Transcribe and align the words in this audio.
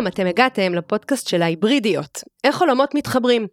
שלום, 0.00 0.06
אתם 0.06 0.26
הגעתם 0.26 0.74
לפודקאסט 0.74 1.28
של 1.28 1.42
ההיברידיות, 1.42 2.24
איך 2.44 2.60
עולמות 2.60 2.94
מתחברים. 2.94 3.46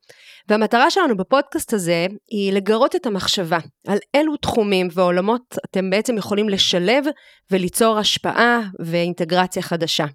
והמטרה 0.49 0.91
שלנו 0.91 1.17
בפודקאסט 1.17 1.73
הזה 1.73 2.07
היא 2.31 2.53
לגרות 2.53 2.95
את 2.95 3.05
המחשבה 3.05 3.57
על 3.87 3.97
אילו 4.13 4.37
תחומים 4.37 4.87
ועולמות 4.93 5.55
אתם 5.65 5.89
בעצם 5.89 6.17
יכולים 6.17 6.49
לשלב 6.49 7.05
וליצור 7.51 7.97
השפעה 7.97 8.59
ואינטגרציה 8.79 9.61
חדשה. 9.61 10.05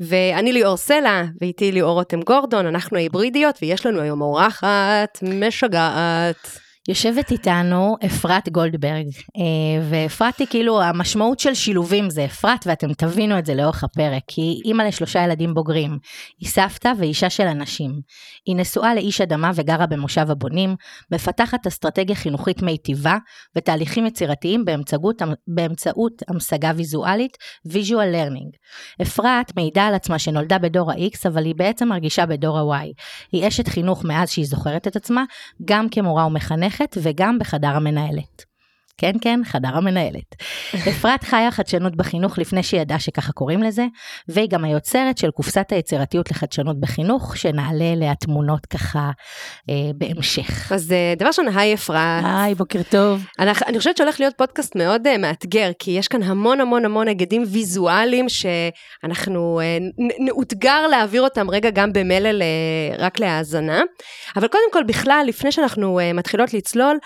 ואני 0.00 0.52
ליאור 0.52 0.76
סלע, 0.76 1.22
ואיתי 1.40 1.72
ליאור 1.72 1.92
רותם 1.92 2.20
גורדון, 2.20 2.66
אנחנו 2.66 2.96
ההיברידיות, 2.96 3.58
ויש 3.62 3.86
לנו 3.86 4.00
היום 4.00 4.22
אורחת 4.22 5.18
משגעת. 5.22 6.67
יושבת 6.88 7.30
איתנו 7.30 7.96
אפרת 8.06 8.48
גולדברג, 8.48 9.06
אה, 9.36 9.86
ואפרת 9.90 10.38
היא 10.38 10.46
כאילו, 10.50 10.82
המשמעות 10.82 11.40
של 11.40 11.54
שילובים 11.54 12.10
זה 12.10 12.24
אפרת, 12.24 12.66
ואתם 12.66 12.92
תבינו 12.92 13.38
את 13.38 13.46
זה 13.46 13.54
לאורך 13.54 13.84
הפרק, 13.84 14.22
כי 14.26 14.40
היא 14.40 14.62
אימא 14.64 14.82
לשלושה 14.82 15.24
ילדים 15.24 15.54
בוגרים, 15.54 15.98
היא 16.40 16.48
סבתא 16.48 16.92
ואישה 16.98 17.30
של 17.30 17.46
אנשים. 17.46 17.90
היא 18.46 18.56
נשואה 18.56 18.94
לאיש 18.94 19.20
אדמה 19.20 19.50
וגרה 19.54 19.86
במושב 19.86 20.30
הבונים, 20.30 20.76
מפתחת 21.12 21.66
אסטרטגיה 21.66 22.16
חינוכית 22.16 22.62
מיטיבה 22.62 23.16
ותהליכים 23.56 24.06
יצירתיים 24.06 24.64
באמצעות, 24.64 25.22
באמצעות 25.46 26.12
המשגה 26.28 26.72
ויזואלית, 26.76 27.36
visual 27.68 28.14
learning. 28.14 28.50
אפרת 29.02 29.56
מעידה 29.56 29.86
על 29.86 29.94
עצמה 29.94 30.18
שנולדה 30.18 30.58
בדור 30.58 30.90
ה-X, 30.90 31.28
אבל 31.28 31.44
היא 31.44 31.54
בעצם 31.56 31.88
מרגישה 31.88 32.26
בדור 32.26 32.58
ה-Y. 32.58 32.86
היא 33.32 33.48
אשת 33.48 33.68
חינוך 33.68 34.04
מאז 34.04 34.30
שהיא 34.30 34.46
זוכרת 34.46 34.86
את 34.88 34.96
עצמה, 34.96 35.24
גם 35.64 35.88
כמורה 35.88 36.26
ומחנכת. 36.26 36.77
המערכת 36.80 36.96
וגם 37.02 37.38
בחדר 37.38 37.76
המנהלת. 37.76 38.47
כן, 38.98 39.12
כן, 39.20 39.40
חדר 39.44 39.76
המנהלת. 39.76 40.34
אפרת 40.90 41.24
חיה 41.24 41.50
חדשנות 41.50 41.96
בחינוך 41.96 42.38
לפני 42.38 42.62
שהיא 42.62 42.80
ידעה 42.80 42.98
שככה 42.98 43.32
קוראים 43.32 43.62
לזה, 43.62 43.86
והיא 44.28 44.48
גם 44.50 44.64
היוצרת 44.64 45.18
של 45.18 45.30
קופסת 45.30 45.72
היצירתיות 45.72 46.30
לחדשנות 46.30 46.80
בחינוך, 46.80 47.36
שנעלה 47.36 47.92
אליה 47.92 48.14
תמונות 48.14 48.66
ככה 48.66 49.10
אה, 49.70 49.74
בהמשך. 49.94 50.72
אז 50.72 50.92
אה, 50.92 51.14
דבר 51.16 51.26
ראשון, 51.26 51.46
היי 51.56 51.74
אפרת. 51.74 52.24
היי, 52.24 52.54
בוקר 52.54 52.82
טוב. 52.90 53.24
אני, 53.38 53.50
אני 53.66 53.78
חושבת 53.78 53.96
שהולך 53.96 54.20
להיות 54.20 54.34
פודקאסט 54.36 54.76
מאוד 54.76 55.06
אה, 55.06 55.18
מאתגר, 55.18 55.70
כי 55.78 55.90
יש 55.90 56.08
כאן 56.08 56.22
המון 56.22 56.60
המון 56.60 56.84
המון 56.84 57.08
היגדים 57.08 57.44
ויזואליים 57.46 58.26
שאנחנו 58.28 59.60
אה, 59.60 59.78
נאותגר 60.18 60.86
להעביר 60.86 61.22
אותם 61.22 61.50
רגע 61.50 61.70
גם 61.70 61.92
במלל 61.92 62.42
אה, 62.42 62.96
רק 62.98 63.20
להאזנה. 63.20 63.82
אבל 64.36 64.48
קודם 64.48 64.72
כל, 64.72 64.82
בכלל, 64.82 65.24
לפני 65.28 65.52
שאנחנו 65.52 65.98
אה, 65.98 66.12
מתחילות 66.12 66.54
לצלול, 66.54 66.98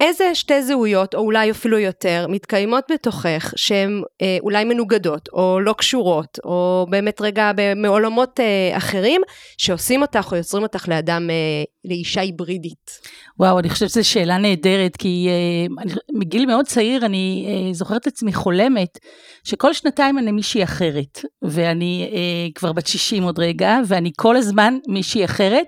איזה 0.00 0.34
שתי 0.34 0.62
זהויות, 0.62 1.14
או 1.14 1.20
אולי 1.20 1.50
אפילו 1.50 1.78
יותר, 1.78 2.26
מתקיימות 2.28 2.84
בתוכך, 2.92 3.52
שהן 3.56 4.02
אה, 4.22 4.38
אולי 4.40 4.64
מנוגדות, 4.64 5.28
או 5.32 5.60
לא 5.60 5.72
קשורות, 5.72 6.38
או 6.44 6.86
באמת 6.90 7.20
רגע 7.20 7.50
מעולמות 7.76 8.40
אה, 8.40 8.76
אחרים, 8.76 9.20
שעושים 9.58 10.02
אותך 10.02 10.28
או 10.32 10.36
יוצרים 10.36 10.62
אותך 10.62 10.88
לאדם, 10.88 11.30
אה, 11.30 11.64
לאישה 11.84 12.20
היברידית? 12.20 13.00
וואו, 13.38 13.58
אני 13.58 13.70
חושבת 13.70 13.90
שזו 13.90 14.08
שאלה 14.08 14.38
נהדרת, 14.38 14.96
כי 14.96 15.28
אה, 15.28 15.82
אני, 15.82 15.92
מגיל 16.12 16.46
מאוד 16.46 16.66
צעיר 16.66 17.06
אני 17.06 17.46
אה, 17.48 17.72
זוכרת 17.72 18.06
עצמי 18.06 18.32
חולמת, 18.32 18.98
שכל 19.44 19.72
שנתיים 19.72 20.18
אני 20.18 20.32
מישהי 20.32 20.62
אחרת, 20.62 21.20
ואני 21.42 22.10
אה, 22.12 22.48
כבר 22.54 22.72
בת 22.72 22.86
60 22.86 23.22
עוד 23.22 23.38
רגע, 23.38 23.78
ואני 23.86 24.10
כל 24.16 24.36
הזמן 24.36 24.78
מישהי 24.88 25.24
אחרת. 25.24 25.66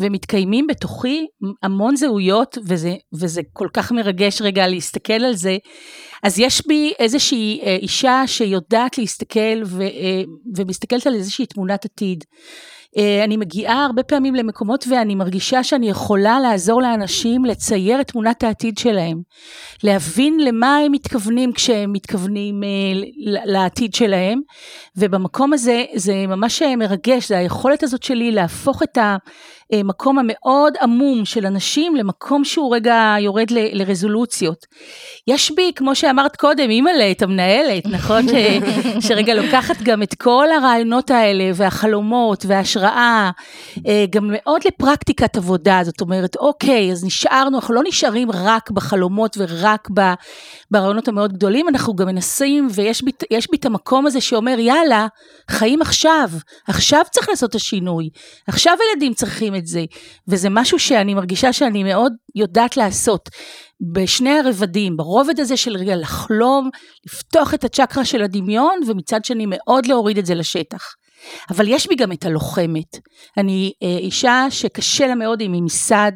ומתקיימים 0.00 0.66
בתוכי 0.66 1.26
המון 1.62 1.96
זהויות, 1.96 2.58
וזה, 2.64 2.94
וזה 3.12 3.40
כל 3.52 3.68
כך 3.72 3.92
מרגש 3.92 4.42
רגע 4.42 4.66
להסתכל 4.66 5.12
על 5.12 5.34
זה. 5.34 5.56
אז 6.22 6.38
יש 6.38 6.66
בי 6.66 6.92
איזושהי 6.98 7.60
אה, 7.62 7.76
אישה 7.76 8.22
שיודעת 8.26 8.98
להסתכל 8.98 9.62
ו, 9.64 9.82
אה, 9.82 10.22
ומסתכלת 10.56 11.06
על 11.06 11.14
איזושהי 11.14 11.46
תמונת 11.46 11.84
עתיד. 11.84 12.24
אה, 12.96 13.24
אני 13.24 13.36
מגיעה 13.36 13.84
הרבה 13.84 14.02
פעמים 14.02 14.34
למקומות 14.34 14.84
ואני 14.90 15.14
מרגישה 15.14 15.64
שאני 15.64 15.90
יכולה 15.90 16.40
לעזור 16.40 16.82
לאנשים 16.82 17.44
לצייר 17.44 18.00
את 18.00 18.10
תמונת 18.10 18.42
העתיד 18.42 18.78
שלהם. 18.78 19.22
להבין 19.82 20.40
למה 20.40 20.76
הם 20.76 20.92
מתכוונים 20.92 21.52
כשהם 21.52 21.92
מתכוונים 21.92 22.60
לעתיד 23.44 23.94
שלהם. 23.94 24.40
ובמקום 24.96 25.52
הזה 25.52 25.84
זה 25.94 26.26
ממש 26.28 26.62
מרגש, 26.62 27.28
זה 27.28 27.38
היכולת 27.38 27.82
הזאת 27.82 28.02
שלי 28.02 28.32
להפוך 28.32 28.82
את 28.82 28.98
ה... 28.98 29.16
המקום 29.72 30.18
המאוד 30.18 30.74
עמום 30.82 31.24
של 31.24 31.46
אנשים 31.46 31.96
למקום 31.96 32.44
שהוא 32.44 32.74
רגע 32.74 33.16
יורד 33.20 33.50
ל, 33.50 33.58
לרזולוציות. 33.72 34.66
יש 35.26 35.50
בי, 35.50 35.72
כמו 35.76 35.94
שאמרת 35.94 36.36
קודם, 36.36 36.70
אימא'לה, 36.70 37.10
את 37.10 37.22
המנהלת, 37.22 37.86
נכון? 37.86 38.28
ש, 38.28 38.32
שרגע 39.08 39.34
לוקחת 39.34 39.82
גם 39.82 40.02
את 40.02 40.14
כל 40.14 40.46
הרעיונות 40.58 41.10
האלה 41.10 41.50
והחלומות 41.54 42.44
וההשראה, 42.48 43.30
אה, 43.86 44.04
גם 44.10 44.28
מאוד 44.32 44.60
לפרקטיקת 44.66 45.36
עבודה, 45.36 45.80
זאת 45.84 46.00
אומרת, 46.00 46.36
אוקיי, 46.36 46.92
אז 46.92 47.04
נשארנו, 47.04 47.56
אנחנו 47.56 47.74
לא 47.74 47.82
נשארים 47.86 48.28
רק 48.30 48.70
בחלומות 48.70 49.36
ורק 49.40 49.88
ברעיונות 50.70 51.08
המאוד 51.08 51.32
גדולים, 51.32 51.68
אנחנו 51.68 51.94
גם 51.94 52.06
מנסים, 52.06 52.68
ויש 52.74 53.02
בי, 53.02 53.10
בי 53.50 53.56
את 53.56 53.66
המקום 53.66 54.06
הזה 54.06 54.20
שאומר, 54.20 54.58
יאללה, 54.58 55.06
חיים 55.50 55.82
עכשיו, 55.82 56.30
עכשיו 56.68 57.04
צריך 57.10 57.28
לעשות 57.28 57.50
את 57.50 57.54
השינוי, 57.54 58.08
עכשיו 58.46 58.76
הילדים 58.80 59.14
צריכים 59.14 59.54
את 59.54 59.59
זה, 59.66 59.84
וזה 60.28 60.48
משהו 60.50 60.78
שאני 60.78 61.14
מרגישה 61.14 61.52
שאני 61.52 61.84
מאוד 61.84 62.12
יודעת 62.34 62.76
לעשות 62.76 63.28
בשני 63.92 64.30
הרבדים, 64.30 64.96
ברובד 64.96 65.40
הזה 65.40 65.56
של 65.56 65.76
רגע 65.76 65.96
לחלום, 65.96 66.70
לפתוח 67.06 67.54
את 67.54 67.64
הצ'קרה 67.64 68.04
של 68.04 68.22
הדמיון, 68.22 68.80
ומצד 68.86 69.24
שני 69.24 69.44
מאוד 69.48 69.86
להוריד 69.86 70.18
את 70.18 70.26
זה 70.26 70.34
לשטח. 70.34 70.94
אבל 71.50 71.68
יש 71.68 71.88
בי 71.88 71.94
גם 71.94 72.12
את 72.12 72.24
הלוחמת. 72.24 72.98
אני 73.38 73.72
אה, 73.82 73.96
אישה 73.98 74.46
שקשה 74.50 75.06
לה 75.06 75.14
מאוד 75.14 75.40
עם 75.40 75.52
ממסד, 75.52 76.12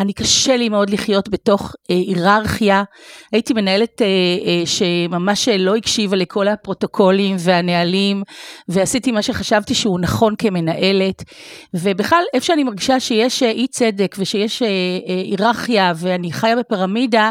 אני 0.00 0.12
קשה 0.12 0.56
לי 0.56 0.68
מאוד 0.68 0.90
לחיות 0.90 1.28
בתוך 1.28 1.72
אה, 1.90 1.96
היררכיה. 1.96 2.82
הייתי 3.32 3.52
מנהלת 3.52 4.02
אה, 4.02 4.06
אה, 4.06 4.62
שממש 4.66 5.48
לא 5.48 5.76
הקשיבה 5.76 6.16
לכל 6.16 6.48
הפרוטוקולים 6.48 7.36
והנהלים, 7.38 8.22
ועשיתי 8.68 9.12
מה 9.12 9.22
שחשבתי 9.22 9.74
שהוא 9.74 10.00
נכון 10.00 10.34
כמנהלת. 10.38 11.22
ובכלל, 11.74 12.22
איפה 12.34 12.46
שאני 12.46 12.64
מרגישה 12.64 13.00
שיש 13.00 13.42
אה, 13.42 13.50
אי 13.50 13.66
צדק 13.66 14.16
ושיש 14.18 14.62
אה, 14.62 14.68
אה, 14.68 15.14
היררכיה 15.14 15.92
ואני 15.96 16.32
חיה 16.32 16.56
בפירמידה, 16.56 17.30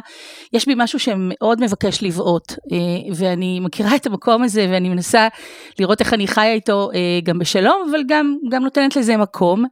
יש 0.54 0.66
בי 0.66 0.74
משהו 0.78 1.00
שמאוד 1.00 1.64
מבקש 1.64 2.04
לבעוט. 2.04 2.52
אה, 2.52 2.78
ואני 3.16 3.60
מכירה 3.60 3.96
את 3.96 4.06
המקום 4.06 4.44
הזה 4.44 4.68
ואני 4.72 4.90
מנסה 4.90 5.28
לראות 5.80 6.00
איך 6.00 6.14
אני 6.14 6.28
חיה 6.28 6.54
איתו. 6.54 6.90
אה, 6.94 7.11
גם 7.24 7.40
בשלום, 7.40 7.88
אבל 7.92 8.00
גם, 8.08 8.36
גם 8.52 8.64
נותנת 8.64 8.96
לזה 8.96 9.18
מקום. 9.18 9.66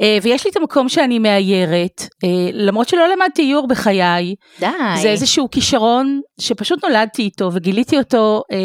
אה, 0.00 0.18
ויש 0.22 0.44
לי 0.44 0.50
את 0.50 0.56
המקום 0.56 0.88
שאני 0.88 1.18
מאיירת, 1.18 2.02
אה, 2.24 2.50
למרות 2.52 2.88
שלא 2.88 3.08
למדתי 3.08 3.42
איור 3.42 3.68
בחיי. 3.68 4.34
די. 4.60 4.66
זה 5.02 5.08
איזשהו 5.08 5.50
כישרון 5.50 6.20
שפשוט 6.40 6.84
נולדתי 6.84 7.22
איתו 7.22 7.50
וגיליתי 7.52 7.98
אותו 7.98 8.42
אה, 8.52 8.58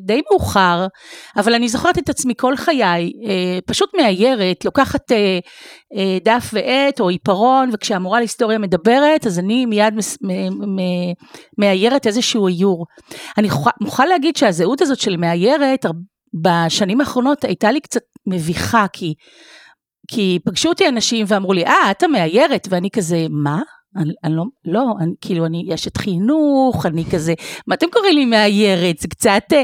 די 0.00 0.22
מאוחר, 0.30 0.86
אבל 1.36 1.54
אני 1.54 1.68
זוכרת 1.68 1.98
את 1.98 2.08
עצמי 2.08 2.34
כל 2.36 2.56
חיי, 2.56 3.12
פשוט 3.66 3.90
מאיירת, 3.96 4.64
לוקחת 4.64 5.12
דף 6.24 6.50
ועט 6.52 7.00
או 7.00 7.08
עיפרון, 7.08 7.70
וכשהמורה 7.72 8.18
להיסטוריה 8.18 8.58
מדברת, 8.58 9.26
אז 9.26 9.38
אני 9.38 9.66
מיד 9.66 9.94
מאיירת 11.58 12.06
איזשהו 12.06 12.48
איור. 12.48 12.86
אני 13.38 13.48
מוכרחה 13.80 14.06
להגיד 14.06 14.36
שהזהות 14.36 14.82
הזאת 14.82 15.00
של 15.00 15.16
מאיירת, 15.16 15.86
בשנים 16.42 17.00
האחרונות 17.00 17.44
הייתה 17.44 17.72
לי 17.72 17.80
קצת 17.80 18.00
מביכה, 18.26 18.86
כי, 18.92 19.14
כי 20.08 20.38
פגשו 20.44 20.68
אותי 20.68 20.88
אנשים 20.88 21.26
ואמרו 21.28 21.52
לי, 21.52 21.66
אה, 21.66 21.90
את 21.90 22.02
המאיירת, 22.02 22.68
ואני 22.70 22.90
כזה, 22.90 23.26
מה? 23.30 23.62
אני, 23.96 24.12
אני 24.24 24.34
לא, 24.36 24.44
לא, 24.64 24.84
אני, 25.00 25.12
כאילו, 25.20 25.46
אני 25.46 25.74
אשת 25.74 25.96
חינוך, 25.96 26.86
אני 26.86 27.04
כזה, 27.12 27.34
מה 27.66 27.74
אתם 27.74 27.86
קוראים 27.92 28.14
לי 28.14 28.24
מאיירת? 28.24 28.98
זה 28.98 29.08
קצת, 29.08 29.42
אה, 29.52 29.62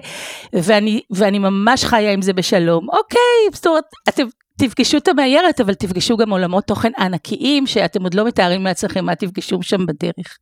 ואני, 0.53 1.01
ואני 1.11 1.39
ממש 1.39 1.85
חיה 1.85 2.13
עם 2.13 2.23
זה 2.23 2.33
בשלום. 2.33 2.87
אוקיי, 2.91 3.51
זאת 3.53 3.67
אומרת, 3.67 3.85
אתם 4.09 4.23
תפגשו 4.61 4.97
את 4.97 5.09
המאיירת, 5.09 5.61
אבל 5.61 5.75
תפגשו 5.75 6.17
גם 6.17 6.31
עולמות 6.31 6.65
תוכן 6.65 6.91
ענקיים, 6.99 7.67
שאתם 7.67 8.03
עוד 8.03 8.15
לא 8.15 8.25
מתארים 8.27 8.65
לעצמכם 8.65 9.05
מה 9.05 9.15
תפגשו 9.15 9.63
שם 9.63 9.87
בדרך. 9.87 10.39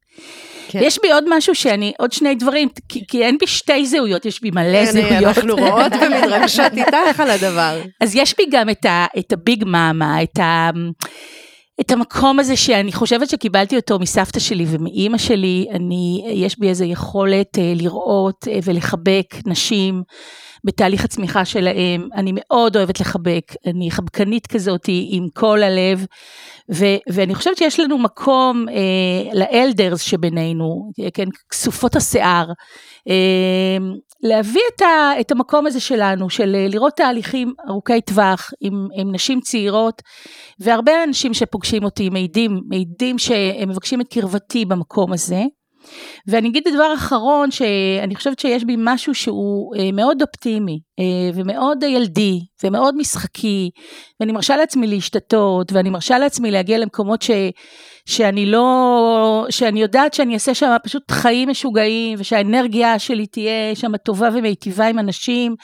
כן. 0.69 0.79
יש 0.83 0.99
בי 1.03 1.13
עוד 1.13 1.25
משהו 1.29 1.55
שאני, 1.55 1.93
עוד 1.99 2.13
שני 2.13 2.35
דברים, 2.35 2.69
כי, 2.89 3.05
כי 3.09 3.23
אין 3.23 3.39
בי 3.41 3.47
שתי 3.47 3.87
זהויות, 3.87 4.27
יש 4.27 4.41
בי 4.41 4.51
מלא 4.51 4.85
כן, 4.87 4.93
זהויות. 4.93 5.25
אנחנו 5.25 5.57
רואות 5.57 5.93
ומתרגשות 5.93 6.73
איתך 6.79 7.21
על 7.21 7.31
הדבר. 7.31 7.81
אז 8.01 8.17
יש 8.17 8.35
בי 8.39 8.45
גם 8.51 8.71
את, 8.71 8.85
ה, 8.85 9.07
את 9.19 9.33
הביג 9.33 9.65
מאמה, 9.67 10.23
את 10.23 10.39
ה... 10.39 10.71
את 11.81 11.91
המקום 11.91 12.39
הזה 12.39 12.57
שאני 12.57 12.93
חושבת 12.93 13.29
שקיבלתי 13.29 13.77
אותו 13.77 13.99
מסבתא 13.99 14.41
שלי 14.41 14.65
ומאימא 14.69 15.19
שלי, 15.19 15.67
אני, 15.71 16.25
יש 16.29 16.59
בי 16.59 16.69
איזו 16.69 16.85
יכולת 16.85 17.59
אה, 17.59 17.73
לראות 17.77 18.49
אה, 18.49 18.59
ולחבק 18.65 19.35
נשים 19.47 20.03
בתהליך 20.65 21.05
הצמיחה 21.05 21.45
שלהם, 21.45 22.09
אני 22.15 22.33
מאוד 22.35 22.77
אוהבת 22.77 23.01
לחבק, 23.01 23.55
אני 23.67 23.91
חבקנית 23.91 24.47
כזאת 24.47 24.89
עם 24.89 25.27
כל 25.35 25.63
הלב, 25.63 26.07
ו, 26.75 26.85
ואני 27.09 27.35
חושבת 27.35 27.57
שיש 27.57 27.81
לנו 27.81 27.99
מקום 27.99 28.67
אה, 28.69 29.33
לאלדרס 29.35 30.01
שבינינו, 30.01 30.91
כן, 31.15 31.29
כסופות 31.51 31.97
השיער, 31.97 32.47
אה, 33.09 33.79
להביא 34.23 34.61
את, 34.75 34.83
ה, 34.83 35.13
את 35.21 35.33
המקום 35.33 35.67
הזה 35.67 35.81
שלנו, 35.81 36.31
של 36.31 36.55
אה, 36.55 36.67
לראות 36.69 36.93
תהליכים 36.97 37.53
ארוכי 37.69 38.01
טווח 38.01 38.51
עם, 38.61 38.89
עם 38.95 39.15
נשים 39.15 39.41
צעירות, 39.41 40.03
והרבה 40.61 41.05
אנשים 41.05 41.35
שפוגשים 41.35 41.68
אותי 41.85 42.11
מעידים, 42.11 42.61
מעידים 42.69 43.19
שהם 43.19 43.69
מבקשים 43.69 44.01
את 44.01 44.07
קרבתי 44.09 44.65
במקום 44.65 45.13
הזה. 45.13 45.43
ואני 46.27 46.49
אגיד 46.49 46.63
דבר 46.75 46.95
אחרון, 46.95 47.51
שאני 47.51 48.15
חושבת 48.15 48.39
שיש 48.39 48.65
בי 48.65 48.75
משהו 48.79 49.15
שהוא 49.15 49.77
אה, 49.77 49.93
מאוד 49.93 50.23
אופטימי, 50.23 50.79
אה, 50.99 51.31
ומאוד 51.35 51.83
ילדי, 51.83 52.41
ומאוד 52.65 52.97
משחקי, 52.97 53.71
ואני 54.21 54.33
מרשה 54.33 54.57
לעצמי 54.57 54.87
להשתתות, 54.87 55.73
ואני 55.73 55.91
מרשה 55.91 56.19
לעצמי 56.19 56.51
להגיע 56.51 56.79
למקומות 56.79 57.23
ש, 57.23 57.31
שאני 58.07 58.47
לא, 58.47 59.47
שאני 59.51 59.83
יודעת 59.83 60.15
שאני 60.15 60.35
אעשה 60.35 60.55
שם 60.55 60.77
פשוט 60.85 61.11
חיים 61.11 61.49
משוגעים, 61.49 62.19
ושהאנרגיה 62.21 62.99
שלי 62.99 63.27
תהיה 63.27 63.75
שם 63.75 63.97
טובה 63.97 64.29
ומיטיבה 64.35 64.87
עם 64.87 64.99
אנשים, 64.99 65.55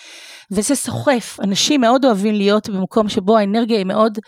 וזה 0.52 0.74
סוחף. 0.74 1.38
אנשים 1.42 1.80
מאוד 1.80 2.04
אוהבים 2.04 2.34
להיות 2.34 2.68
במקום 2.68 3.08
שבו 3.08 3.38
האנרגיה 3.38 3.76
היא 3.78 3.86
מאוד 3.86 4.18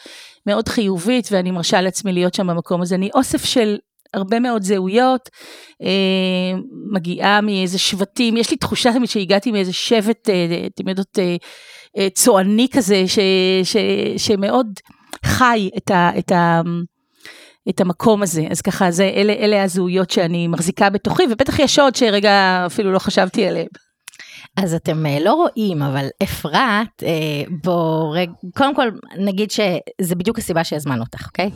מאוד 0.46 0.68
חיובית, 0.68 1.28
ואני 1.32 1.50
מרשה 1.50 1.80
לעצמי 1.80 2.12
להיות 2.12 2.34
שם 2.34 2.46
במקום 2.46 2.82
הזה. 2.82 2.94
אני 2.94 3.10
אוסף 3.14 3.44
של 3.44 3.76
הרבה 4.14 4.40
מאוד 4.40 4.62
זהויות, 4.62 5.28
אה, 5.82 6.58
מגיעה 6.92 7.40
מאיזה 7.40 7.78
שבטים, 7.78 8.36
יש 8.36 8.50
לי 8.50 8.56
תחושה 8.56 8.92
תמיד 8.92 9.08
שהגעתי 9.08 9.52
מאיזה 9.52 9.72
שבט, 9.72 10.30
אה, 10.30 10.66
אתם 10.74 10.88
יודעות, 10.88 11.18
אה, 11.18 11.36
אה, 11.98 12.10
צועני 12.10 12.68
כזה, 12.72 13.02
ש, 13.06 13.18
ש, 13.64 13.76
שמאוד 14.16 14.66
חי 15.24 15.70
את, 15.76 15.90
ה, 15.90 16.10
את, 16.18 16.32
ה, 16.32 16.60
את 17.68 17.80
המקום 17.80 18.22
הזה. 18.22 18.46
אז 18.50 18.60
ככה, 18.60 18.90
זה, 18.90 19.10
אלה, 19.14 19.32
אלה 19.32 19.62
הזהויות 19.62 20.10
שאני 20.10 20.48
מחזיקה 20.48 20.90
בתוכי, 20.90 21.22
ובטח 21.30 21.58
יש 21.58 21.78
עוד 21.78 21.94
שרגע 21.94 22.62
אפילו 22.66 22.92
לא 22.92 22.98
חשבתי 22.98 23.46
עליהם. 23.46 23.85
אז 24.56 24.74
אתם 24.74 25.06
אה, 25.06 25.18
לא 25.20 25.32
רואים, 25.32 25.82
אבל 25.82 26.06
אפרת, 26.22 27.02
אה, 27.02 27.42
בוא, 27.64 28.16
קודם 28.56 28.74
כל 28.74 28.88
נגיד 29.18 29.50
שזה 29.50 30.14
בדיוק 30.14 30.38
הסיבה 30.38 30.64
שהזמנו 30.64 31.02
אותך, 31.02 31.26
אוקיי? 31.26 31.50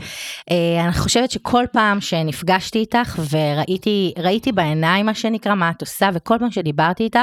אה, 0.51 0.85
אני 0.85 0.93
חושבת 0.93 1.31
שכל 1.31 1.65
פעם 1.73 2.01
שנפגשתי 2.01 2.79
איתך 2.79 3.19
וראיתי 3.31 4.53
בעיניים 4.55 5.07
מה 5.07 5.15
שנקרא, 5.15 5.55
מה 5.55 5.71
את 5.71 5.81
עושה, 5.81 6.11
וכל 6.15 6.37
פעם 6.39 6.51
שדיברתי 6.51 7.03
איתך, 7.03 7.21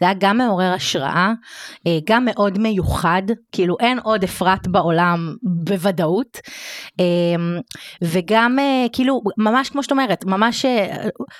זה 0.00 0.06
היה 0.06 0.14
גם 0.18 0.38
מעורר 0.38 0.72
השראה, 0.72 1.32
גם 2.06 2.24
מאוד 2.24 2.58
מיוחד, 2.58 3.22
כאילו 3.52 3.76
אין 3.80 3.98
עוד 3.98 4.24
אפרת 4.24 4.68
בעולם 4.68 5.34
בוודאות, 5.42 6.40
וגם 8.02 8.58
כאילו, 8.92 9.22
ממש 9.38 9.70
כמו 9.70 9.82
שאת 9.82 9.92
אומרת, 9.92 10.24
ממש, 10.24 10.64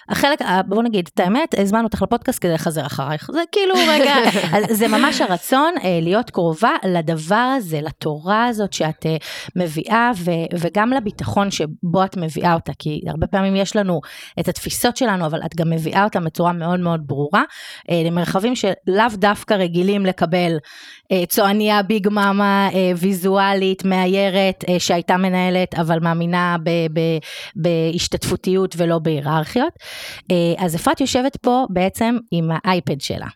החלק, 0.08 0.40
בוא 0.66 0.82
נגיד 0.82 1.10
את 1.14 1.20
האמת, 1.20 1.54
הזמנו 1.58 1.84
אותך 1.84 2.02
לפודקאסט 2.02 2.42
כדי 2.42 2.52
לחזר 2.52 2.86
אחרייך, 2.86 3.30
זה 3.32 3.40
כאילו... 3.52 3.79
רגע, 3.88 4.14
זה 4.78 4.88
ממש 4.88 5.20
הרצון 5.20 5.74
אה, 5.84 5.98
להיות 6.02 6.30
קרובה 6.30 6.72
לדבר 6.84 7.54
הזה, 7.56 7.80
לתורה 7.80 8.46
הזאת 8.46 8.72
שאת 8.72 9.06
אה, 9.06 9.16
מביאה, 9.56 10.10
ו, 10.16 10.30
וגם 10.58 10.90
לביטחון 10.90 11.50
שבו 11.50 12.04
את 12.04 12.16
מביאה 12.16 12.54
אותה, 12.54 12.72
כי 12.78 13.00
הרבה 13.06 13.26
פעמים 13.26 13.56
יש 13.56 13.76
לנו 13.76 14.00
את 14.40 14.48
התפיסות 14.48 14.96
שלנו, 14.96 15.26
אבל 15.26 15.40
את 15.46 15.56
גם 15.56 15.70
מביאה 15.70 16.04
אותם 16.04 16.24
בצורה 16.24 16.52
מאוד 16.52 16.80
מאוד 16.80 17.00
ברורה, 17.06 17.42
אה, 17.90 18.02
למרחבים 18.04 18.56
שלאו 18.56 19.04
דווקא 19.14 19.54
רגילים 19.54 20.06
לקבל 20.06 20.56
צועניה 21.28 21.82
ביג 21.82 22.08
מאמה 22.08 22.68
ויזואלית, 22.96 23.84
מאיירת, 23.84 24.64
שהייתה 24.78 25.16
מנהלת, 25.16 25.74
אבל 25.74 25.98
מאמינה 26.00 26.56
ב, 26.62 26.70
ב, 26.92 27.00
בהשתתפותיות 27.56 28.74
ולא 28.78 28.98
בהיררכיות. 28.98 29.72
אז 30.58 30.76
אפרת 30.76 31.00
יושבת 31.00 31.36
פה 31.36 31.66
בעצם 31.70 32.18
עם 32.30 32.50
האייפד 32.64 33.00
שלה. 33.00 33.26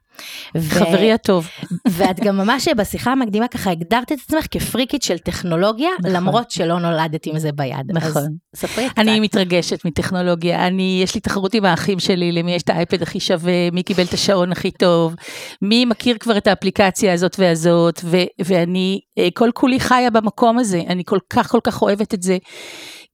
ו... 0.56 0.70
חברי 0.70 1.12
הטוב. 1.12 1.48
ואת 1.88 2.20
גם 2.20 2.36
ממש 2.36 2.68
בשיחה 2.68 3.12
המקדימה 3.12 3.48
ככה 3.48 3.70
הגדרת 3.70 4.12
את 4.12 4.18
עצמך 4.26 4.46
כפריקית 4.50 5.02
של 5.02 5.18
טכנולוגיה, 5.18 5.88
נכון. 5.98 6.16
למרות 6.16 6.50
שלא 6.50 6.78
נולדת 6.78 7.26
עם 7.26 7.38
זה 7.38 7.52
ביד. 7.52 7.86
נכון. 7.88 8.22
אז 8.22 8.28
ספרי 8.56 8.88
קצת. 8.88 8.98
אני 8.98 9.20
מתרגשת 9.20 9.84
מטכנולוגיה. 9.84 10.66
אני, 10.66 11.00
יש 11.02 11.14
לי 11.14 11.20
תחרות 11.20 11.54
עם 11.54 11.64
האחים 11.64 11.98
שלי, 11.98 12.32
למי 12.32 12.54
יש 12.54 12.62
את 12.62 12.70
האייפד 12.70 13.02
הכי 13.02 13.20
שווה, 13.20 13.70
מי 13.72 13.82
קיבל 13.82 14.04
את 14.04 14.12
השעון 14.12 14.52
הכי 14.52 14.70
טוב, 14.70 15.14
מי 15.62 15.84
מכיר 15.84 16.16
כבר 16.20 16.36
את 16.36 16.46
האפליקציה 16.46 17.12
הזאת 17.12 17.36
והזאת, 17.38 18.00
ו- 18.04 18.44
ואני 18.44 19.00
אה, 19.18 19.28
כל 19.34 19.50
כולי 19.54 19.80
חיה 19.80 20.10
במקום 20.10 20.58
הזה, 20.58 20.82
אני 20.88 21.02
כל 21.06 21.18
כך 21.30 21.50
כל 21.50 21.60
כך 21.64 21.82
אוהבת 21.82 22.14
את 22.14 22.22
זה. 22.22 22.38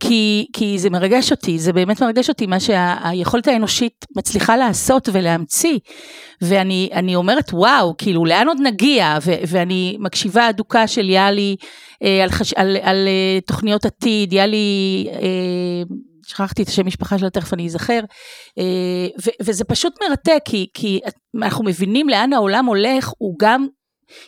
כי, 0.01 0.47
כי 0.53 0.79
זה 0.79 0.91
מרגש 0.91 1.31
אותי, 1.31 1.59
זה 1.59 1.73
באמת 1.73 2.03
מרגש 2.03 2.29
אותי 2.29 2.47
מה 2.47 2.61
שהיכולת 2.61 3.49
האנושית 3.49 4.07
מצליחה 4.17 4.57
לעשות 4.57 5.09
ולהמציא. 5.13 5.79
ואני 6.43 7.15
אומרת, 7.15 7.51
וואו, 7.53 7.95
כאילו, 7.99 8.25
לאן 8.25 8.49
עוד 8.49 8.59
נגיע? 8.63 9.19
ו, 9.23 9.33
ואני 9.47 9.97
מקשיבה 10.01 10.51
אדוקה 10.51 10.87
של 10.87 11.09
יאלי 11.09 11.57
אה, 12.05 12.23
על, 12.23 12.31
חש, 12.31 12.53
על, 12.53 12.77
על 12.83 13.09
אה, 13.09 13.41
תוכניות 13.47 13.85
עתיד, 13.85 14.33
יאלי, 14.33 15.07
אה, 15.13 15.83
שכחתי 16.27 16.63
את 16.63 16.69
השם 16.69 16.87
משפחה 16.87 17.19
שלה, 17.19 17.31
תכף 17.31 17.55
אני 17.55 17.67
אזכר, 17.67 18.01
אה, 18.59 19.07
ו, 19.27 19.31
וזה 19.43 19.65
פשוט 19.65 19.95
מרתק, 20.09 20.41
כי, 20.45 20.67
כי 20.75 21.01
אנחנו 21.43 21.65
מבינים 21.65 22.09
לאן 22.09 22.33
העולם 22.33 22.67
הולך, 22.67 23.13
הוא 23.19 23.35
גם 23.39 23.67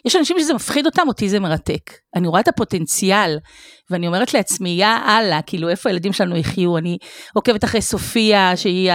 יש 0.05 0.17
אנשים 0.17 0.37
שזה 0.41 0.55
מפחיד 0.55 0.87
אותם, 0.87 1.09
אותי 1.09 1.29
זה 1.29 1.41
מרתק. 1.41 1.91
אני 2.17 2.29
רואה 2.29 2.41
את 2.41 2.49
הפוטנציאל, 2.49 3.39
ואני 3.91 4.07
אומרת 4.07 4.35
לעצמי, 4.35 4.69
יא 4.69 4.87
אללה, 4.87 5.43
כאילו, 5.47 5.69
איפה 5.69 5.89
הילדים 5.89 6.13
שלנו 6.13 6.37
יחיו? 6.37 6.79
אני 6.79 6.99
עוקבת 7.35 7.65
אחרי 7.65 7.83
סופיה, 7.83 8.57
שהיא 8.57 8.93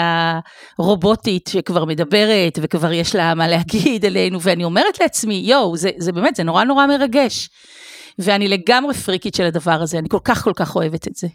הרובוטית 0.80 1.48
שכבר 1.48 1.86
מדברת, 1.86 2.60
וכבר 2.62 2.92
יש 2.92 3.16
לה 3.16 3.36
מה 3.36 3.48
להגיד 3.48 4.06
אלינו, 4.06 4.42
ואני 4.42 4.64
אומרת 4.64 5.00
לעצמי, 5.00 5.42
יואו, 5.46 5.78
זה, 5.78 5.90
זה 5.98 6.12
באמת, 6.12 6.36
זה 6.36 6.44
נורא 6.44 6.64
נורא 6.64 6.88
מרגש. 6.88 7.50
ואני 8.20 8.48
לגמרי 8.48 8.94
פריקית 8.94 9.36
של 9.36 9.44
הדבר 9.44 9.82
הזה, 9.82 9.98
אני 9.98 10.10
כל 10.10 10.20
כך 10.24 10.44
כל 10.44 10.54
כך 10.56 10.76
אוהבת 10.76 11.08
את 11.08 11.16
זה. 11.16 11.28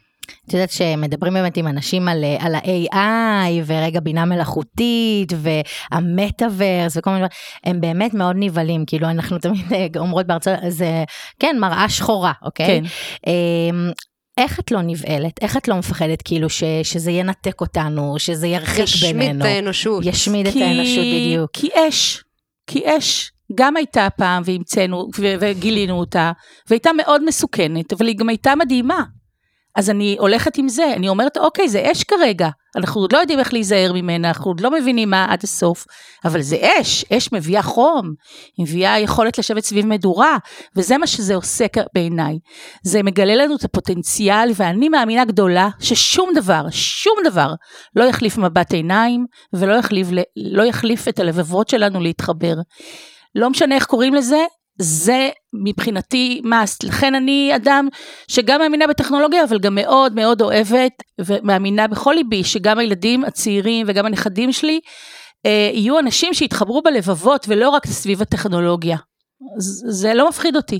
את 0.46 0.52
יודעת 0.52 0.70
שמדברים 0.70 1.34
באמת 1.34 1.56
עם 1.56 1.66
אנשים 1.66 2.08
על, 2.08 2.24
על 2.38 2.54
ה-AI 2.54 3.62
ורגע 3.66 4.00
בינה 4.00 4.24
מלאכותית 4.24 5.32
והמטאוורס 5.36 6.96
וכל 6.96 7.10
מיני 7.10 7.20
דברים, 7.20 7.38
הם 7.64 7.80
באמת 7.80 8.14
מאוד 8.14 8.36
נבהלים, 8.38 8.84
כאילו 8.86 9.08
אנחנו 9.08 9.38
תמיד 9.38 9.72
אה, 9.72 9.86
אומרות 9.96 10.26
בארצות, 10.26 10.54
זה 10.68 11.04
כן 11.38 11.56
מראה 11.60 11.88
שחורה, 11.88 12.32
אוקיי? 12.42 12.66
כן. 12.66 12.84
אמ, 13.26 13.90
איך 14.38 14.60
את 14.60 14.70
לא 14.70 14.82
נבהלת? 14.82 15.32
איך 15.40 15.56
את 15.56 15.68
לא 15.68 15.76
מפחדת 15.76 16.22
כאילו 16.22 16.50
ש, 16.50 16.64
שזה 16.82 17.10
ינתק 17.10 17.60
אותנו, 17.60 18.14
שזה 18.18 18.46
ירחיק 18.46 18.84
ישמיד 18.84 19.16
בינינו? 19.16 19.38
ישמיד 19.38 19.40
את 19.40 19.56
האנושות. 19.56 20.06
ישמיד 20.06 20.48
כי, 20.48 20.58
את 20.58 20.68
האנושות 20.68 21.04
בדיוק. 21.04 21.50
כי 21.52 21.68
אש, 21.88 22.24
כי 22.66 22.82
אש. 22.98 23.32
גם 23.54 23.76
הייתה 23.76 24.08
פעם 24.16 24.42
והמצאנו 24.46 25.08
וגילינו 25.40 25.98
אותה, 25.98 26.32
והייתה 26.70 26.90
מאוד 26.92 27.24
מסוכנת, 27.24 27.92
אבל 27.92 28.06
היא 28.06 28.16
גם 28.16 28.28
הייתה 28.28 28.54
מדהימה. 28.54 29.02
אז 29.76 29.90
אני 29.90 30.16
הולכת 30.18 30.58
עם 30.58 30.68
זה, 30.68 30.92
אני 30.96 31.08
אומרת, 31.08 31.36
אוקיי, 31.36 31.68
זה 31.68 31.88
אש 31.92 32.04
כרגע, 32.04 32.48
אנחנו 32.76 33.00
עוד 33.00 33.12
לא 33.12 33.18
יודעים 33.18 33.38
איך 33.38 33.52
להיזהר 33.52 33.92
ממנה, 33.92 34.28
אנחנו 34.28 34.50
עוד 34.50 34.60
לא 34.60 34.70
מבינים 34.70 35.10
מה 35.10 35.26
עד 35.30 35.40
הסוף, 35.42 35.84
אבל 36.24 36.42
זה 36.42 36.56
אש, 36.80 37.04
אש 37.12 37.32
מביאה 37.32 37.62
חום, 37.62 38.12
היא 38.56 38.66
מביאה 38.66 38.98
יכולת 38.98 39.38
לשבת 39.38 39.64
סביב 39.64 39.86
מדורה, 39.86 40.36
וזה 40.76 40.98
מה 40.98 41.06
שזה 41.06 41.34
עושה 41.34 41.66
בעיניי. 41.94 42.38
זה 42.82 43.02
מגלה 43.02 43.34
לנו 43.34 43.56
את 43.56 43.64
הפוטנציאל, 43.64 44.50
ואני 44.56 44.88
מאמינה 44.88 45.24
גדולה 45.24 45.68
ששום 45.80 46.30
דבר, 46.34 46.62
שום 46.70 47.18
דבר, 47.24 47.54
לא 47.96 48.04
יחליף 48.04 48.38
מבט 48.38 48.72
עיניים, 48.72 49.26
ולא 49.52 49.74
יחליף, 49.74 50.08
לא 50.36 50.62
יחליף 50.62 51.08
את 51.08 51.18
הלבבות 51.18 51.68
שלנו 51.68 52.00
להתחבר. 52.00 52.54
לא 53.34 53.50
משנה 53.50 53.74
איך 53.74 53.84
קוראים 53.84 54.14
לזה, 54.14 54.44
זה 54.78 55.30
מבחינתי 55.52 56.40
must. 56.44 56.86
לכן 56.86 57.14
אני 57.14 57.52
אדם 57.56 57.88
שגם 58.28 58.60
מאמינה 58.60 58.86
בטכנולוגיה, 58.86 59.44
אבל 59.44 59.58
גם 59.58 59.74
מאוד 59.74 60.14
מאוד 60.14 60.42
אוהבת 60.42 60.92
ומאמינה 61.20 61.88
בכל 61.88 62.12
ליבי 62.16 62.44
שגם 62.44 62.78
הילדים 62.78 63.24
הצעירים 63.24 63.86
וגם 63.88 64.06
הנכדים 64.06 64.52
שלי 64.52 64.80
אה, 65.46 65.70
יהיו 65.72 65.98
אנשים 65.98 66.34
שיתחברו 66.34 66.82
בלבבות 66.82 67.46
ולא 67.48 67.68
רק 67.68 67.86
סביב 67.86 68.22
הטכנולוגיה. 68.22 68.96
זה 69.88 70.14
לא 70.14 70.28
מפחיד 70.28 70.56
אותי. 70.56 70.78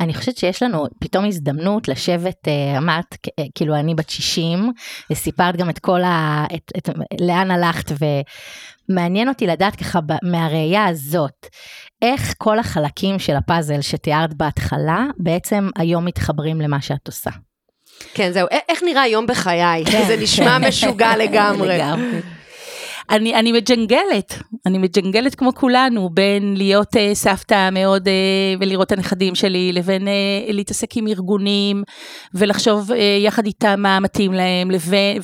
אני 0.00 0.14
חושבת 0.14 0.36
שיש 0.36 0.62
לנו 0.62 0.86
פתאום 1.00 1.24
הזדמנות 1.24 1.88
לשבת, 1.88 2.48
אה, 2.48 2.78
אמרת, 2.78 3.16
אה, 3.38 3.44
כאילו 3.54 3.76
אני 3.76 3.94
בת 3.94 4.10
60, 4.10 4.72
וסיפרת 5.10 5.56
גם 5.56 5.70
את 5.70 5.78
כל 5.78 6.02
ה... 6.02 6.44
את, 6.54 6.72
את, 6.76 6.88
לאן 7.20 7.50
הלכת, 7.50 7.92
ומעניין 8.88 9.28
אותי 9.28 9.46
לדעת 9.46 9.76
ככה 9.76 10.00
מהראייה 10.22 10.86
הזאת, 10.86 11.46
איך 12.02 12.34
כל 12.38 12.58
החלקים 12.58 13.18
של 13.18 13.36
הפאזל 13.36 13.80
שתיארת 13.80 14.34
בהתחלה, 14.34 15.06
בעצם 15.16 15.68
היום 15.76 16.04
מתחברים 16.04 16.60
למה 16.60 16.80
שאת 16.80 17.06
עושה. 17.06 17.30
כן, 18.14 18.30
זהו, 18.32 18.46
איך 18.68 18.82
נראה 18.82 19.06
יום 19.06 19.26
בחיי? 19.26 19.84
כן, 19.84 20.04
זה 20.06 20.16
נשמע 20.16 20.58
כן. 20.58 20.64
משוגע 20.68 21.16
לגמרי. 21.16 21.68
לגמרי. 21.68 22.20
אני, 23.10 23.34
אני 23.34 23.52
מג'נגלת, 23.52 24.34
אני 24.66 24.78
מג'נגלת 24.78 25.34
כמו 25.34 25.54
כולנו, 25.54 26.10
בין 26.10 26.54
להיות 26.56 26.96
uh, 26.96 26.98
סבתא 27.14 27.68
מאוד 27.72 28.08
uh, 28.08 28.10
ולראות 28.60 28.86
את 28.86 28.92
הנכדים 28.92 29.34
שלי, 29.34 29.72
לבין 29.72 30.02
uh, 30.02 30.52
להתעסק 30.52 30.96
עם 30.96 31.06
ארגונים 31.06 31.82
ולחשוב 32.34 32.90
uh, 32.90 32.94
יחד 33.24 33.46
איתם 33.46 33.80
מה 33.82 34.00
מתאים 34.00 34.32
להם, 34.32 34.70
לבין, 34.70 35.20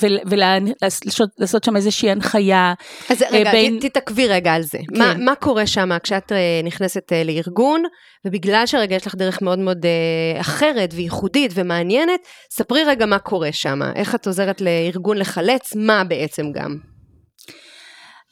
ולעשות 1.38 1.64
שם 1.64 1.76
איזושהי 1.76 2.10
הנחיה. 2.10 2.74
אז 3.10 3.24
רגע, 3.30 3.52
בין... 3.52 3.78
תתעכבי 3.80 4.26
רגע 4.26 4.52
על 4.54 4.62
זה. 4.62 4.78
כן. 4.78 4.98
מה, 4.98 5.14
מה 5.18 5.34
קורה 5.34 5.66
שם 5.66 5.88
כשאת 6.02 6.32
uh, 6.32 6.66
נכנסת 6.66 7.12
uh, 7.12 7.26
לארגון, 7.26 7.82
ובגלל 8.26 8.66
שרגע 8.66 8.96
יש 8.96 9.06
לך 9.06 9.14
דרך 9.14 9.42
מאוד 9.42 9.58
מאוד 9.58 9.84
uh, 9.84 10.40
אחרת 10.40 10.90
וייחודית 10.94 11.52
ומעניינת, 11.54 12.20
ספרי 12.50 12.84
רגע 12.84 13.06
מה 13.06 13.18
קורה 13.18 13.52
שם, 13.52 13.80
איך 13.94 14.14
את 14.14 14.26
עוזרת 14.26 14.60
לארגון 14.60 15.18
לחלץ, 15.18 15.74
מה 15.76 16.04
בעצם 16.04 16.52
גם. 16.52 16.95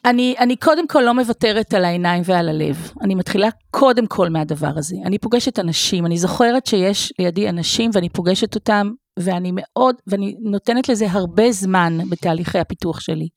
אני, 0.05 0.35
אני 0.39 0.55
קודם 0.55 0.87
כל 0.87 1.01
לא 1.01 1.13
מוותרת 1.13 1.73
על 1.73 1.85
העיניים 1.85 2.23
ועל 2.25 2.49
הלב. 2.49 2.91
אני 3.01 3.15
מתחילה 3.15 3.49
קודם 3.71 4.07
כל 4.07 4.29
מהדבר 4.29 4.71
הזה. 4.75 4.95
אני 5.05 5.17
פוגשת 5.19 5.59
אנשים, 5.59 6.05
אני 6.05 6.17
זוכרת 6.17 6.65
שיש 6.65 7.13
לידי 7.19 7.49
אנשים 7.49 7.91
ואני 7.93 8.09
פוגשת 8.09 8.55
אותם, 8.55 8.91
ואני 9.19 9.51
מאוד, 9.53 9.95
ואני 10.07 10.35
נותנת 10.41 10.89
לזה 10.89 11.05
הרבה 11.11 11.51
זמן 11.51 11.97
בתהליכי 12.09 12.59
הפיתוח 12.59 12.99
שלי. 12.99 13.27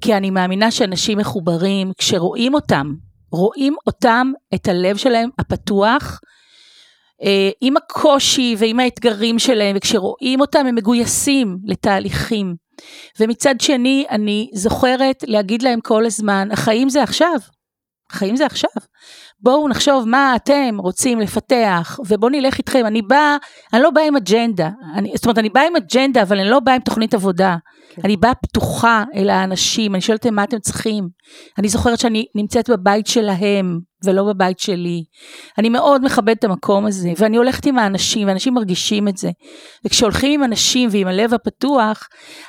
כי 0.00 0.16
אני 0.16 0.30
מאמינה 0.30 0.70
שאנשים 0.70 1.18
מחוברים, 1.18 1.92
כשרואים 1.98 2.54
אותם, 2.54 2.86
רואים 3.32 3.74
אותם, 3.86 4.32
את 4.54 4.68
הלב 4.68 4.96
שלהם 4.96 5.30
הפתוח, 5.38 6.20
עם 7.60 7.76
הקושי 7.76 8.54
ועם 8.58 8.80
האתגרים 8.80 9.38
שלהם, 9.38 9.76
וכשרואים 9.76 10.40
אותם 10.40 10.66
הם 10.66 10.74
מגויסים 10.74 11.58
לתהליכים. 11.64 12.54
ומצד 13.20 13.54
שני, 13.60 14.04
אני 14.10 14.50
זוכרת 14.54 15.24
להגיד 15.26 15.62
להם 15.62 15.80
כל 15.80 16.06
הזמן, 16.06 16.48
החיים 16.52 16.88
זה 16.88 17.02
עכשיו. 17.02 17.36
החיים 18.10 18.36
זה 18.36 18.46
עכשיו. 18.46 18.70
בואו 19.40 19.68
נחשוב 19.68 20.08
מה 20.08 20.36
אתם 20.36 20.76
רוצים 20.78 21.20
לפתח, 21.20 21.98
ובואו 22.06 22.30
נלך 22.30 22.58
איתכם. 22.58 22.86
אני 22.86 23.02
באה, 23.02 23.36
אני 23.72 23.82
לא 23.82 23.90
באה 23.90 24.06
עם 24.06 24.16
אג'נדה. 24.16 24.70
אני, 24.94 25.12
זאת 25.14 25.24
אומרת, 25.24 25.38
אני 25.38 25.48
באה 25.48 25.66
עם 25.66 25.76
אג'נדה, 25.76 26.22
אבל 26.22 26.38
אני 26.40 26.48
לא 26.48 26.60
באה 26.60 26.74
עם 26.74 26.80
תוכנית 26.80 27.14
עבודה. 27.14 27.56
כן. 27.94 28.02
אני 28.04 28.16
באה 28.16 28.34
פתוחה 28.34 29.04
אל 29.14 29.30
האנשים, 29.30 29.94
אני 29.94 30.00
שואלת 30.00 30.24
אותם 30.24 30.34
מה 30.34 30.44
אתם 30.44 30.58
צריכים. 30.58 31.08
אני 31.58 31.68
זוכרת 31.68 31.98
שאני 31.98 32.26
נמצאת 32.34 32.70
בבית 32.70 33.06
שלהם, 33.06 33.80
ולא 34.04 34.24
בבית 34.24 34.58
שלי. 34.58 35.04
אני 35.58 35.68
מאוד 35.68 36.04
מכבדת 36.04 36.38
את 36.38 36.44
המקום 36.44 36.86
הזה, 36.86 37.12
ואני 37.18 37.36
הולכת 37.36 37.66
עם 37.66 37.78
האנשים, 37.78 38.28
ואנשים 38.28 38.54
מרגישים 38.54 39.08
את 39.08 39.16
זה. 39.16 39.30
וכשהולכים 39.84 40.32
עם 40.32 40.44
אנשים 40.44 40.88
ועם 40.92 41.06
הלב 41.06 41.34
הפתוח, 41.34 42.08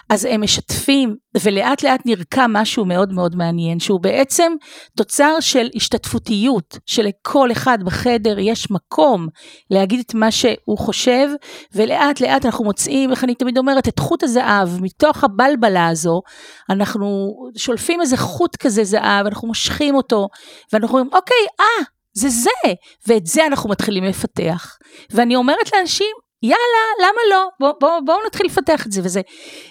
אז 0.10 0.26
הם 0.26 0.42
משתפים, 0.42 1.16
ולאט 1.42 1.84
לאט 1.84 2.02
נרקם 2.06 2.52
משהו 2.54 2.86
מאוד 2.86 3.14
מאוד 3.14 3.36
מעניין, 3.36 3.80
שהוא 3.80 4.00
בעצם 4.02 4.52
תוצר 4.98 5.40
של 5.40 5.68
השתתפותיות, 5.76 6.78
שלכל 6.86 7.52
אחד 7.52 7.78
בחדר 7.86 8.40
יש 8.40 8.72
מקום 8.72 9.28
להגיד 9.72 10.00
את 10.00 10.14
מה 10.14 10.32
שהוא 10.32 10.78
חושב, 10.78 11.28
ולאט 11.76 12.22
לאט 12.22 12.46
אנחנו 12.46 12.66
מוצאים, 12.66 13.12
איך 13.12 13.24
אני 13.24 13.36
תמיד 13.36 13.58
אומרת, 13.58 13.88
את 13.88 14.00
חוט 14.00 14.24
הזהב, 14.24 14.70
מתוך 14.82 15.24
הבלבלה 15.24 15.88
הזו, 15.88 16.22
אנחנו 16.70 17.36
שולפים 17.58 18.02
איזה 18.02 18.18
חוט 18.18 18.56
כזה 18.56 18.84
זהב, 18.84 19.26
אנחנו 19.26 19.48
מושכים 19.48 19.96
אותו, 19.96 20.28
ואנחנו 20.74 20.98
אומרים, 20.98 21.14
אוקיי, 21.14 21.45
אה, 21.60 21.86
זה 22.14 22.30
זה, 22.30 22.74
ואת 23.08 23.25
זה 23.25 23.46
אנחנו 23.46 23.70
מתחילים 23.70 24.04
לפתח. 24.04 24.78
ואני 25.10 25.36
אומרת 25.36 25.74
לאנשים, 25.74 26.16
יאללה, 26.44 26.86
למה 27.00 27.22
לא? 27.32 27.48
בואו 27.60 27.74
בוא, 27.82 28.00
בוא 28.06 28.16
נתחיל 28.28 28.46
לפתח 28.46 28.86
את 28.86 28.92
זה, 28.92 29.02
וזה, 29.04 29.22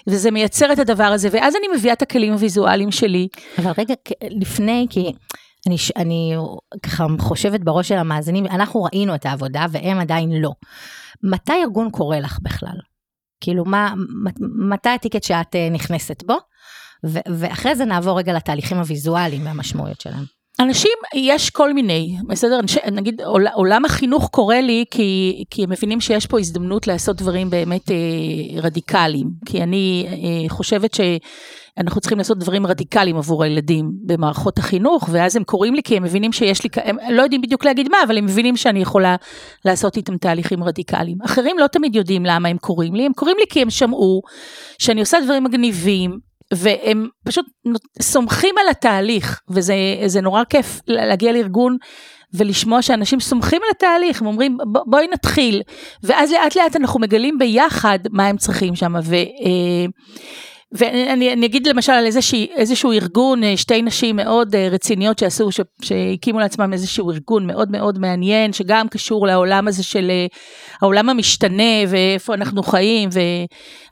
וזה 0.07 0.31
מייצר 0.31 0.73
את 0.73 0.79
הדבר 0.79 1.03
הזה, 1.03 1.29
ואז 1.31 1.55
אני 1.55 1.67
מביאה 1.77 1.93
את 1.93 2.01
הכלים 2.01 2.33
הוויזואליים 2.33 2.91
שלי. 2.91 3.27
אבל 3.57 3.71
רגע, 3.77 3.93
לפני, 4.29 4.87
כי 4.89 5.11
אני, 5.67 5.75
אני 5.95 6.33
ככה 6.83 7.05
חושבת 7.19 7.59
בראש 7.59 7.87
של 7.87 7.97
המאזינים, 7.97 8.45
אנחנו 8.45 8.83
ראינו 8.83 9.15
את 9.15 9.25
העבודה 9.25 9.65
והם 9.71 9.99
עדיין 9.99 10.31
לא. 10.31 10.51
מתי 11.23 11.53
ארגון 11.63 11.91
קורא 11.91 12.17
לך 12.17 12.39
בכלל? 12.41 12.77
כאילו, 13.41 13.65
מה, 13.65 13.93
מתי 14.69 14.89
הטיקט 14.89 15.23
שאת 15.23 15.55
אה, 15.55 15.69
נכנסת 15.69 16.23
בו? 16.23 16.37
ואחרי 17.27 17.75
זה 17.75 17.85
נעבור 17.85 18.17
רגע 18.17 18.33
לתהליכים 18.33 18.77
הוויזואליים 18.77 19.45
והמשמעויות 19.45 20.01
שלהם. 20.01 20.23
אנשים, 20.59 20.91
יש 21.15 21.49
כל 21.49 21.73
מיני, 21.73 22.17
בסדר? 22.27 22.59
נגיד 22.91 23.21
עולם 23.53 23.85
החינוך 23.85 24.29
קורה 24.31 24.61
לי 24.61 24.85
כי, 24.91 25.43
כי 25.49 25.63
הם 25.63 25.69
מבינים 25.69 26.01
שיש 26.01 26.25
פה 26.25 26.39
הזדמנות 26.39 26.87
לעשות 26.87 27.17
דברים 27.17 27.49
באמת 27.49 27.91
אה, 27.91 27.95
רדיקליים. 28.61 29.27
כי 29.45 29.63
אני 29.63 30.07
אה, 30.07 30.49
חושבת 30.49 30.93
שאנחנו 30.93 32.01
צריכים 32.01 32.17
לעשות 32.17 32.37
דברים 32.37 32.67
רדיקליים 32.67 33.17
עבור 33.17 33.43
הילדים 33.43 33.91
במערכות 34.05 34.57
החינוך, 34.57 35.09
ואז 35.11 35.35
הם 35.35 35.43
קוראים 35.43 35.75
לי 35.75 35.83
כי 35.83 35.97
הם 35.97 36.03
מבינים 36.03 36.31
שיש 36.33 36.63
לי, 36.63 36.69
הם 36.75 36.97
לא 37.09 37.21
יודעים 37.21 37.41
בדיוק 37.41 37.65
להגיד 37.65 37.89
מה, 37.89 37.97
אבל 38.07 38.17
הם 38.17 38.25
מבינים 38.25 38.57
שאני 38.57 38.81
יכולה 38.81 39.15
לעשות 39.65 39.97
איתם 39.97 40.17
תהליכים 40.17 40.63
רדיקליים. 40.63 41.17
אחרים 41.25 41.59
לא 41.59 41.67
תמיד 41.67 41.95
יודעים 41.95 42.25
למה 42.25 42.49
הם 42.49 42.57
קוראים 42.57 42.95
לי, 42.95 43.05
הם 43.05 43.13
קוראים 43.13 43.37
לי 43.39 43.45
כי 43.49 43.61
הם 43.61 43.69
שמעו 43.69 44.21
שאני 44.79 44.99
עושה 44.99 45.17
דברים 45.23 45.43
מגניבים, 45.43 46.34
והם 46.53 47.07
פשוט 47.25 47.45
סומכים 48.01 48.55
על 48.61 48.69
התהליך, 48.69 49.41
וזה 49.49 50.21
נורא 50.21 50.43
כיף 50.43 50.81
להגיע 50.87 51.31
לארגון 51.31 51.77
ולשמוע 52.33 52.81
שאנשים 52.81 53.19
סומכים 53.19 53.61
על 53.63 53.69
התהליך, 53.75 54.21
הם 54.21 54.27
אומרים 54.27 54.57
בואי 54.85 55.07
נתחיל, 55.13 55.61
ואז 56.03 56.31
לאט 56.31 56.55
לאט 56.55 56.75
אנחנו 56.75 56.99
מגלים 56.99 57.37
ביחד 57.37 57.99
מה 58.11 58.27
הם 58.27 58.37
צריכים 58.37 58.75
שם, 58.75 58.93
ו... 59.03 59.15
אה, 59.15 59.85
ואני 60.71 61.45
אגיד 61.45 61.67
למשל 61.67 61.91
על 61.91 62.05
איזשה, 62.05 62.37
איזשהו 62.55 62.91
ארגון, 62.91 63.43
אה, 63.43 63.57
שתי 63.57 63.81
נשים 63.81 64.15
מאוד 64.15 64.55
אה, 64.55 64.67
רציניות 64.71 65.19
שעשו, 65.19 65.51
ש, 65.51 65.59
שהקימו 65.81 66.39
לעצמם 66.39 66.73
איזשהו 66.73 67.11
ארגון 67.11 67.47
מאוד 67.47 67.71
מאוד 67.71 67.99
מעניין, 67.99 68.53
שגם 68.53 68.87
קשור 68.87 69.27
לעולם 69.27 69.67
הזה 69.67 69.83
של 69.83 70.11
העולם 70.81 71.09
המשתנה 71.09 71.73
ואיפה 71.87 72.33
אנחנו 72.33 72.63
חיים, 72.63 73.09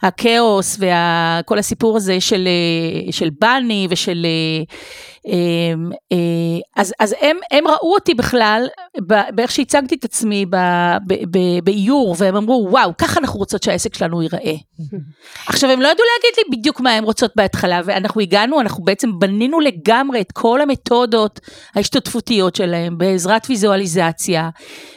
והכאוס 0.03 0.79
וכל 0.79 1.59
הסיפור 1.59 1.97
הזה 1.97 2.21
של, 2.21 2.47
של 3.11 3.29
בני 3.39 3.87
ושל... 3.89 4.25
אמ, 5.25 5.91
אה, 6.11 6.17
אז, 6.75 6.93
אז 6.99 7.15
הם, 7.21 7.37
הם 7.51 7.67
ראו 7.67 7.93
אותי 7.93 8.13
בכלל, 8.13 8.67
באיך 9.35 9.51
שהצגתי 9.51 9.95
את 9.95 10.05
עצמי 10.05 10.45
באיור, 11.63 12.15
והם 12.17 12.35
אמרו, 12.35 12.67
וואו, 12.69 12.91
ככה 12.97 13.19
אנחנו 13.19 13.39
רוצות 13.39 13.63
שהעסק 13.63 13.93
שלנו 13.93 14.21
ייראה. 14.21 14.55
עכשיו, 15.47 15.69
הם 15.69 15.81
לא 15.81 15.87
ידעו 15.87 16.05
להגיד 16.15 16.37
לי 16.37 16.57
בדיוק 16.57 16.79
מה 16.79 16.91
הם 16.91 17.03
רוצות 17.03 17.31
בהתחלה, 17.35 17.81
ואנחנו 17.85 18.21
הגענו, 18.21 18.61
אנחנו 18.61 18.83
בעצם 18.83 19.19
בנינו 19.19 19.59
לגמרי 19.59 20.21
את 20.21 20.31
כל 20.31 20.61
המתודות 20.61 21.39
ההשתתפותיות 21.75 22.55
שלהם 22.55 22.97
בעזרת 22.97 23.47
ויזואליזציה, 23.49 24.49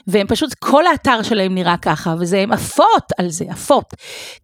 והם 0.06 0.26
פשוט, 0.26 0.54
כל 0.54 0.86
האתר 0.86 1.22
שלהם 1.22 1.54
נראה 1.54 1.76
ככה, 1.76 2.14
וזה, 2.18 2.38
הם 2.38 2.52
עפות 2.52 3.12
על 3.18 3.30
זה, 3.30 3.44
עפות. 3.48 3.94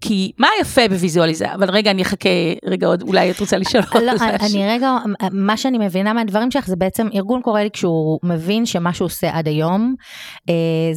כי 0.01 0.33
מה 0.39 0.49
יפה 0.61 0.89
בוויזואליזציה? 0.89 1.55
אבל 1.55 1.71
רגע, 1.71 1.91
אני 1.91 2.03
אחכה, 2.03 2.29
רגע 2.65 2.87
עוד, 2.87 3.03
אולי 3.03 3.31
את 3.31 3.41
רוצה 3.41 3.59
לשאול. 3.59 3.85
לא, 4.03 4.13
אני 4.41 4.69
רגע, 4.69 4.97
מה 5.33 5.57
שאני 5.57 5.72
מבינה 5.79 6.13
מהדברים 6.13 6.51
שלך 6.51 6.67
זה 6.67 6.77
בעצם 6.77 7.09
ארגון 7.15 7.43
קורא 7.43 7.61
לי 7.61 7.71
כשהוא 7.71 8.19
מבין 8.23 8.67
שמה 8.67 8.93
שהוא 8.93 9.07
עושה 9.07 9.39
עד 9.39 9.49
היום, 9.49 9.95
אה, 10.49 10.93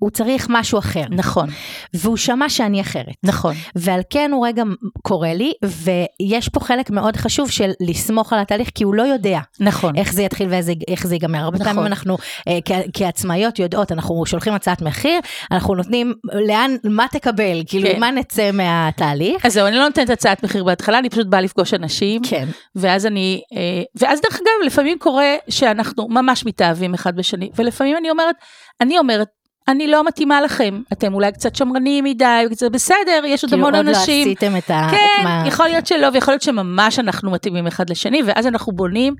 הוא 0.00 0.10
צריך 0.10 0.46
משהו 0.50 0.78
אחר. 0.78 1.04
נכון. 1.10 1.48
והוא 1.94 2.16
שמע 2.16 2.48
שאני 2.48 2.80
אחרת. 2.80 3.14
נכון. 3.22 3.54
ועל 3.76 4.00
כן 4.10 4.30
הוא 4.32 4.46
רגע 4.46 4.62
קורא 5.02 5.28
לי, 5.28 5.52
ויש 5.64 6.48
פה 6.48 6.60
חלק 6.60 6.90
מאוד 6.90 7.16
חשוב 7.16 7.50
של 7.50 7.70
לסמוך 7.80 8.32
על 8.32 8.38
התהליך, 8.38 8.70
כי 8.74 8.84
הוא 8.84 8.94
לא 8.94 9.02
יודע. 9.02 9.40
נכון. 9.60 9.96
איך 9.96 10.12
זה 10.12 10.22
יתחיל 10.22 10.48
ואיך 10.50 11.06
זה 11.06 11.14
ייגמר. 11.14 11.38
הרבה 11.38 11.58
נכון. 11.58 11.72
פעמים 11.72 11.86
אנחנו 11.86 12.16
אה, 12.48 12.58
כעצמאיות 12.94 13.58
יודעות, 13.58 13.92
אנחנו 13.92 14.26
שולחים 14.26 14.52
הצעת 14.52 14.82
מחיר, 14.82 15.20
אנחנו 15.50 15.74
נותנים, 15.74 16.14
לאן, 16.46 16.76
מה 16.84 17.06
תקבל? 17.10 17.62
כאילו, 17.66 17.88
כן. 17.88 18.00
מה 18.00 18.10
נצא 18.10 18.50
מהתהליך? 18.52 19.46
אז 19.46 19.52
זהו, 19.52 19.66
אני 19.66 19.76
לא 19.76 19.84
נותנת 19.84 20.10
הצעת 20.10 20.44
מחיר 20.44 20.64
בהתחלה, 20.64 20.98
אני 20.98 21.10
פשוט 21.10 21.26
באה 21.26 21.40
לפגוש 21.40 21.74
אנשים. 21.74 22.22
כן. 22.24 22.48
ואז 22.76 23.06
אני, 23.06 23.42
אה, 23.56 23.82
ואז 24.00 24.20
דרך 24.20 24.34
אגב, 24.34 24.66
לפעמים 24.66 24.98
קורה 24.98 25.34
שאנחנו 25.48 26.08
ממש 26.08 26.46
מתאהבים 26.46 26.94
אחד 26.94 27.16
בשני, 27.16 27.50
ולפעמים 27.56 27.96
אני 27.96 28.10
אומרת, 28.10 28.36
אני 28.80 28.98
אומרת, 28.98 29.28
אני 29.70 29.86
לא 29.86 30.04
מתאימה 30.04 30.40
לכם, 30.40 30.80
אתם 30.92 31.14
אולי 31.14 31.32
קצת 31.32 31.56
שמרניים 31.56 32.04
מדי, 32.04 32.44
זה 32.52 32.70
בסדר, 32.70 33.22
יש 33.26 33.44
עוד 33.44 33.54
המון 33.54 33.74
אנשים. 33.74 34.24
כאילו 34.24 34.50
עוד 34.50 34.52
לא 34.52 34.56
עשיתם 34.56 34.56
את 34.56 34.70
ה... 34.70 34.88
כן, 34.90 35.24
מה... 35.24 35.44
יכול 35.46 35.66
להיות 35.66 35.86
שלא, 35.86 36.08
ויכול 36.12 36.32
להיות 36.32 36.42
שממש 36.42 36.98
אנחנו 36.98 37.30
מתאימים 37.30 37.66
אחד 37.66 37.90
לשני, 37.90 38.22
ואז 38.26 38.46
אנחנו 38.46 38.72
בונים. 38.72 39.14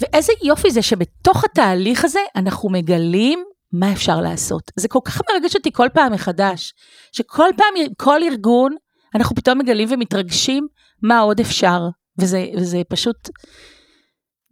ואיזה 0.00 0.32
יופי 0.42 0.70
זה 0.70 0.82
שבתוך 0.82 1.44
התהליך 1.44 2.04
הזה 2.04 2.20
אנחנו 2.36 2.70
מגלים 2.70 3.44
מה 3.72 3.92
אפשר 3.92 4.20
לעשות. 4.20 4.62
זה 4.76 4.88
כל 4.88 4.98
כך 5.04 5.20
מרגש 5.30 5.56
אותי 5.56 5.72
כל 5.72 5.88
פעם 5.92 6.12
מחדש, 6.12 6.72
שכל 7.12 7.48
פעם, 7.56 7.86
כל 7.96 8.22
ארגון, 8.22 8.74
אנחנו 9.14 9.36
פתאום 9.36 9.58
מגלים 9.58 9.88
ומתרגשים 9.90 10.66
מה 11.02 11.18
עוד 11.18 11.40
אפשר, 11.40 11.80
וזה, 12.18 12.46
וזה 12.56 12.82
פשוט 12.88 13.16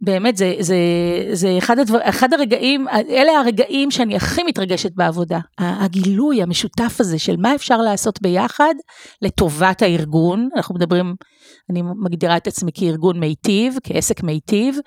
באמת, 0.05 0.37
זה, 0.37 0.55
זה, 0.59 0.77
זה 1.31 1.57
אחד, 1.57 1.79
הדבר, 1.79 1.99
אחד 2.03 2.33
הרגעים, 2.33 2.87
אלה 3.09 3.31
הרגעים 3.39 3.91
שאני 3.91 4.15
הכי 4.15 4.43
מתרגשת 4.43 4.91
בעבודה. 4.95 5.39
הגילוי 5.57 6.41
המשותף 6.41 6.97
הזה 6.99 7.19
של 7.19 7.35
מה 7.37 7.55
אפשר 7.55 7.77
לעשות 7.77 8.21
ביחד 8.21 8.73
לטובת 9.21 9.81
הארגון. 9.81 10.49
אנחנו 10.55 10.75
מדברים, 10.75 11.15
אני 11.69 11.81
מגדירה 12.05 12.37
את 12.37 12.47
עצמי 12.47 12.71
כארגון 12.73 13.19
מיטיב, 13.19 13.77
כעסק 13.83 14.23
מיטיב, 14.23 14.77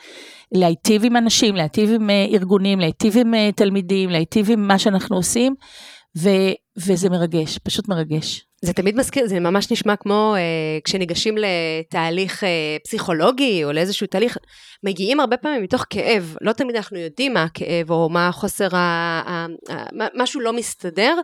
להיטיב 0.52 1.04
עם 1.04 1.16
אנשים, 1.16 1.56
להיטיב 1.56 1.90
עם 1.90 2.10
אה, 2.10 2.26
ארגונים, 2.32 2.80
להיטיב 2.80 3.18
עם 3.18 3.34
אה, 3.34 3.50
תלמידים, 3.56 4.10
להיטיב 4.10 4.50
עם 4.50 4.68
מה 4.68 4.78
שאנחנו 4.78 5.16
עושים, 5.16 5.54
ו, 6.18 6.28
וזה 6.76 7.10
מרגש, 7.10 7.58
פשוט 7.58 7.88
מרגש. 7.88 8.47
זה 8.62 8.72
תמיד 8.72 8.96
מזכיר, 8.96 9.26
זה 9.26 9.40
ממש 9.40 9.72
נשמע 9.72 9.96
כמו 9.96 10.34
אה, 10.36 10.78
כשניגשים 10.84 11.34
לתהליך 11.38 12.44
אה, 12.44 12.76
פסיכולוגי 12.84 13.64
או 13.64 13.72
לאיזשהו 13.72 14.06
תהליך, 14.06 14.38
מגיעים 14.84 15.20
הרבה 15.20 15.36
פעמים 15.36 15.62
מתוך 15.62 15.84
כאב, 15.90 16.36
לא 16.40 16.52
תמיד 16.52 16.76
אנחנו 16.76 16.98
יודעים 16.98 17.34
מה 17.34 17.42
הכאב 17.42 17.90
או 17.90 18.08
מה 18.08 18.30
חוסר, 18.32 18.76
ה, 18.76 18.78
ה, 19.26 19.46
ה, 19.72 20.06
משהו 20.14 20.40
לא 20.40 20.52
מסתדר, 20.52 21.14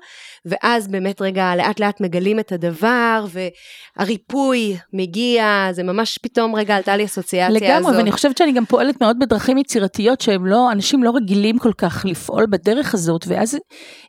ואז 0.47 0.89
באמת 0.89 1.23
רגע 1.23 1.57
לאט 1.57 1.81
לאט 1.81 2.01
מגלים 2.01 2.41
את 2.41 2.53
הדבר, 2.53 3.25
והריפוי 3.29 4.77
מגיע, 4.93 5.69
זה 5.73 5.83
ממש 5.83 6.19
פתאום 6.23 6.57
רגע 6.57 6.77
עלתה 6.77 6.97
לי 6.97 7.05
אסוציאציה 7.05 7.49
לגמרי, 7.49 7.73
הזאת. 7.73 7.81
לגמרי, 7.81 7.97
ואני 7.97 8.13
חושבת 8.13 8.39
שאני 8.39 8.53
גם 8.53 8.65
פועלת 8.65 9.01
מאוד 9.01 9.17
בדרכים 9.19 9.59
יצירתיות 9.59 10.21
שהם 10.21 10.47
לא, 10.47 10.73
אנשים 10.73 11.03
לא 11.03 11.13
רגילים 11.15 11.59
כל 11.59 11.73
כך 11.79 12.05
לפעול 12.09 12.47
בדרך 12.51 12.95
הזאת, 12.95 13.25
ואז 13.29 13.59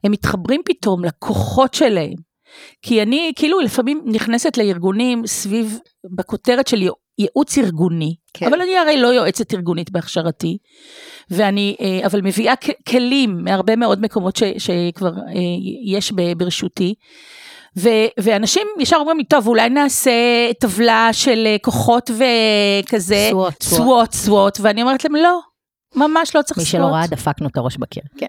הם 0.03 0.12
מתחברים 0.12 0.62
פתאום 0.65 1.05
לכוחות 1.05 1.74
שלהם. 1.74 2.35
כי 2.81 3.01
אני 3.01 3.31
כאילו 3.35 3.59
לפעמים 3.59 4.01
נכנסת 4.05 4.57
לארגונים 4.57 5.27
סביב, 5.27 5.79
בכותרת 6.15 6.67
של 6.67 6.83
ייעוץ 7.19 7.57
ארגוני, 7.57 8.15
כן. 8.33 8.45
אבל 8.45 8.62
אני 8.62 8.77
הרי 8.77 8.97
לא 8.97 9.07
יועצת 9.07 9.53
ארגונית 9.53 9.91
בהכשרתי, 9.91 10.57
ואני, 11.29 11.75
אה, 11.81 12.05
אבל 12.05 12.21
מביאה 12.21 12.53
כלים 12.89 13.43
מהרבה 13.43 13.75
מאוד 13.75 14.01
מקומות 14.01 14.35
ש, 14.35 14.43
שכבר 14.57 15.09
אה, 15.09 15.41
יש 15.85 16.12
ברשותי. 16.38 16.93
ו, 17.77 17.89
ואנשים 18.19 18.67
ישר 18.79 18.97
אומרים 18.97 19.17
לי, 19.17 19.24
טוב, 19.24 19.47
אולי 19.47 19.69
נעשה 19.69 20.12
טבלה 20.59 21.09
של 21.12 21.43
אה, 21.45 21.55
כוחות 21.62 22.12
וכזה, 22.12 23.27
סוואט, 23.31 23.63
סוואט, 23.63 24.12
סוואט, 24.13 24.57
ואני 24.62 24.81
אומרת 24.81 25.03
להם, 25.03 25.15
לא, 25.15 25.39
ממש 25.95 26.35
לא 26.35 26.41
צריך 26.41 26.59
סוואט. 26.59 26.74
מי 26.74 26.88
שלא 26.89 26.95
ראה, 26.95 27.07
דפקנו 27.07 27.47
את 27.47 27.57
הראש 27.57 27.77
בקיר. 27.77 28.03
כן, 28.17 28.25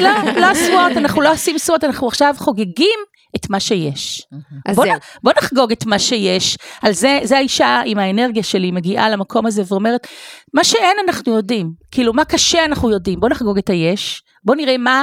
לא, 0.00 0.10
לא 0.40 0.54
סוואט, 0.54 0.96
אנחנו 0.96 1.22
לא 1.22 1.32
עושים 1.32 1.58
סוואט, 1.58 1.84
אנחנו 1.84 2.08
עכשיו 2.08 2.34
חוגגים 2.38 2.98
את 3.36 3.50
מה 3.50 3.60
שיש. 3.60 4.26
בוא, 4.74 4.86
נ, 4.86 4.88
בוא 5.22 5.32
נחגוג 5.38 5.72
את 5.72 5.86
מה 5.86 5.98
שיש. 5.98 6.58
על 6.82 6.92
זה, 6.92 7.20
זה 7.22 7.36
האישה 7.36 7.80
עם 7.86 7.98
האנרגיה 7.98 8.42
שלי 8.42 8.70
מגיעה 8.70 9.10
למקום 9.10 9.46
הזה 9.46 9.62
ואומרת, 9.68 10.06
מה 10.54 10.64
שאין 10.64 10.96
אנחנו 11.08 11.36
יודעים. 11.36 11.72
כאילו, 11.90 12.12
מה 12.12 12.24
קשה 12.24 12.64
אנחנו 12.64 12.90
יודעים. 12.90 13.20
בוא 13.20 13.28
נחגוג 13.28 13.58
את 13.58 13.70
היש. 13.70 14.22
בוא 14.44 14.54
נראה 14.54 14.78
מה, 14.78 15.02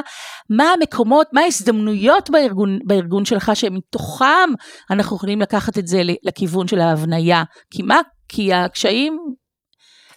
מה 0.50 0.72
המקומות, 0.74 1.28
מה 1.34 1.42
ההזדמנויות 1.42 2.30
בארגון, 2.30 2.80
בארגון 2.86 3.26
שלך, 3.26 3.52
שמתוכם 3.54 4.50
אנחנו 4.92 5.16
יכולים 5.16 5.42
לקחת 5.42 5.78
את 5.78 5.88
זה 5.88 6.02
לכיוון 6.24 6.68
של 6.68 6.80
ההבניה. 6.80 7.44
כי 7.72 7.82
מה? 7.82 8.00
כי 8.30 8.54
הקשיים 8.54 9.20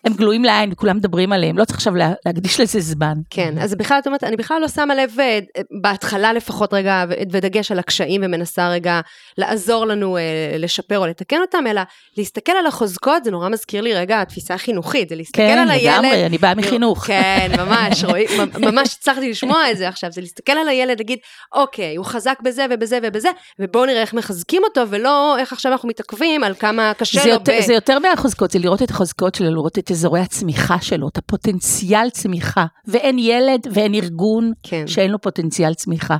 הם 0.05 0.13
גלויים 0.13 0.45
לעין 0.45 0.73
וכולם 0.73 0.97
מדברים 0.97 1.33
עליהם, 1.33 1.59
לא 1.59 1.65
צריך 1.65 1.77
עכשיו 1.77 1.93
להקדיש 2.27 2.61
לזה 2.61 2.81
זמן. 2.81 3.15
כן, 3.31 3.59
אז 3.59 3.75
בכלל 3.75 3.99
את 3.99 4.07
אומרת, 4.07 4.25
אני 4.25 4.37
בכלל 4.37 4.61
לא 4.61 4.69
שמה 4.69 4.95
לב, 4.95 5.11
אה, 5.21 5.39
בהתחלה 5.83 6.33
לפחות 6.33 6.75
רגע, 6.75 7.05
ודגש 7.33 7.73
על 7.73 7.79
הקשיים 7.79 8.21
ומנסה 8.25 8.69
רגע 8.69 9.01
לעזור 9.39 9.87
לנו 9.87 10.17
אה, 10.17 10.23
לשפר 10.59 10.99
או 10.99 11.07
לתקן 11.07 11.41
אותם, 11.41 11.67
אלא 11.67 11.81
להסתכל 12.17 12.53
על 12.53 12.67
החוזקות, 12.67 13.25
זה 13.25 13.31
נורא 13.31 13.49
מזכיר 13.49 13.81
לי 13.81 13.95
רגע 13.95 14.21
התפיסה 14.21 14.55
החינוכית, 14.55 15.09
זה 15.09 15.17
להסתכל 15.17 15.43
כן, 15.43 15.59
על 15.59 15.71
הילד. 15.71 15.95
כן, 15.95 16.03
לגמרי, 16.03 16.27
אני 16.27 16.39
באה 16.39 16.55
מחינוך. 16.55 17.05
כן, 17.07 17.51
ממש, 17.59 18.05
רואי, 18.09 18.27
ממש 18.59 18.97
הצלחתי 19.01 19.31
לשמוע 19.31 19.71
את 19.71 19.77
זה 19.77 19.89
עכשיו, 19.89 20.13
זה 20.13 20.21
להסתכל 20.21 20.53
על 20.53 20.69
הילד, 20.69 20.99
להגיד, 20.99 21.19
אוקיי, 21.53 21.97
הוא 21.97 22.07
חזק 22.07 22.39
בזה 22.43 22.67
ובזה 22.71 22.99
ובזה, 23.03 23.29
ובואו 23.59 23.87
נראה 23.87 24.01
איך 24.01 24.15
מחזקים 24.15 24.63
אותו, 24.65 24.83
ולא 24.89 25.39
איך 25.39 25.53
עכשיו 25.53 25.73
אנחנו 25.73 25.89
מתעכבים 25.89 26.45
על 26.45 26.55
כמה 26.55 26.93
קשה 26.99 27.27
לו. 27.27 27.39
זה 27.61 27.73
יותר 27.73 27.99
מהחוזקות, 27.99 28.51
זה 28.51 28.59
לראות 28.59 28.83
את 28.83 28.91
החוזקות 28.91 29.35
שלו, 29.35 29.51
לראות 29.51 29.79
את 29.79 29.92
אזורי 29.93 30.21
הצמיחה 30.21 30.81
שלו, 30.81 31.09
את 31.09 31.19
הפוטנציאל 31.19 32.11
צמיחה. 32.11 32.67
ואין 32.87 33.19
ילד 33.19 33.67
ואין 33.73 33.95
ארגון 33.95 34.53
כן. 34.63 34.87
שאין 34.87 35.11
לו 35.11 35.21
פוטנציאל 35.21 35.75
צמיחה. 35.75 36.17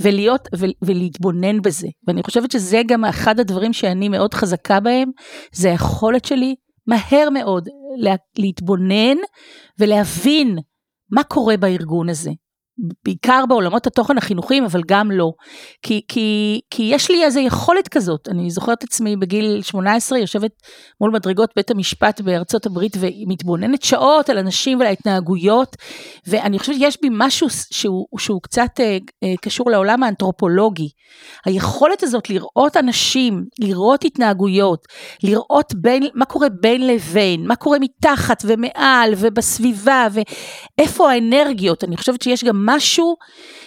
ולהיות, 0.00 0.48
ו, 0.56 0.66
ולהתבונן 0.82 1.62
בזה. 1.62 1.88
ואני 2.08 2.22
חושבת 2.22 2.50
שזה 2.50 2.82
גם 2.86 3.04
אחד 3.04 3.40
הדברים 3.40 3.72
שאני 3.72 4.08
מאוד 4.08 4.34
חזקה 4.34 4.80
בהם, 4.80 5.10
זה 5.52 5.70
היכולת 5.70 6.24
שלי 6.24 6.54
מהר 6.86 7.30
מאוד 7.30 7.68
לה, 7.98 8.14
להתבונן 8.38 9.16
ולהבין 9.78 10.58
מה 11.12 11.24
קורה 11.24 11.56
בארגון 11.56 12.08
הזה. 12.08 12.30
בעיקר 13.04 13.44
בעולמות 13.48 13.86
התוכן 13.86 14.18
החינוכיים, 14.18 14.64
אבל 14.64 14.82
גם 14.86 15.10
לא. 15.10 15.30
כי, 15.82 16.00
כי, 16.08 16.60
כי 16.70 16.82
יש 16.82 17.10
לי 17.10 17.24
איזו 17.24 17.40
יכולת 17.40 17.88
כזאת. 17.88 18.28
אני 18.28 18.50
זוכרת 18.50 18.84
עצמי 18.84 19.16
בגיל 19.16 19.62
18, 19.62 20.18
יושבת 20.18 20.50
מול 21.00 21.10
מדרגות 21.10 21.50
בית 21.56 21.70
המשפט 21.70 22.20
בארצות 22.20 22.66
הברית, 22.66 22.96
ומתבוננת 23.00 23.82
שעות 23.82 24.28
על 24.28 24.38
אנשים 24.38 24.78
ועל 24.78 24.86
ההתנהגויות, 24.86 25.76
ואני 26.26 26.58
חושבת 26.58 26.76
שיש 26.76 26.98
בי 27.02 27.08
משהו 27.12 27.46
שהוא, 27.50 28.06
שהוא 28.18 28.42
קצת 28.42 28.80
אה, 28.80 28.98
אה, 29.24 29.34
קשור 29.42 29.70
לעולם 29.70 30.02
האנתרופולוגי. 30.02 30.88
היכולת 31.44 32.02
הזאת 32.02 32.30
לראות 32.30 32.76
אנשים, 32.76 33.44
לראות 33.60 34.04
התנהגויות, 34.04 34.86
לראות 35.22 35.74
בין, 35.74 36.02
מה 36.14 36.24
קורה 36.24 36.48
בין 36.60 36.86
לבין, 36.86 37.46
מה 37.46 37.56
קורה 37.56 37.78
מתחת 37.80 38.42
ומעל 38.46 39.12
ובסביבה, 39.16 40.06
ואיפה 40.78 41.12
האנרגיות. 41.12 41.84
אני 41.84 41.96
חושבת 41.96 42.22
שיש 42.22 42.44
גם 42.44 42.65
משהו 42.66 43.16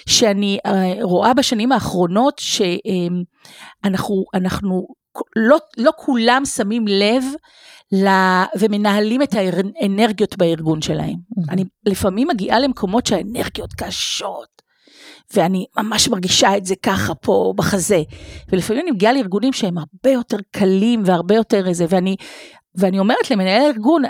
שאני 0.09 0.59
אה, 0.65 0.93
רואה 1.01 1.33
בשנים 1.33 1.71
האחרונות, 1.71 2.39
שאנחנו 2.39 4.25
אנחנו, 4.33 4.87
לא, 5.35 5.57
לא 5.77 5.91
כולם 5.97 6.45
שמים 6.45 6.87
לב 6.87 7.23
לה, 7.91 8.45
ומנהלים 8.59 9.21
את 9.21 9.33
האנרגיות 9.33 10.37
בארגון 10.37 10.81
שלהם. 10.81 11.15
Mm-hmm. 11.15 11.51
אני 11.51 11.63
לפעמים 11.85 12.27
מגיעה 12.27 12.59
למקומות 12.59 13.05
שהאנרגיות 13.05 13.73
קשות. 13.73 14.59
ואני 15.33 15.65
ממש 15.77 16.07
מרגישה 16.07 16.57
את 16.57 16.65
זה 16.65 16.75
ככה 16.75 17.15
פה 17.15 17.53
בחזה. 17.55 18.03
ולפעמים 18.49 18.81
אני 18.81 18.91
מגיעה 18.91 19.13
לארגונים 19.13 19.53
שהם 19.53 19.77
הרבה 19.77 20.09
יותר 20.09 20.37
קלים 20.51 21.01
והרבה 21.05 21.35
יותר 21.35 21.67
איזה, 21.67 21.85
ואני 21.89 22.15
ואני 22.75 22.99
אומרת 22.99 23.31
למנהל 23.31 23.61
הארגון, 23.61 24.01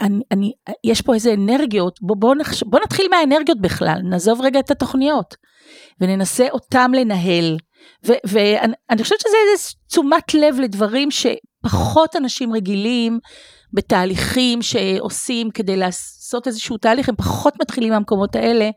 אני, 0.00 0.22
אני, 0.30 0.52
יש 0.84 1.00
פה 1.02 1.14
איזה 1.14 1.34
אנרגיות, 1.34 1.98
בוא, 2.02 2.16
בוא, 2.16 2.34
נחש, 2.34 2.62
בוא 2.62 2.80
נתחיל 2.80 3.06
מהאנרגיות 3.10 3.60
בכלל, 3.60 4.00
נעזוב 4.04 4.40
רגע 4.40 4.60
את 4.60 4.70
התוכניות, 4.70 5.36
וננסה 6.00 6.46
אותם 6.50 6.90
לנהל. 6.94 7.56
ואני 8.02 9.02
חושבת 9.02 9.20
שזה 9.20 9.36
איזה 9.52 9.64
תשומת 9.88 10.34
לב 10.34 10.60
לדברים 10.60 11.08
שפחות 11.10 12.16
אנשים 12.16 12.52
רגילים 12.52 13.18
בתהליכים 13.72 14.62
שעושים 14.62 15.50
כדי 15.50 15.76
לעשות 15.76 16.46
איזשהו 16.46 16.76
תהליך, 16.76 17.08
הם 17.08 17.16
פחות 17.16 17.54
מתחילים 17.60 17.92
מהמקומות 17.92 18.36
האלה, 18.36 18.70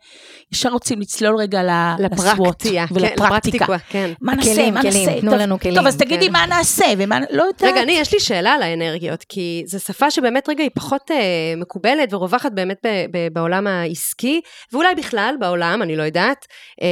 ישר 0.53 0.69
רוצים 0.69 0.99
לצלול 0.99 1.35
רגע 1.35 1.61
לפרקטיה, 1.99 2.87
כן, 2.87 2.95
ולפרקטיקה. 2.95 3.65
כן, 3.65 3.77
כן. 3.89 4.11
מה 4.21 4.35
נעשה, 4.35 4.53
כלים, 4.55 4.73
מה 4.73 4.81
כלים, 4.81 5.09
נעשה? 5.09 5.21
תנו 5.21 5.31
טוב, 5.31 5.39
לנו 5.39 5.59
כלים. 5.59 5.75
טוב, 5.75 5.87
אז 5.87 5.97
תגידי 5.97 6.25
כן. 6.27 6.31
מה 6.31 6.45
נעשה, 6.45 6.85
ומה, 6.97 7.19
לא 7.31 7.43
יודעת. 7.43 7.63
רגע, 7.63 7.83
אני, 7.83 7.91
יש 7.91 8.13
לי 8.13 8.19
שאלה 8.19 8.53
על 8.53 8.61
האנרגיות, 8.61 9.23
כי 9.29 9.63
זו 9.67 9.79
שפה 9.79 10.11
שבאמת 10.11 10.49
רגע 10.49 10.63
היא 10.63 10.71
פחות 10.75 11.11
אה, 11.11 11.53
מקובלת 11.57 12.13
ורווחת 12.13 12.51
באמת 12.51 12.77
ב, 12.85 12.87
ב, 13.11 13.27
בעולם 13.33 13.67
העסקי, 13.67 14.41
ואולי 14.73 14.95
בכלל 14.95 15.35
בעולם, 15.39 15.81
אני 15.81 15.95
לא 15.95 16.03
יודעת. 16.03 16.45
אה, 16.81 16.87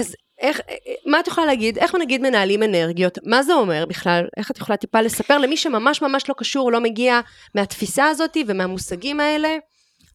אז 0.00 0.14
איך, 0.40 0.60
מה 1.06 1.20
את 1.20 1.26
יכולה 1.28 1.46
להגיד, 1.46 1.78
איך 1.78 1.94
נגיד 1.94 2.20
מנהלים 2.20 2.62
אנרגיות, 2.62 3.18
מה 3.24 3.42
זה 3.42 3.54
אומר 3.54 3.84
בכלל, 3.88 4.24
איך 4.36 4.50
את 4.50 4.58
יכולה 4.58 4.76
טיפה 4.76 5.00
לספר 5.00 5.38
למי 5.38 5.56
שממש 5.56 6.02
ממש 6.02 6.28
לא 6.28 6.34
קשור, 6.38 6.72
לא 6.72 6.80
מגיע 6.80 7.20
מהתפיסה 7.54 8.06
הזאת 8.06 8.36
ומהמושגים 8.46 9.20
האלה? 9.20 9.56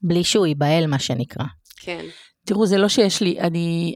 בלי 0.01 0.23
שהוא 0.23 0.47
ייבהל, 0.47 0.87
מה 0.87 0.99
שנקרא. 0.99 1.45
כן. 1.79 2.05
תראו, 2.45 2.65
זה 2.65 2.77
לא 2.77 2.89
שיש 2.89 3.21
לי, 3.21 3.39
אני, 3.39 3.95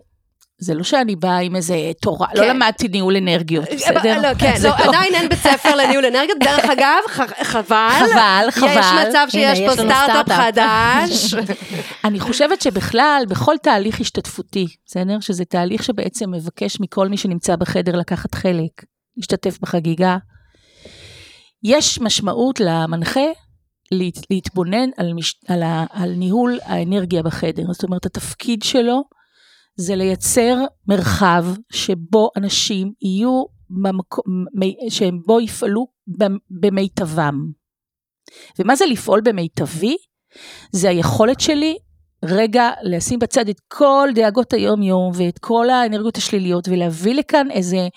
זה 0.57 0.73
לא 0.73 0.83
שאני 0.83 1.15
באה 1.15 1.37
עם 1.37 1.55
איזה 1.55 1.91
תורה, 2.01 2.27
לא 2.33 2.41
כן. 2.41 2.47
לא 2.47 2.53
למדתי 2.53 2.87
ניהול 2.87 3.17
אנרגיות, 3.17 3.67
אה, 3.67 3.75
בסדר? 3.75 4.21
לא, 4.21 4.33
כן, 4.39 4.53
לא, 4.63 4.75
עדיין 4.77 5.15
אין 5.15 5.29
בית 5.29 5.39
ספר 5.39 5.75
לניהול 5.75 6.05
אנרגיות, 6.05 6.39
דרך 6.39 6.65
אגב, 6.77 7.25
חבל. 7.43 7.89
חבל, 7.89 8.47
חבל. 8.51 8.79
יש 8.79 9.07
מצב 9.07 9.27
שיש 9.29 9.59
פה 9.59 9.73
סטארט-אפ 9.73 10.29
חדש. 10.29 11.33
אני 12.05 12.19
חושבת 12.19 12.61
שבכלל, 12.61 13.23
בכל 13.29 13.55
תהליך 13.63 14.01
השתתפותי, 14.01 14.67
בסדר? 14.85 15.19
שזה 15.19 15.45
תהליך 15.45 15.83
שבעצם 15.83 16.31
מבקש 16.31 16.79
מכל 16.79 17.07
מי 17.07 17.17
שנמצא 17.17 17.55
בחדר 17.55 17.95
לקחת 17.95 18.35
חלק, 18.35 18.83
להשתתף 19.17 19.57
בחגיגה. 19.61 20.17
יש 21.63 22.01
משמעות 22.01 22.59
למנחה 22.59 23.25
להת, 23.91 24.17
להתבונן 24.29 24.89
על, 24.97 25.13
מש, 25.13 25.35
על, 25.47 25.63
ה, 25.63 25.85
על 25.89 26.09
ניהול 26.09 26.59
האנרגיה 26.63 27.23
בחדר. 27.23 27.63
זאת 27.71 27.83
אומרת, 27.83 28.05
התפקיד 28.05 28.63
שלו 28.63 29.03
זה 29.75 29.95
לייצר 29.95 30.57
מרחב 30.87 31.45
שבו 31.71 32.29
אנשים 32.37 32.91
יהיו, 33.01 33.43
במקום, 33.69 34.45
שבו 34.89 35.41
יפעלו 35.41 35.87
במיטבם. 36.49 37.35
ומה 38.59 38.75
זה 38.75 38.85
לפעול 38.85 39.21
במיטבי? 39.21 39.95
זה 40.71 40.89
היכולת 40.89 41.39
שלי 41.39 41.77
רגע 42.25 42.69
לשים 42.83 43.19
בצד 43.19 43.49
את 43.49 43.59
כל 43.67 44.09
דאגות 44.15 44.53
היום-יום 44.53 45.11
ואת 45.15 45.39
כל 45.39 45.69
האנרגיות 45.69 46.17
השליליות 46.17 46.67
ולהביא 46.67 47.15
לכאן 47.15 47.51
איזה, 47.51 47.87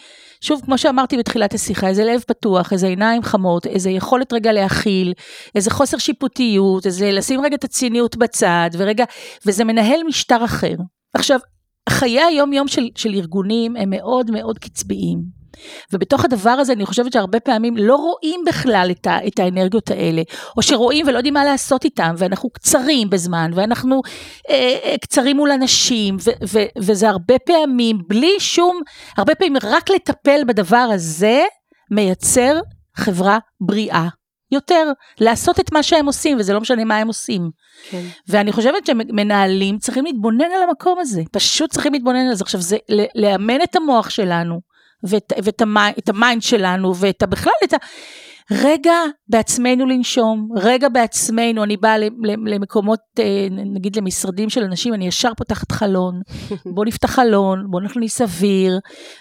שוב, 0.41 0.61
כמו 0.65 0.79
שאמרתי 0.79 1.17
בתחילת 1.17 1.55
השיחה, 1.55 1.89
איזה 1.89 2.05
לב 2.05 2.21
פתוח, 2.27 2.73
איזה 2.73 2.87
עיניים 2.87 3.23
חמות, 3.23 3.67
איזה 3.67 3.91
יכולת 3.91 4.33
רגע 4.33 4.53
להכיל, 4.53 5.13
איזה 5.55 5.71
חוסר 5.71 5.99
שיפוטיות, 5.99 6.87
איזה 6.87 7.11
לשים 7.11 7.41
רגע 7.41 7.57
את 7.57 7.65
הציניות 7.65 8.17
בצד, 8.17 8.71
ורגע, 8.79 9.05
וזה 9.47 9.65
מנהל 9.65 10.01
משטר 10.07 10.45
אחר. 10.45 10.75
עכשיו, 11.15 11.39
חיי 11.91 12.23
היום-יום 12.23 12.69
של, 12.69 12.89
של 12.95 13.15
ארגונים 13.15 13.77
הם 13.77 13.91
מאוד 13.91 14.31
מאוד 14.31 14.59
קצביים. 14.59 15.39
ובתוך 15.93 16.25
הדבר 16.25 16.51
הזה 16.51 16.73
אני 16.73 16.87
חושבת 16.87 17.13
שהרבה 17.13 17.41
פעמים 17.41 17.77
לא 17.77 17.97
רואים 17.97 18.41
בכלל 18.47 18.89
את, 18.91 19.07
ה, 19.07 19.27
את 19.27 19.39
האנרגיות 19.39 19.91
האלה, 19.91 20.23
או 20.57 20.63
שרואים 20.63 21.07
ולא 21.07 21.17
יודעים 21.17 21.35
מה 21.35 21.45
לעשות 21.45 21.85
איתם, 21.85 22.15
ואנחנו 22.19 22.51
קצרים 22.51 23.11
בזמן, 23.11 23.51
ואנחנו 23.55 24.01
אה, 24.51 24.77
אה, 24.85 24.99
קצרים 25.01 25.37
מול 25.37 25.51
אנשים, 25.51 26.17
ו, 26.25 26.31
ו, 26.49 26.59
וזה 26.79 27.09
הרבה 27.09 27.39
פעמים 27.39 27.99
בלי 28.09 28.33
שום, 28.39 28.81
הרבה 29.17 29.35
פעמים 29.35 29.57
רק 29.63 29.91
לטפל 29.91 30.41
בדבר 30.47 30.89
הזה 30.95 31.43
מייצר 31.91 32.61
חברה 32.97 33.39
בריאה. 33.61 34.09
יותר, 34.51 34.93
לעשות 35.21 35.61
את 35.61 35.73
מה 35.73 35.83
שהם 35.83 36.07
עושים, 36.07 36.39
וזה 36.39 36.53
לא 36.53 36.61
משנה 36.61 36.85
מה 36.85 36.97
הם 36.97 37.09
עושים. 37.09 37.51
כן. 37.91 38.03
ואני 38.29 38.53
חושבת 38.53 38.87
שמנהלים 38.87 39.79
צריכים 39.79 40.05
להתבונן 40.05 40.51
על 40.57 40.63
המקום 40.69 40.99
הזה, 41.01 41.23
פשוט 41.33 41.71
צריכים 41.71 41.93
להתבונן 41.93 42.27
על 42.29 42.35
זה. 42.35 42.45
עכשיו, 42.45 42.61
זה 42.61 42.77
לאמן 43.15 43.63
את 43.63 43.77
המוח 43.77 44.11
שלנו, 44.11 44.61
ואת, 45.03 45.33
ואת 45.43 45.61
המי, 45.61 45.81
ה 46.07 46.14
mind 46.14 46.43
שלנו, 46.43 46.97
ואת 46.97 47.23
בכלל 47.29 47.53
את 47.65 47.73
ה... 47.73 47.77
רגע 48.51 48.95
בעצמנו 49.29 49.87
לנשום, 49.87 50.49
רגע 50.57 50.89
בעצמנו, 50.89 51.65
אני 51.65 51.77
באה 51.77 51.97
למקומות, 52.47 53.01
אה, 53.19 53.47
נגיד 53.51 53.97
למשרדים 53.97 54.51
של 54.51 54.65
אנשים, 54.65 54.95
אני 54.95 55.07
ישר 55.07 55.33
פותחת 55.37 55.73
חלון, 55.73 56.21
בוא 56.75 56.85
נפתח 56.85 57.11
חלון, 57.11 57.67
בוא 57.71 57.81
נכניס 57.81 58.21
אוויר, 58.21 58.79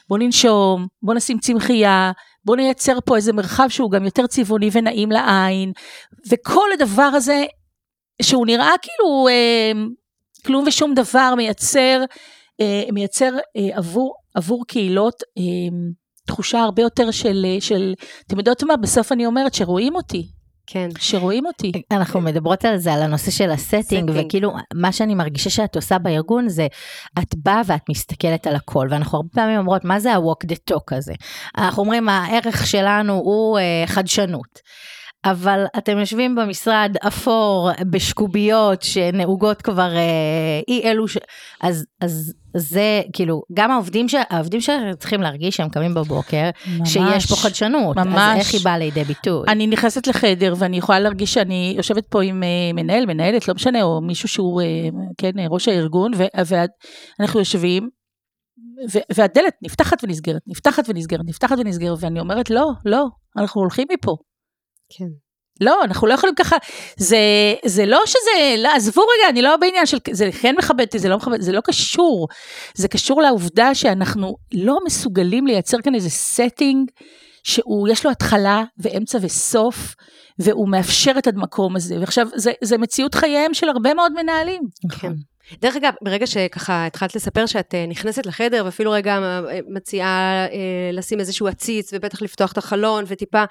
בוא 0.09 0.17
ננשום, 0.17 0.87
בוא 1.01 1.13
נשים 1.13 1.37
צמחייה, 1.37 2.11
בוא 2.47 2.55
נייצר 2.55 2.97
פה 3.05 3.15
איזה 3.15 3.33
מרחב 3.33 3.67
שהוא 3.69 3.91
גם 3.91 4.05
יותר 4.05 4.27
צבעוני 4.27 4.69
ונעים 4.71 5.11
לעין, 5.11 5.71
וכל 6.31 6.67
הדבר 6.73 7.09
הזה, 7.15 7.45
שהוא 8.21 8.45
נראה 8.45 8.71
כאילו 8.81 9.27
אה, 9.27 9.71
כלום 10.45 10.63
ושום 10.67 10.93
דבר, 10.93 11.33
מייצר, 11.37 12.03
אה, 12.61 12.83
מייצר 12.93 13.31
אה, 13.57 13.77
עבור 13.77 14.15
עבור 14.35 14.63
קהילות 14.67 15.23
אה, 15.37 15.43
תחושה 16.27 16.59
הרבה 16.59 16.81
יותר 16.81 17.11
של, 17.11 17.45
אה, 17.45 17.61
של, 17.61 17.93
אתם 18.27 18.37
יודעות 18.37 18.63
מה, 18.63 18.77
בסוף 18.77 19.11
אני 19.11 19.25
אומרת 19.25 19.53
שרואים 19.53 19.95
אותי. 19.95 20.36
כן. 20.67 20.89
שרואים 20.99 21.45
אותי. 21.45 21.71
אנחנו 21.91 22.21
מדברות 22.21 22.65
על 22.65 22.77
זה, 22.77 22.93
על 22.93 23.01
הנושא 23.01 23.31
של 23.31 23.51
הסטינג, 23.51 24.11
וכאילו, 24.15 24.53
מה 24.73 24.91
שאני 24.91 25.15
מרגישה 25.15 25.49
שאת 25.49 25.75
עושה 25.75 25.97
בארגון 25.97 26.49
זה, 26.49 26.67
את 27.19 27.35
באה 27.35 27.61
ואת 27.65 27.89
מסתכלת 27.89 28.47
על 28.47 28.55
הכל, 28.55 28.87
ואנחנו 28.91 29.17
הרבה 29.17 29.29
פעמים 29.33 29.57
אומרות, 29.57 29.85
מה 29.85 29.99
זה 29.99 30.13
ה-walk 30.13 30.47
the 30.51 30.73
talk 30.73 30.97
הזה? 30.97 31.13
אנחנו 31.57 31.83
אומרים, 31.83 32.09
הערך 32.09 32.67
שלנו 32.67 33.13
הוא 33.13 33.59
uh, 33.59 33.89
חדשנות. 33.89 34.59
אבל 35.25 35.65
אתם 35.77 35.97
יושבים 35.97 36.35
במשרד 36.35 36.95
אפור 37.07 37.69
בשקוביות 37.91 38.81
שנהוגות 38.81 39.61
כבר 39.61 39.95
אה, 39.95 40.59
אי 40.67 40.81
אלו, 40.83 41.07
ש... 41.07 41.17
אז, 41.61 41.85
אז 42.01 42.33
זה 42.57 43.01
כאילו, 43.13 43.41
גם 43.53 43.71
העובדים, 43.71 44.09
ש... 44.09 44.15
העובדים 44.29 44.61
שצריכים 44.61 45.21
להרגיש 45.21 45.55
שהם 45.55 45.69
קמים 45.69 45.93
בבוקר, 45.93 46.49
ממש, 46.77 46.93
שיש 46.93 47.25
פה 47.25 47.35
חדשנות, 47.35 47.97
ממש. 47.97 48.15
אז 48.15 48.39
איך 48.39 48.53
היא 48.53 48.61
באה 48.63 48.77
לידי 48.77 49.03
ביטוי? 49.03 49.47
אני 49.47 49.67
נכנסת 49.67 50.07
לחדר 50.07 50.53
ואני 50.57 50.77
יכולה 50.77 50.99
להרגיש 50.99 51.33
שאני 51.33 51.73
יושבת 51.77 52.05
פה 52.09 52.23
עם 52.23 52.43
אה, 52.43 52.73
מנהל, 52.73 53.05
מנהלת, 53.05 53.47
לא 53.47 53.53
משנה, 53.53 53.83
או 53.83 54.01
מישהו 54.01 54.27
שהוא, 54.29 54.61
אה, 54.61 54.89
כן, 55.17 55.31
ראש 55.49 55.67
הארגון, 55.67 56.11
ואנחנו 57.19 57.39
יושבים, 57.39 57.89
והדלת 59.15 59.53
נפתחת 59.63 60.03
ונסגרת, 60.03 60.41
נפתחת 60.47 60.89
ונסגרת, 60.89 61.21
נפתחת 61.25 61.57
ונסגרת, 61.59 61.97
ואני 62.01 62.19
אומרת, 62.19 62.49
לא, 62.49 62.69
לא, 62.85 63.05
אנחנו 63.37 63.61
הולכים 63.61 63.87
מפה. 63.93 64.15
כן. 64.89 65.05
לא, 65.61 65.83
אנחנו 65.83 66.07
לא 66.07 66.13
יכולים 66.13 66.35
ככה, 66.35 66.55
זה, 66.97 67.17
זה 67.65 67.85
לא 67.85 68.01
שזה, 68.05 68.55
לא, 68.57 68.69
עזבו 68.75 69.01
רגע, 69.01 69.29
אני 69.29 69.41
לא 69.41 69.57
בעניין 69.57 69.85
של, 69.85 69.97
זה 70.11 70.29
כן 70.41 70.55
מכבד 70.57 70.81
אותי, 70.81 70.99
זה 70.99 71.09
לא 71.09 71.17
מכבד, 71.17 71.41
זה 71.41 71.51
לא 71.51 71.61
קשור. 71.61 72.27
זה 72.75 72.87
קשור 72.87 73.21
לעובדה 73.21 73.75
שאנחנו 73.75 74.35
לא 74.53 74.77
מסוגלים 74.85 75.47
לייצר 75.47 75.77
כאן 75.83 75.95
איזה 75.95 76.09
setting 76.09 77.03
שהוא, 77.43 77.87
יש 77.87 78.05
לו 78.05 78.11
התחלה 78.11 78.63
ואמצע 78.77 79.17
וסוף, 79.21 79.95
והוא 80.39 80.69
מאפשר 80.69 81.11
את 81.17 81.27
המקום 81.27 81.75
הזה. 81.75 81.99
ועכשיו, 81.99 82.27
זה, 82.35 82.51
זה 82.63 82.77
מציאות 82.77 83.15
חייהם 83.15 83.53
של 83.53 83.69
הרבה 83.69 83.93
מאוד 83.93 84.11
מנהלים. 84.13 84.61
כן. 84.99 85.11
דרך 85.61 85.75
אגב, 85.75 85.93
ברגע 86.01 86.27
שככה 86.27 86.85
התחלת 86.85 87.15
לספר 87.15 87.45
שאת 87.45 87.75
אה, 87.75 87.85
נכנסת 87.87 88.25
לחדר, 88.25 88.61
ואפילו 88.65 88.91
רגע 88.91 89.17
אה, 89.17 89.59
מציעה 89.75 90.45
אה, 90.51 90.91
לשים 90.93 91.19
איזשהו 91.19 91.47
עציץ, 91.47 91.93
ובטח 91.93 92.21
לפתוח 92.21 92.51
את 92.51 92.57
החלון, 92.57 93.03
וטיפה 93.07 93.43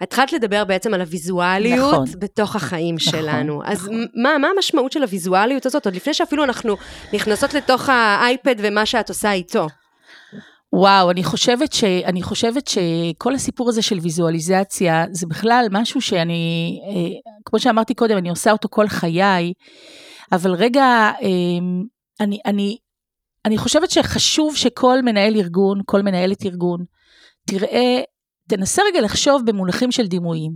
התחלת 0.00 0.32
לדבר 0.32 0.64
בעצם 0.64 0.94
על 0.94 1.00
הוויזואליות 1.00 1.92
נכון, 1.92 2.06
בתוך 2.18 2.56
החיים 2.56 2.94
נכון, 2.94 3.12
שלנו. 3.12 3.62
אז 3.64 3.82
נכון. 3.82 4.06
מה, 4.14 4.38
מה 4.38 4.48
המשמעות 4.56 4.92
של 4.92 5.02
הוויזואליות 5.02 5.66
הזאת, 5.66 5.86
עוד 5.86 5.94
לפני 5.94 6.14
שאפילו 6.14 6.44
אנחנו 6.44 6.76
נכנסות 7.12 7.54
לתוך 7.54 7.88
האייפד 7.88 8.54
ומה 8.58 8.86
שאת 8.86 9.08
עושה 9.08 9.32
איתו? 9.32 9.66
וואו, 10.72 11.10
אני 11.10 11.24
חושבת, 11.24 11.72
ש, 11.72 11.84
אני 11.84 12.22
חושבת 12.22 12.68
שכל 12.68 13.34
הסיפור 13.34 13.68
הזה 13.68 13.82
של 13.82 13.98
ויזואליזציה, 13.98 15.04
זה 15.10 15.26
בכלל 15.26 15.66
משהו 15.70 16.00
שאני, 16.00 16.80
אה, 16.88 17.30
כמו 17.44 17.58
שאמרתי 17.58 17.94
קודם, 17.94 18.16
אני 18.16 18.30
עושה 18.30 18.52
אותו 18.52 18.68
כל 18.70 18.88
חיי, 18.88 19.52
אבל 20.32 20.52
רגע, 20.52 20.82
אה, 21.22 21.58
אני, 22.20 22.38
אני, 22.46 22.76
אני 23.44 23.58
חושבת 23.58 23.90
שחשוב 23.90 24.56
שכל 24.56 25.02
מנהל 25.02 25.36
ארגון, 25.36 25.80
כל 25.86 26.02
מנהלת 26.02 26.46
ארגון, 26.46 26.84
תראה 27.46 28.00
תנסה 28.48 28.82
רגע 28.88 29.00
לחשוב 29.00 29.42
במונחים 29.46 29.92
של 29.92 30.06
דימויים. 30.06 30.52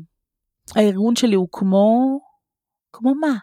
הארגון 0.76 1.16
שלי 1.16 1.34
הוא 1.34 1.48
כמו, 1.52 2.18
כמו 2.92 3.14
מה? 3.14 3.34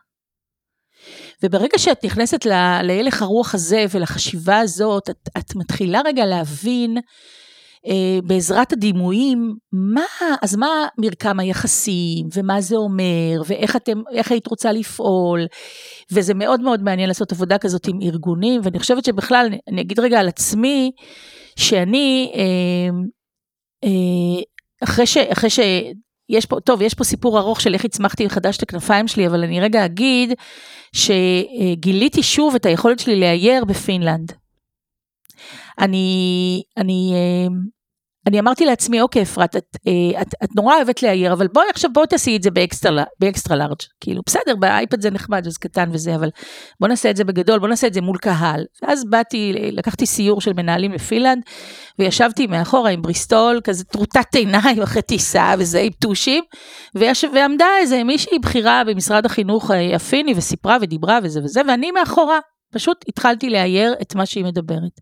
וברגע 1.43 1.77
שאת 1.77 2.05
נכנסת 2.05 2.45
להלך 2.81 3.21
הרוח 3.21 3.55
הזה 3.55 3.85
ולחשיבה 3.91 4.59
הזאת, 4.59 5.09
את, 5.09 5.29
את 5.37 5.55
מתחילה 5.55 6.01
רגע 6.05 6.25
להבין 6.25 6.97
אה, 7.87 8.19
בעזרת 8.23 8.73
הדימויים, 8.73 9.55
מה, 9.71 10.35
אז 10.41 10.55
מה 10.55 10.87
מרקם 10.97 11.39
היחסים, 11.39 12.27
ומה 12.33 12.61
זה 12.61 12.75
אומר, 12.75 13.41
ואיך 13.47 13.75
אתם, 13.75 14.01
איך 14.13 14.31
היית 14.31 14.47
רוצה 14.47 14.71
לפעול, 14.71 15.45
וזה 16.11 16.33
מאוד 16.33 16.61
מאוד 16.61 16.83
מעניין 16.83 17.07
לעשות 17.07 17.31
עבודה 17.31 17.57
כזאת 17.57 17.87
עם 17.87 17.99
ארגונים, 18.01 18.61
ואני 18.63 18.79
חושבת 18.79 19.05
שבכלל, 19.05 19.47
אני, 19.67 19.81
אגיד 19.81 19.99
רגע 19.99 20.19
על 20.19 20.27
עצמי, 20.27 20.91
שאני, 21.55 22.31
אה, 22.35 22.89
אחרי 24.83 25.05
ש... 25.05 25.17
אחרי 25.17 25.49
ש... 25.49 25.59
יש 26.29 26.45
פה, 26.45 26.59
טוב, 26.59 26.81
יש 26.81 26.93
פה 26.93 27.03
סיפור 27.03 27.39
ארוך 27.39 27.61
של 27.61 27.73
איך 27.73 27.85
הצמחתי 27.85 28.25
מחדש 28.25 28.57
את 28.57 28.63
הכנפיים 28.63 29.07
שלי, 29.07 29.27
אבל 29.27 29.43
אני 29.43 29.59
רגע 29.61 29.85
אגיד 29.85 30.33
שגיליתי 30.93 32.23
שוב 32.23 32.55
את 32.55 32.65
היכולת 32.65 32.99
שלי 32.99 33.19
לאייר 33.19 33.65
בפינלנד. 33.65 34.31
אני, 35.79 36.61
אני 36.77 37.13
אה, 37.13 37.47
אני 38.27 38.39
אמרתי 38.39 38.65
לעצמי, 38.65 39.01
אוקיי, 39.01 39.21
אפרת, 39.21 39.55
את, 39.55 39.77
אה, 39.87 40.21
את, 40.21 40.27
את 40.43 40.49
נורא 40.55 40.75
אוהבת 40.75 41.03
לאייר, 41.03 41.33
אבל 41.33 41.47
בואי 41.47 41.65
עכשיו, 41.69 41.93
בואי 41.93 42.07
תעשי 42.07 42.35
את 42.35 42.43
זה 42.43 42.51
ב 42.51 42.66
extra, 42.66 43.55
large. 43.55 43.75
כאילו, 44.01 44.21
בסדר, 44.25 44.55
באייפד 44.59 45.01
זה 45.01 45.11
נחמד, 45.11 45.43
זה 45.49 45.59
קטן 45.59 45.89
וזה, 45.91 46.15
אבל 46.15 46.29
בוא 46.79 46.87
נעשה 46.87 47.09
את 47.09 47.15
זה 47.15 47.23
בגדול, 47.23 47.59
בוא 47.59 47.67
נעשה 47.67 47.87
את 47.87 47.93
זה 47.93 48.01
מול 48.01 48.17
קהל. 48.17 48.65
ואז 48.81 49.03
באתי, 49.09 49.53
לקחתי 49.71 50.05
סיור 50.05 50.41
של 50.41 50.53
מנהלים 50.53 50.91
לפינלנד, 50.91 51.43
וישבתי 51.99 52.47
מאחורה 52.47 52.89
עם 52.89 53.01
בריסטול, 53.01 53.61
כזה 53.63 53.83
טרוטת 53.83 54.35
עיניים 54.35 54.81
אחרי 54.81 55.01
טיסה 55.01 55.53
וזה, 55.59 55.79
עם 55.79 55.91
טושים, 55.99 56.43
וישב, 56.95 57.27
ועמדה 57.35 57.67
איזה 57.81 58.03
מישהי 58.03 58.39
בכירה 58.39 58.83
במשרד 58.87 59.25
החינוך 59.25 59.71
אה, 59.71 59.95
הפיני, 59.95 60.33
וסיפרה 60.37 60.77
ודיברה 60.81 61.19
וזה 61.23 61.39
וזה, 61.43 61.61
ואני 61.67 61.91
מאחורה. 61.91 62.39
פשוט 62.71 63.05
התחלתי 63.07 63.49
לאייר 63.49 63.95
את 64.01 64.15
מה 64.15 64.25
שהיא 64.25 64.45
מדברת. 64.45 65.01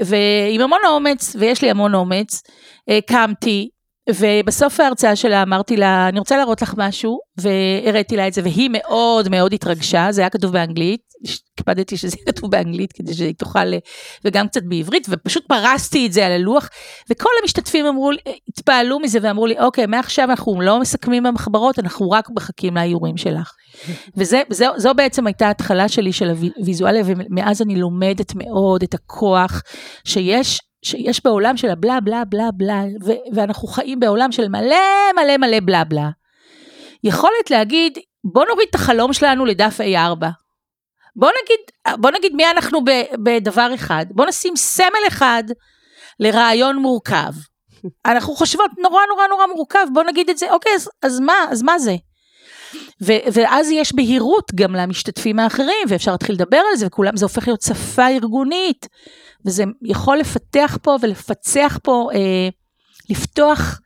ועם 0.00 0.60
המון 0.60 0.80
אומץ, 0.88 1.36
ויש 1.38 1.62
לי 1.62 1.70
המון 1.70 1.94
אומץ, 1.94 2.42
אה, 2.88 2.98
קמתי, 3.06 3.68
ובסוף 4.14 4.80
ההרצאה 4.80 5.16
שלה 5.16 5.42
אמרתי 5.42 5.76
לה, 5.76 6.08
אני 6.08 6.18
רוצה 6.18 6.36
להראות 6.36 6.62
לך 6.62 6.74
משהו, 6.76 7.18
והראיתי 7.40 8.16
לה 8.16 8.28
את 8.28 8.32
זה, 8.32 8.42
והיא 8.42 8.70
מאוד 8.72 9.28
מאוד 9.28 9.52
התרגשה, 9.52 10.06
זה 10.10 10.20
היה 10.20 10.30
כתוב 10.30 10.52
באנגלית, 10.52 11.00
הקפדתי 11.54 11.96
שזה 11.96 12.16
יהיה 12.16 12.32
כתוב 12.32 12.50
באנגלית 12.50 12.92
כדי 12.92 13.14
שהיא 13.14 13.34
תוכל, 13.38 13.58
וגם 14.24 14.48
קצת 14.48 14.62
בעברית, 14.62 15.06
ופשוט 15.10 15.46
פרסתי 15.46 16.06
את 16.06 16.12
זה 16.12 16.26
על 16.26 16.32
הלוח, 16.32 16.68
וכל 17.10 17.28
המשתתפים 17.42 17.86
אמרו 17.86 18.10
לי, 18.10 18.18
התפעלו 18.48 19.00
מזה 19.00 19.18
ואמרו 19.22 19.46
לי, 19.46 19.58
אוקיי, 19.58 19.86
מעכשיו 19.86 20.30
אנחנו 20.30 20.60
לא 20.60 20.80
מסכמים 20.80 21.22
במחברות, 21.22 21.78
אנחנו 21.78 22.10
רק 22.10 22.28
מחכים 22.30 22.76
לאיורים 22.76 23.16
שלך. 23.16 23.52
וזו 24.16 24.94
בעצם 24.96 25.26
הייתה 25.26 25.46
ההתחלה 25.46 25.88
שלי 25.88 26.12
של 26.12 26.30
הוויזואליה, 26.58 27.02
ומאז 27.06 27.62
אני 27.62 27.76
לומדת 27.76 28.32
מאוד 28.34 28.82
את 28.82 28.94
הכוח 28.94 29.62
שיש 30.04 30.60
שיש 30.84 31.24
בעולם 31.24 31.56
של 31.56 31.70
הבלה 31.70 32.00
בלה 32.00 32.24
בלה 32.24 32.50
בלה, 32.54 32.82
ו- 33.04 33.34
ואנחנו 33.34 33.68
חיים 33.68 34.00
בעולם 34.00 34.32
של 34.32 34.48
מלא 34.48 34.76
מלא 35.16 35.36
מלא 35.36 35.60
בלה 35.60 35.84
בלה. 35.84 36.10
יכולת 37.04 37.50
להגיד, 37.50 37.98
בוא 38.24 38.44
נוריד 38.44 38.66
את 38.70 38.74
החלום 38.74 39.12
שלנו 39.12 39.44
לדף 39.44 39.80
A4. 39.80 40.26
בוא 41.16 41.30
נגיד, 41.42 41.94
בוא 42.00 42.10
נגיד 42.10 42.34
מי 42.34 42.50
אנחנו 42.50 42.84
ב, 42.84 42.90
בדבר 43.24 43.74
אחד. 43.74 44.06
בוא 44.10 44.26
נשים 44.26 44.56
סמל 44.56 45.06
אחד 45.08 45.42
לרעיון 46.20 46.76
מורכב. 46.76 47.32
אנחנו 48.06 48.34
חושבות 48.34 48.70
נורא 48.78 49.00
נורא 49.08 49.26
נורא 49.28 49.46
מורכב, 49.56 49.86
בוא 49.92 50.02
נגיד 50.02 50.30
את 50.30 50.38
זה, 50.38 50.52
אוקיי, 50.52 50.72
אז, 50.74 50.90
אז 51.02 51.20
מה, 51.20 51.34
אז 51.50 51.62
מה 51.62 51.78
זה? 51.78 51.96
ו- 53.02 53.28
ואז 53.32 53.70
יש 53.70 53.94
בהירות 53.94 54.52
גם 54.54 54.74
למשתתפים 54.74 55.38
האחרים, 55.38 55.86
ואפשר 55.88 56.12
להתחיל 56.12 56.34
לדבר 56.34 56.60
על 56.70 56.76
זה, 56.76 56.86
וכולם, 56.86 57.16
זה 57.16 57.24
הופך 57.24 57.48
להיות 57.48 57.62
שפה 57.62 58.08
ארגונית, 58.08 58.88
וזה 59.46 59.64
יכול 59.82 60.18
לפתח 60.18 60.78
פה 60.82 60.96
ולפצח 61.02 61.78
פה, 61.82 62.08
אה, 62.14 62.48
לפתוח, 63.10 63.80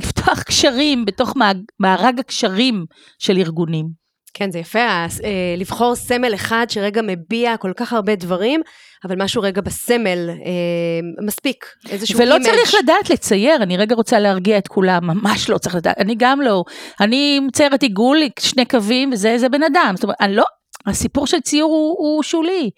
לפתוח 0.00 0.42
קשרים 0.42 1.04
בתוך 1.04 1.34
מארג 1.80 2.18
הקשרים 2.18 2.84
של 3.18 3.36
ארגונים. 3.36 4.02
כן, 4.34 4.50
זה 4.50 4.58
יפה, 4.58 4.78
אה, 4.78 5.08
לבחור 5.56 5.94
סמל 5.94 6.34
אחד 6.34 6.66
שרגע 6.68 7.02
מביע 7.02 7.56
כל 7.56 7.72
כך 7.76 7.92
הרבה 7.92 8.14
דברים, 8.14 8.60
אבל 9.04 9.22
משהו 9.22 9.42
רגע 9.42 9.60
בסמל 9.60 10.30
אה, 10.30 11.24
מספיק, 11.26 11.66
איזשהו 11.90 12.18
ולא 12.18 12.34
image. 12.34 12.46
צריך 12.46 12.74
לדעת 12.82 13.10
לצייר, 13.10 13.62
אני 13.62 13.76
רגע 13.76 13.94
רוצה 13.94 14.18
להרגיע 14.18 14.58
את 14.58 14.68
כולם, 14.68 15.06
ממש 15.06 15.50
לא 15.50 15.58
צריך 15.58 15.74
לדעת, 15.74 15.98
אני 15.98 16.14
גם 16.18 16.40
לא. 16.40 16.64
אני 17.00 17.40
מציירת 17.40 17.82
עיגול, 17.82 18.18
שני 18.40 18.64
קווים, 18.64 19.10
וזה 19.12 19.38
זה 19.38 19.48
בן 19.48 19.62
אדם. 19.62 19.92
זאת 19.94 20.04
אומרת, 20.04 20.16
אני 20.20 20.36
לא, 20.36 20.44
הסיפור 20.86 21.26
של 21.26 21.40
ציור 21.40 21.70
הוא, 21.70 21.96
הוא 21.98 22.22
שולי. 22.22 22.70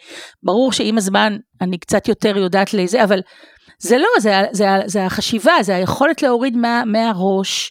ברור 0.43 0.73
שעם 0.73 0.99
הזמן 0.99 1.37
אני 1.61 1.79
קצת 1.79 2.09
יותר 2.09 2.37
יודעת 2.37 2.75
לזה, 2.75 3.05
אבל 3.05 3.21
זה 3.79 3.99
לא, 3.99 4.09
זה, 4.21 4.33
זה, 4.53 4.67
זה, 4.85 5.07
החשיבה, 5.07 5.53
זה 5.63 5.77
היכולת 5.77 6.23
להוריד 6.23 6.57
מה, 6.57 6.83
מהראש. 6.87 7.71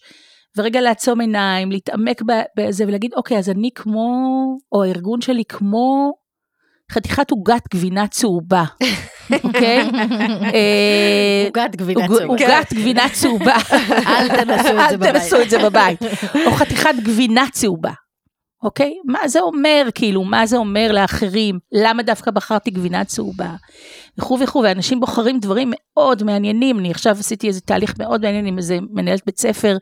ורגע 0.58 0.82
לעצום 0.82 1.22
עיניים, 1.22 1.72
להתעמק 1.72 2.22
בזה 2.58 2.84
ולהגיד, 2.88 3.13
אוקיי, 3.13 3.38
אז 3.38 3.50
אני 3.50 3.69
כמו, 3.76 4.08
או 4.72 4.84
הארגון 4.84 5.22
שלי 5.22 5.43
כמו 5.50 6.13
חתיכת 6.91 7.32
עוגת 7.32 7.63
גבינה 7.74 8.08
צהובה, 8.08 8.63
אוקיי? 9.43 9.80
אה, 10.54 11.43
עוגת 11.46 11.76
גבינה 11.76 12.08
צהובה. 12.08 12.26
עוגת 12.26 12.74
גבינה 12.74 13.10
בבית. 14.98 15.04
אל 15.06 15.12
תנסו 15.12 15.41
את 15.41 15.50
זה 15.50 15.60
בבית. 15.60 16.00
או 16.46 16.52
חתיכת 16.52 16.96
גבינה 17.04 17.46
צהובה. 17.52 17.91
אוקיי? 18.63 18.93
מה 19.06 19.28
זה 19.28 19.41
אומר, 19.41 19.88
כאילו, 19.95 20.23
מה 20.23 20.45
זה 20.45 20.58
אומר 20.58 20.91
לאחרים? 20.91 21.60
למה 21.71 22.04
דווקא 22.04 22.32
בחרתי 22.32 22.71
גבינה 22.71 23.06
צהובה? 23.06 23.56
וכו' 24.17 24.38
וכו', 24.39 24.62
ואנשים 24.63 24.99
בוחרים 24.99 25.39
דברים 25.39 25.71
מאוד 25.71 26.23
מעניינים. 26.23 26.80
אני 26.80 26.91
עכשיו 26.91 27.15
עשיתי 27.19 27.47
איזה 27.47 27.62
תהליך 27.62 27.93
מאוד 27.99 28.21
מעניין 28.21 28.45
עם 28.45 28.58
איזה 28.58 28.78
מנהלת 28.91 29.21
בית 29.26 29.39
ספר, 29.39 29.78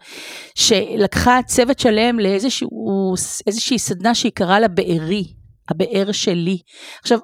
שלקחה 0.55 1.39
צוות 1.45 1.79
שלם 1.79 2.19
לאיזושהי 2.19 3.79
סדנה 3.79 4.15
שהיא 4.15 4.31
קראה 4.35 4.59
לה 4.59 4.67
בארי, 4.67 5.23
הבאר 5.69 6.11
שלי. 6.11 6.57
עכשיו, 7.01 7.19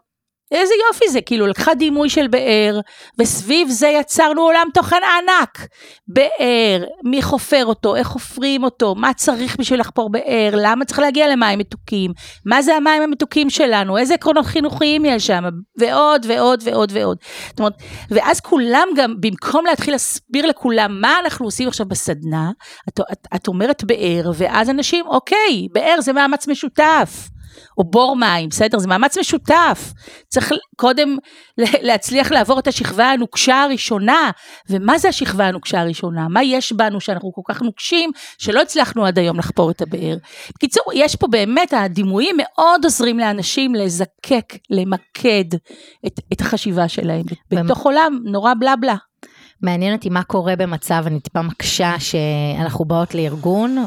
איזה 0.51 0.73
יופי 0.87 1.09
זה, 1.09 1.21
כאילו 1.21 1.47
לקחה 1.47 1.73
דימוי 1.73 2.09
של 2.09 2.27
באר, 2.27 2.79
וסביב 3.19 3.69
זה 3.69 3.87
יצרנו 3.87 4.41
עולם 4.41 4.67
תוכן 4.73 4.95
ענק. 4.95 5.67
באר, 6.07 6.85
מי 7.03 7.21
חופר 7.21 7.65
אותו, 7.65 7.95
איך 7.95 8.07
חופרים 8.07 8.63
אותו, 8.63 8.95
מה 8.95 9.13
צריך 9.13 9.55
בשביל 9.59 9.79
לחפור 9.79 10.09
באר, 10.09 10.49
למה 10.53 10.85
צריך 10.85 10.99
להגיע 10.99 11.27
למים 11.27 11.59
מתוקים, 11.59 12.11
מה 12.45 12.61
זה 12.61 12.75
המים 12.75 13.03
המתוקים 13.03 13.49
שלנו, 13.49 13.97
איזה 13.97 14.13
עקרונות 14.13 14.45
חינוכיים 14.45 15.05
יש 15.05 15.27
שם, 15.27 15.43
ועוד 15.77 16.25
ועוד 16.29 16.63
ועוד 16.63 16.91
ועוד. 16.93 17.17
זאת 17.49 17.59
אומרת, 17.59 17.73
ואז 18.09 18.39
כולם 18.39 18.87
גם, 18.95 19.13
במקום 19.19 19.65
להתחיל 19.65 19.93
להסביר 19.93 20.45
לכולם 20.45 21.01
מה 21.01 21.15
אנחנו 21.23 21.45
עושים 21.45 21.67
עכשיו 21.67 21.85
בסדנה, 21.85 22.51
את, 22.89 22.99
את, 23.11 23.27
את 23.35 23.47
אומרת 23.47 23.83
באר, 23.83 24.31
ואז 24.35 24.69
אנשים, 24.69 25.05
אוקיי, 25.07 25.67
באר 25.73 26.01
זה 26.01 26.13
מאמץ 26.13 26.47
משותף. 26.47 27.29
או 27.77 27.83
בור 27.83 28.15
מים, 28.15 28.49
בסדר? 28.49 28.79
זה 28.79 28.87
מאמץ 28.87 29.17
משותף. 29.17 29.93
צריך 30.27 30.51
קודם 30.75 31.17
להצליח 31.57 32.31
לעבור 32.31 32.59
את 32.59 32.67
השכבה 32.67 33.11
הנוקשה 33.11 33.63
הראשונה. 33.63 34.31
ומה 34.69 34.97
זה 34.97 35.09
השכבה 35.09 35.47
הנוקשה 35.47 35.81
הראשונה? 35.81 36.27
מה 36.27 36.43
יש 36.43 36.73
בנו 36.73 37.01
שאנחנו 37.01 37.31
כל 37.33 37.53
כך 37.53 37.61
נוקשים, 37.61 38.11
שלא 38.37 38.61
הצלחנו 38.61 39.05
עד 39.05 39.19
היום 39.19 39.39
לחפור 39.39 39.71
את 39.71 39.81
הבאר? 39.81 40.17
בקיצור, 40.55 40.83
יש 40.93 41.15
פה 41.15 41.27
באמת, 41.27 41.73
הדימויים 41.73 42.35
מאוד 42.37 42.83
עוזרים 42.83 43.19
לאנשים 43.19 43.75
לזקק, 43.75 44.53
למקד 44.69 45.57
את, 46.05 46.19
את 46.33 46.41
החשיבה 46.41 46.87
שלהם. 46.87 47.25
בתוך 47.51 47.85
עולם 47.85 48.19
נורא 48.25 48.53
בלה 48.59 48.75
בלה. 48.75 48.95
מעניין 49.61 49.95
אותי 49.95 50.09
מה 50.09 50.23
קורה 50.23 50.55
במצב, 50.55 51.03
אני 51.07 51.19
טיפה 51.19 51.41
מקשה 51.41 51.95
שאנחנו 51.99 52.85
באות 52.85 53.15
לארגון 53.15 53.85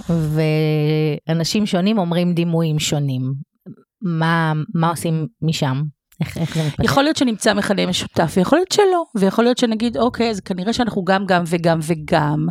ואנשים 1.28 1.66
שונים 1.66 1.98
אומרים 1.98 2.32
דימויים 2.34 2.78
שונים. 2.78 3.49
מה, 4.02 4.52
מה 4.74 4.90
עושים 4.90 5.28
משם? 5.42 5.82
איך, 6.20 6.38
איך 6.38 6.54
זה 6.54 6.62
מתפתח? 6.66 6.84
יכול 6.84 7.02
להיות 7.02 7.16
שנמצא 7.16 7.54
מכנה 7.54 7.86
משותף, 7.86 8.32
ויכול 8.36 8.58
להיות 8.58 8.72
שלא, 8.72 9.04
ויכול 9.14 9.44
להיות 9.44 9.58
שנגיד, 9.58 9.96
אוקיי, 9.96 10.30
אז 10.30 10.40
כנראה 10.40 10.72
שאנחנו 10.72 11.04
גם, 11.04 11.26
גם 11.26 11.42
וגם 11.46 11.78
וגם, 11.82 12.46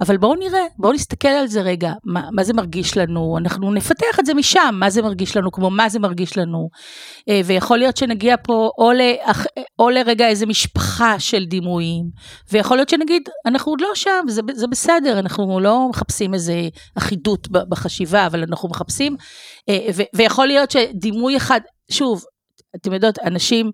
אבל 0.00 0.16
בואו 0.16 0.34
נראה, 0.34 0.60
בואו 0.78 0.92
נסתכל 0.92 1.28
על 1.28 1.46
זה 1.46 1.60
רגע, 1.60 1.92
מה, 2.04 2.28
מה 2.32 2.44
זה 2.44 2.52
מרגיש 2.52 2.96
לנו, 2.96 3.38
אנחנו 3.38 3.72
נפתח 3.72 4.20
את 4.20 4.26
זה 4.26 4.34
משם, 4.34 4.74
מה 4.78 4.90
זה 4.90 5.02
מרגיש 5.02 5.36
לנו, 5.36 5.52
כמו 5.52 5.70
מה 5.70 5.88
זה 5.88 5.98
מרגיש 5.98 6.38
לנו, 6.38 6.68
אה, 7.28 7.40
ויכול 7.44 7.78
להיות 7.78 7.96
שנגיע 7.96 8.34
פה 8.42 8.70
או, 8.78 8.92
לאח, 8.92 9.46
או 9.78 9.90
לרגע 9.90 10.28
איזה 10.28 10.46
משפחה 10.46 11.18
של 11.18 11.44
דימויים, 11.44 12.04
ויכול 12.52 12.76
להיות 12.76 12.88
שנגיד, 12.88 13.22
אנחנו 13.46 13.72
עוד 13.72 13.80
לא 13.80 13.88
שם, 13.94 14.24
זה, 14.28 14.42
זה 14.52 14.66
בסדר, 14.66 15.18
אנחנו 15.18 15.60
לא 15.60 15.88
מחפשים 15.90 16.34
איזה 16.34 16.68
אחידות 16.98 17.48
בחשיבה, 17.50 18.26
אבל 18.26 18.42
אנחנו 18.42 18.68
מחפשים, 18.68 19.16
אה, 19.68 19.86
ו, 19.94 20.02
ויכול 20.14 20.46
להיות 20.46 20.70
שדימוי 20.70 21.36
אחד, 21.36 21.60
שוב, 21.90 22.24
אתם 22.76 22.92
יודעות, 22.92 23.18
אנשים, 23.18 23.70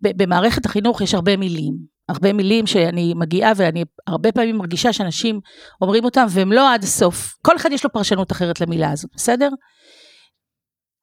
במערכת 0.00 0.66
החינוך 0.66 1.00
יש 1.00 1.14
הרבה 1.14 1.36
מילים. 1.36 1.74
הרבה 2.08 2.32
מילים 2.32 2.66
שאני 2.66 3.14
מגיעה 3.16 3.52
ואני 3.56 3.84
הרבה 4.06 4.32
פעמים 4.32 4.56
מרגישה 4.56 4.92
שאנשים 4.92 5.40
אומרים 5.80 6.04
אותם 6.04 6.26
והם 6.30 6.52
לא 6.52 6.74
עד 6.74 6.82
הסוף. 6.82 7.34
כל 7.42 7.56
אחד 7.56 7.72
יש 7.72 7.84
לו 7.84 7.92
פרשנות 7.92 8.32
אחרת 8.32 8.60
למילה 8.60 8.90
הזאת, 8.90 9.10
בסדר? 9.14 9.48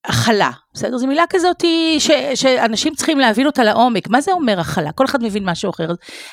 הכלה, 0.06 0.52
בסדר? 0.74 0.98
זו 0.98 1.08
מילה 1.08 1.24
כזאת 1.30 1.64
ש, 2.00 2.12
שאנשים 2.36 2.96
צריכים 2.96 3.20
להבין 3.20 3.46
אותה 3.46 3.64
לעומק. 3.64 4.08
מה 4.10 4.22
זה 4.22 4.32
אומר 4.32 4.60
הכלה? 4.60 4.92
כל 4.92 5.06
אחד 5.06 5.24
מבין 5.24 5.50
משהו 5.50 5.70
אחר. 5.70 5.88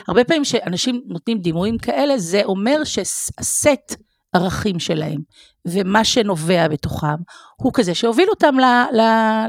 הרבה 0.09 0.25
פעמים 0.25 0.45
שאנשים 0.45 1.01
נותנים 1.07 1.39
דימויים 1.39 1.79
כאלה, 1.79 2.19
זה 2.19 2.41
אומר 2.45 2.85
שהסט 2.85 3.95
ערכים 4.35 4.79
שלהם, 4.79 5.21
ומה 5.67 6.05
שנובע 6.05 6.69
בתוכם, 6.69 7.17
הוא 7.57 7.73
כזה 7.75 7.95
שהוביל 7.95 8.29
אותם 8.31 8.55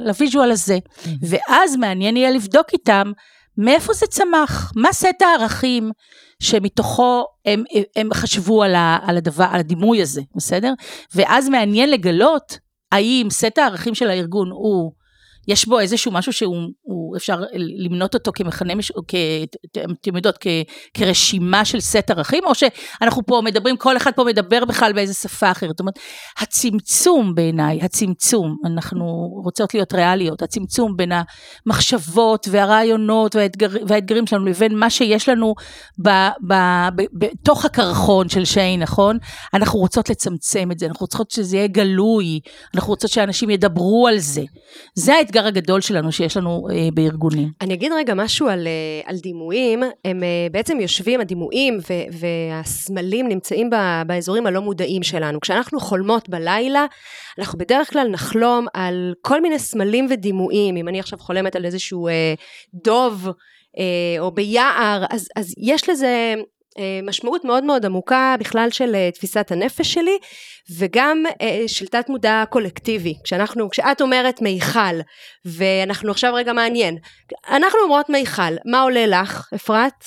לוויז'ואל 0.06 0.52
הזה. 0.52 0.78
ואז 1.22 1.76
מעניין 1.76 2.18
יהיה 2.18 2.32
לבדוק 2.32 2.68
איתם 2.74 3.12
מאיפה 3.58 3.94
זה 3.94 4.08
צמח, 4.08 4.72
מה 4.76 4.94
סט 4.94 5.22
הערכים 5.22 5.92
שמתוכו 6.40 7.26
הם, 7.46 7.64
הם 7.96 8.10
חשבו 8.14 8.64
על, 8.64 8.76
ה, 8.76 8.98
על, 9.06 9.18
הדבר, 9.18 9.46
על 9.52 9.60
הדימוי 9.60 10.02
הזה, 10.02 10.22
בסדר? 10.36 10.74
ואז 11.16 11.50
מעניין 11.50 11.92
לגלות 11.92 12.58
האם 12.92 13.28
סט 13.32 13.58
הערכים 13.58 13.96
של 13.96 14.10
הארגון 14.10 14.52
הוא 14.52 14.92
יש 15.48 15.68
בו 15.68 15.80
איזשהו 15.80 16.12
משהו 16.12 16.34
שהוא, 16.34 17.18
אפשר 17.18 17.40
למנות 17.54 18.14
אותו 18.14 18.32
כמכנה, 18.36 18.74
אתם 20.02 20.16
יודעות, 20.16 20.46
כרשימה 20.94 21.66
של 21.66 21.80
סט 21.80 22.10
ערכים, 22.10 22.44
או 22.46 22.56
שאנחנו 22.56 23.26
פה 23.26 23.42
מדברים, 23.46 23.78
כל 23.78 23.98
אחד 23.98 24.12
פה 24.16 24.24
מדבר 24.24 24.66
בכלל 24.66 24.94
באיזה 24.94 25.14
שפה 25.14 25.52
אחרת. 25.52 25.70
זאת 25.70 25.80
אומרת, 25.80 26.00
הצמצום 26.40 27.36
בעיניי, 27.36 27.80
הצמצום, 27.82 28.58
אנחנו 28.66 29.06
רוצות 29.44 29.74
להיות 29.74 29.94
ריאליות, 29.94 30.42
הצמצום 30.42 30.98
בין 30.98 31.12
המחשבות 31.66 32.48
והרעיונות 32.52 33.36
והאתגר, 33.36 33.70
והאתגרים 33.88 34.28
שלנו 34.28 34.46
לבין 34.46 34.76
מה 34.76 34.90
שיש 34.90 35.30
לנו 35.30 35.56
ב, 36.02 36.10
ב, 36.48 36.54
ב, 36.96 37.02
בתוך 37.14 37.66
הקרחון 37.66 38.30
של 38.30 38.46
שיין, 38.46 38.82
נכון? 38.82 39.18
אנחנו 39.54 39.80
רוצות 39.80 40.10
לצמצם 40.10 40.72
את 40.72 40.80
זה, 40.80 40.86
אנחנו 40.86 41.04
רוצות 41.04 41.32
שזה 41.32 41.58
יהיה 41.58 41.68
גלוי, 41.68 42.40
אנחנו 42.76 42.90
רוצות 42.90 43.12
שאנשים 43.12 43.50
ידברו 43.50 44.08
על 44.08 44.20
זה. 44.20 44.42
זה 44.96 45.14
האתגר. 45.14 45.35
האתגר 45.36 45.48
הגדול 45.48 45.82
שלנו 45.82 46.12
שיש 46.12 46.38
לנו 46.38 46.68
אה, 46.72 46.88
בארגונים. 46.94 47.52
אני 47.62 47.74
אגיד 47.74 47.92
רגע 47.92 48.14
משהו 48.14 48.48
על, 48.48 48.68
אה, 48.68 49.10
על 49.10 49.18
דימויים, 49.18 49.84
הם 50.06 50.24
אה, 50.24 50.48
בעצם 50.52 50.80
יושבים, 50.80 51.22
הדימויים 51.22 51.78
ו, 51.90 51.94
והסמלים 52.12 53.28
נמצאים 53.28 53.70
ב, 53.70 53.76
באזורים 54.08 54.48
הלא 54.48 54.62
מודעים 54.62 55.04
שלנו. 55.04 55.40
כשאנחנו 55.40 55.80
חולמות 55.80 56.30
בלילה, 56.30 56.86
אנחנו 57.40 57.60
בדרך 57.60 57.90
כלל 57.90 58.08
נחלום 58.08 58.66
על 58.74 59.14
כל 59.22 59.42
מיני 59.42 59.60
סמלים 59.60 60.08
ודימויים, 60.10 60.76
אם 60.78 60.88
אני 60.88 61.00
עכשיו 61.00 61.20
חולמת 61.20 61.56
על 61.56 61.66
איזשהו 61.66 62.08
אה, 62.08 62.34
דוב, 62.84 63.30
אה, 63.78 64.20
או 64.20 64.32
ביער, 64.32 65.06
אז, 65.10 65.28
אז 65.36 65.54
יש 65.58 65.90
לזה 65.90 66.36
משמעות 67.04 67.46
מאוד 67.46 67.64
מאוד 67.64 67.86
עמוקה 67.86 68.36
בכלל 68.40 68.68
של 68.72 68.96
אה, 68.96 69.10
תפיסת 69.14 69.52
הנפש 69.52 69.94
שלי 69.94 70.18
וגם 70.78 71.24
אה, 71.42 71.64
של 71.68 71.88
תת 71.88 72.10
מודע 72.10 72.44
קולקטיבי 72.50 73.14
כשאנחנו 73.24 73.70
כשאת 73.70 74.02
אומרת 74.02 74.42
מיכל 74.42 75.00
ואנחנו 75.46 76.12
עכשיו 76.12 76.34
רגע 76.34 76.54
מעניין 76.54 76.98
אנחנו 77.50 77.80
אומרות 77.84 78.10
מיכל 78.10 78.56
מה 78.66 78.82
עולה 78.82 79.06
לך 79.08 79.48
אפרת? 79.56 80.06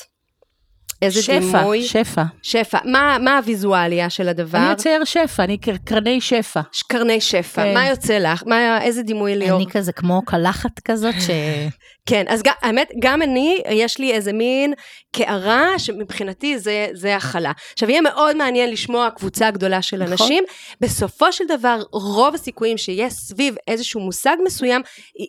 איזה 1.02 1.22
שפע, 1.22 1.38
דימוי? 1.38 1.82
שפע. 1.82 2.22
שפע. 2.42 2.78
מה, 2.84 3.16
מה 3.20 3.36
הוויזואליה 3.36 4.10
של 4.10 4.28
הדבר? 4.28 4.58
אני 4.58 4.72
אצייר 4.72 5.04
שפע, 5.04 5.44
אני 5.44 5.58
קר- 5.58 5.76
קרני 5.84 6.20
שפע. 6.20 6.60
קרני 6.88 7.20
שפע. 7.20 7.62
כן. 7.62 7.74
מה 7.74 7.88
יוצא 7.88 8.18
לך? 8.18 8.42
מה, 8.46 8.82
איזה 8.82 9.02
דימוי 9.02 9.36
ליאור? 9.36 9.56
אני 9.62 9.70
כזה 9.70 9.92
כמו 9.92 10.22
קלחת 10.24 10.78
כזאת, 10.84 11.14
ש... 11.20 11.30
כן, 12.08 12.24
אז 12.28 12.42
גם, 12.42 12.54
האמת, 12.62 12.90
גם 12.98 13.22
אני, 13.22 13.62
יש 13.70 13.98
לי 13.98 14.12
איזה 14.12 14.32
מין 14.32 14.74
קערה 15.12 15.78
שמבחינתי 15.78 16.58
זה, 16.58 16.86
זה 16.92 17.16
הכלה. 17.16 17.52
עכשיו, 17.72 17.90
יהיה 17.90 18.00
מאוד 18.00 18.36
מעניין 18.36 18.70
לשמוע 18.70 19.10
קבוצה 19.10 19.50
גדולה 19.50 19.82
של 19.82 19.96
נכון. 19.96 20.12
אנשים. 20.12 20.44
בסופו 20.80 21.32
של 21.32 21.44
דבר, 21.48 21.82
רוב 21.92 22.34
הסיכויים 22.34 22.78
שיהיה 22.78 23.10
סביב 23.10 23.54
איזשהו 23.68 24.00
מושג 24.00 24.36
מסוים, 24.44 24.82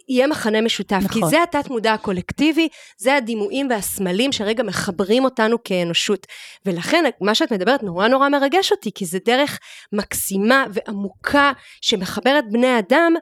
יהיה 0.09 0.27
מכנה 0.27 0.61
משותף. 0.61 0.99
נכון. 1.03 1.21
כי 1.21 1.27
זה 1.29 1.43
התת-מודע 1.43 1.93
הקולקטיבי, 1.93 2.67
זה 2.97 3.15
הדימויים 3.15 3.67
והסמלים 3.69 4.31
שרגע 4.31 4.63
מחברים 4.63 5.23
אותנו 5.23 5.63
כאנושות. 5.63 6.27
ולכן, 6.65 7.05
מה 7.21 7.35
שאת 7.35 7.53
מדברת 7.53 7.83
נורא 7.83 8.07
נורא 8.07 8.29
מרגש 8.29 8.71
אותי, 8.71 8.91
כי 8.95 9.05
זה 9.05 9.17
דרך 9.25 9.59
מקסימה 9.93 10.65
ועמוקה 10.73 11.51
שמחברת 11.81 12.43
בני 12.51 12.79
אדם 12.79 13.13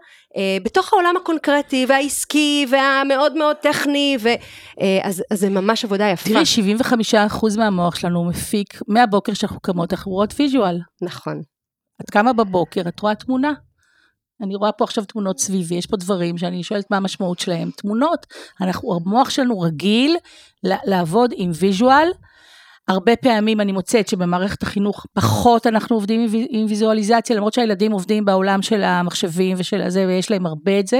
בתוך 0.63 0.93
העולם 0.93 1.13
הקונקרטי 1.21 1.85
והעסקי 1.89 2.65
והמאוד 2.69 3.37
מאוד 3.37 3.55
טכני, 3.55 4.17
ו, 4.19 4.27
אה, 4.81 4.99
אז, 5.03 5.23
אז 5.31 5.39
זה 5.39 5.49
ממש 5.49 5.85
עבודה 5.85 6.09
יפה. 6.09 6.29
תראי, 6.29 6.43
75% 7.13 7.57
מהמוח 7.57 7.95
שלנו 7.95 8.25
מפיק, 8.25 8.81
מהבוקר 8.87 9.33
שאנחנו 9.33 9.59
קמות, 9.59 9.93
אנחנו 9.93 10.11
רואות 10.11 10.33
ויז'ואל. 10.39 10.79
נכון. 11.01 11.41
את 12.01 12.09
קמה 12.09 12.33
בבוקר, 12.33 12.81
את 12.87 12.99
רואה 12.99 13.15
תמונה. 13.15 13.53
אני 14.41 14.55
רואה 14.55 14.71
פה 14.71 14.83
עכשיו 14.83 15.05
תמונות 15.05 15.39
סביבי, 15.39 15.75
יש 15.75 15.85
פה 15.85 15.97
דברים 15.97 16.37
שאני 16.37 16.63
שואלת 16.63 16.91
מה 16.91 16.97
המשמעות 16.97 17.39
שלהם. 17.39 17.71
תמונות, 17.71 18.25
אנחנו, 18.61 18.95
המוח 18.95 19.29
שלנו 19.29 19.59
רגיל 19.59 20.17
לעבוד 20.63 21.33
עם 21.35 21.51
ויז'ואל. 21.53 22.07
הרבה 22.87 23.15
פעמים 23.15 23.61
אני 23.61 23.71
מוצאת 23.71 24.07
שבמערכת 24.07 24.63
החינוך 24.63 25.05
פחות 25.13 25.67
אנחנו 25.67 25.95
עובדים 25.95 26.21
עם, 26.21 26.27
וי- 26.31 26.47
עם 26.49 26.65
ויזואליזציה, 26.69 27.35
למרות 27.35 27.53
שהילדים 27.53 27.91
עובדים 27.91 28.25
בעולם 28.25 28.61
של 28.61 28.83
המחשבים 28.83 29.57
ושל 29.59 29.81
הזה, 29.81 30.05
ויש 30.07 30.31
להם 30.31 30.45
הרבה 30.45 30.79
את 30.79 30.87
זה, 30.87 30.99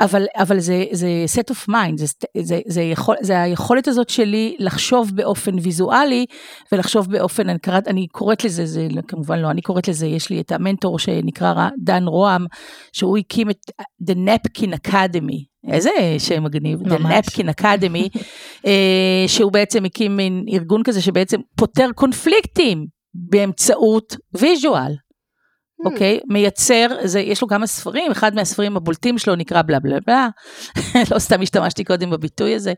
אבל, 0.00 0.24
אבל 0.36 0.58
זה, 0.58 0.84
זה 0.92 1.08
set 1.36 1.54
of 1.54 1.70
mind, 1.70 1.96
זה, 1.96 2.06
זה, 2.40 2.60
זה, 2.66 2.82
יכול, 2.82 3.16
זה 3.20 3.42
היכולת 3.42 3.88
הזאת 3.88 4.08
שלי 4.08 4.56
לחשוב 4.58 5.10
באופן 5.14 5.54
ויזואלי, 5.62 6.26
ולחשוב 6.72 7.10
באופן, 7.10 7.48
אני 7.48 7.58
קוראת, 7.58 7.88
אני 7.88 8.06
קוראת 8.06 8.44
לזה, 8.44 8.66
זה 8.66 8.88
כמובן 9.08 9.38
לא, 9.38 9.50
אני 9.50 9.62
קוראת 9.62 9.88
לזה, 9.88 10.06
יש 10.06 10.30
לי 10.30 10.40
את 10.40 10.52
המנטור 10.52 10.98
שנקרא 10.98 11.68
דן 11.78 12.04
רוהם, 12.06 12.46
שהוא 12.92 13.18
הקים 13.18 13.50
את 13.50 13.70
The 14.02 14.14
Napkin 14.14 14.88
Academy. 14.88 15.55
איזה 15.72 15.90
שם 16.18 16.44
מגניב, 16.44 16.80
The. 16.80 16.98
Napkin 16.98 17.60
Academy, 17.60 18.18
אה, 18.66 19.24
שהוא 19.26 19.52
בעצם 19.52 19.84
הקים 19.84 20.16
מין 20.16 20.44
ארגון 20.52 20.82
כזה 20.82 21.02
שבעצם 21.02 21.40
פותר 21.56 21.88
קונפליקטים 21.94 22.86
באמצעות 23.14 24.16
ויז'ואל. 24.34 24.92
אוקיי? 25.84 26.20
מייצר, 26.28 26.86
זה, 27.04 27.20
יש 27.20 27.42
לו 27.42 27.48
כמה 27.48 27.66
ספרים, 27.66 28.10
אחד 28.10 28.34
מהספרים 28.34 28.76
הבולטים 28.76 29.18
שלו 29.18 29.36
נקרא 29.36 29.62
בלה 29.62 29.80
בלה 29.80 29.98
בלה, 30.06 30.28
לא 31.10 31.18
סתם 31.18 31.42
השתמשתי 31.42 31.84
קודם 31.84 32.10
בביטוי 32.10 32.54
הזה, 32.54 32.72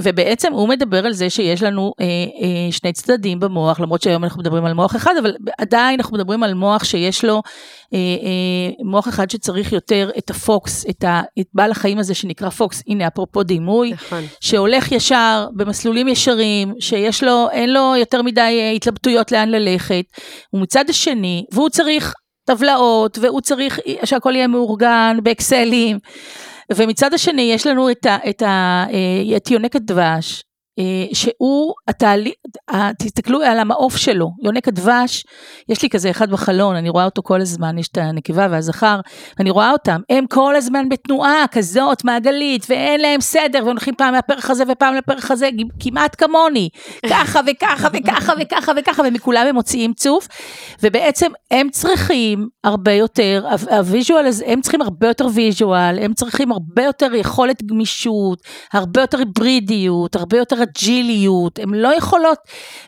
ובעצם 0.00 0.52
הוא 0.52 0.68
מדבר 0.68 1.06
על 1.06 1.12
זה 1.12 1.30
שיש 1.30 1.62
לנו 1.62 1.92
אה, 2.00 2.04
אה, 2.06 2.72
שני 2.72 2.92
צדדים 2.92 3.40
במוח, 3.40 3.80
למרות 3.80 4.02
שהיום 4.02 4.24
אנחנו 4.24 4.40
מדברים 4.40 4.64
על 4.64 4.72
מוח 4.72 4.96
אחד, 4.96 5.12
אבל 5.20 5.34
עדיין 5.58 6.00
אנחנו 6.00 6.16
מדברים 6.16 6.42
על 6.42 6.54
מוח 6.54 6.84
שיש 6.84 7.24
לו 7.24 7.42
אה, 7.94 7.98
אה, 7.98 8.84
מוח 8.84 9.08
אחד 9.08 9.30
שצריך 9.30 9.72
יותר 9.72 10.10
את 10.18 10.30
הפוקס, 10.30 10.86
את, 10.90 11.04
ה, 11.04 11.22
את 11.40 11.46
בעל 11.54 11.70
החיים 11.70 11.98
הזה 11.98 12.14
שנקרא 12.14 12.50
פוקס, 12.50 12.82
הנה 12.86 13.06
אפרופו 13.06 13.42
דימוי, 13.42 13.92
נכון. 13.92 14.24
שהולך 14.40 14.92
ישר 14.92 15.46
במסלולים 15.54 16.08
ישרים, 16.08 16.74
שיש 16.80 17.24
לו, 17.24 17.50
אין 17.50 17.72
לו 17.72 17.94
יותר 17.96 18.22
מדי 18.22 18.40
אה, 18.40 18.70
התלבטויות 18.70 19.32
לאן 19.32 19.48
ללכת, 19.48 20.04
ומצד 20.52 20.90
השני, 20.90 21.44
והוא 21.52 21.68
צריך 21.68 22.14
טבלאות, 22.44 23.18
והוא 23.22 23.40
צריך 23.40 23.80
שהכל 24.04 24.32
יהיה 24.34 24.46
מאורגן 24.46 25.18
באקסלים, 25.22 25.98
ומצד 26.74 27.14
השני 27.14 27.42
יש 27.42 27.66
לנו 27.66 27.90
את, 27.90 28.06
ה, 28.06 28.16
את, 28.28 28.42
אה, 30.78 30.84
אה, 30.84 31.14
שהוא 31.14 31.74
התהליך, 31.88 32.34
ה- 32.70 32.94
תסתכלו 32.94 33.42
על 33.42 33.58
המעוף 33.58 33.96
שלו, 33.96 34.30
יונק 34.42 34.68
הדבש, 34.68 35.24
יש 35.68 35.82
לי 35.82 35.88
כזה 35.88 36.10
אחד 36.10 36.30
בחלון, 36.30 36.76
אני 36.76 36.88
רואה 36.88 37.04
אותו 37.04 37.22
כל 37.22 37.40
הזמן, 37.40 37.78
יש 37.78 37.88
את 37.88 37.98
הנקבה 37.98 38.46
והזכר, 38.50 39.00
אני 39.40 39.50
רואה 39.50 39.70
אותם, 39.72 40.00
הם 40.10 40.26
כל 40.26 40.56
הזמן 40.56 40.88
בתנועה 40.88 41.44
כזאת 41.50 42.04
מעגלית, 42.04 42.66
ואין 42.68 43.00
להם 43.00 43.20
סדר, 43.20 43.60
והולכים 43.64 43.94
פעם 43.94 44.14
מהפרח 44.14 44.50
הזה 44.50 44.64
ופעם 44.72 44.94
לפרח 44.94 45.30
הזה, 45.30 45.48
כמעט 45.80 46.16
כמוני, 46.24 46.68
ככה 47.10 47.40
וככה 47.46 47.88
וככה 47.92 48.32
וככה 48.40 48.72
וככה, 48.76 49.02
ומכולם 49.06 49.46
הם 49.48 49.54
מוציאים 49.54 49.92
צוף, 49.94 50.28
ובעצם 50.82 51.30
הם 51.50 51.70
צריכים 51.70 52.48
הרבה 52.64 52.92
יותר, 52.92 53.46
ה 53.70 53.78
visual 53.78 54.26
הזה, 54.26 54.44
הם 54.46 54.60
צריכים 54.60 54.82
הרבה 54.82 55.08
יותר 55.08 55.26
visual, 55.34 55.98
הם 55.98 56.14
צריכים 56.14 56.52
הרבה 56.52 56.84
יותר 56.84 57.14
יכולת 57.14 57.62
גמישות, 57.62 58.38
הרבה 58.72 59.00
יותר 59.00 59.18
היברידיות, 59.18 60.16
הרבה 60.16 60.38
יותר 60.38 60.62
אג'יליות, 60.70 61.58
הם 61.58 61.74
לא 61.74 61.96
יכולות, 61.96 62.38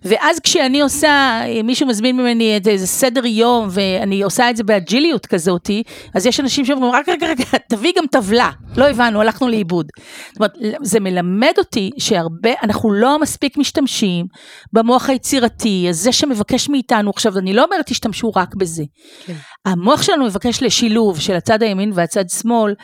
ואז 0.04 0.40
כשאני 0.40 0.80
עושה, 0.80 1.40
מישהו 1.64 1.86
מזמין 1.86 2.16
ממני 2.16 2.56
את 2.56 2.66
איזה 2.66 2.86
סדר 2.86 3.26
יום, 3.26 3.68
ואני 3.70 4.22
עושה 4.22 4.50
את 4.50 4.56
זה 4.56 4.64
באג'יליות 4.64 5.26
כזאתי, 5.26 5.82
אז 6.14 6.26
יש 6.26 6.40
אנשים 6.40 6.64
שאומרים, 6.64 6.92
רק 6.92 7.08
רגע, 7.08 7.26
רגע, 7.26 7.44
תביא 7.70 7.92
גם 7.96 8.04
טבלה, 8.06 8.50
לא 8.76 8.88
הבנו, 8.88 9.20
הלכנו 9.20 9.48
לאיבוד. 9.48 9.86
זאת 10.28 10.36
אומרת, 10.36 10.52
זה 10.82 11.00
מלמד 11.00 11.52
אותי 11.58 11.90
שהרבה, 11.98 12.50
אנחנו 12.62 12.92
לא 12.92 13.18
מספיק 13.18 13.56
משתמשים 13.56 14.26
במוח 14.72 15.08
היצירתי, 15.08 15.86
הזה 15.88 16.12
שמבקש 16.12 16.68
מאיתנו, 16.68 17.10
עכשיו, 17.10 17.38
אני 17.38 17.54
לא 17.54 17.64
אומרת 17.64 17.86
תשתמשו 17.86 18.30
רק 18.36 18.54
בזה. 18.54 18.84
כן. 19.26 19.34
המוח 19.64 20.02
שלנו 20.02 20.24
מבקש 20.24 20.62
לשילוב 20.62 21.20
של 21.20 21.34
הצד 21.34 21.62
הימין 21.62 21.92
והצד 21.94 22.28
שמאל, 22.28 22.74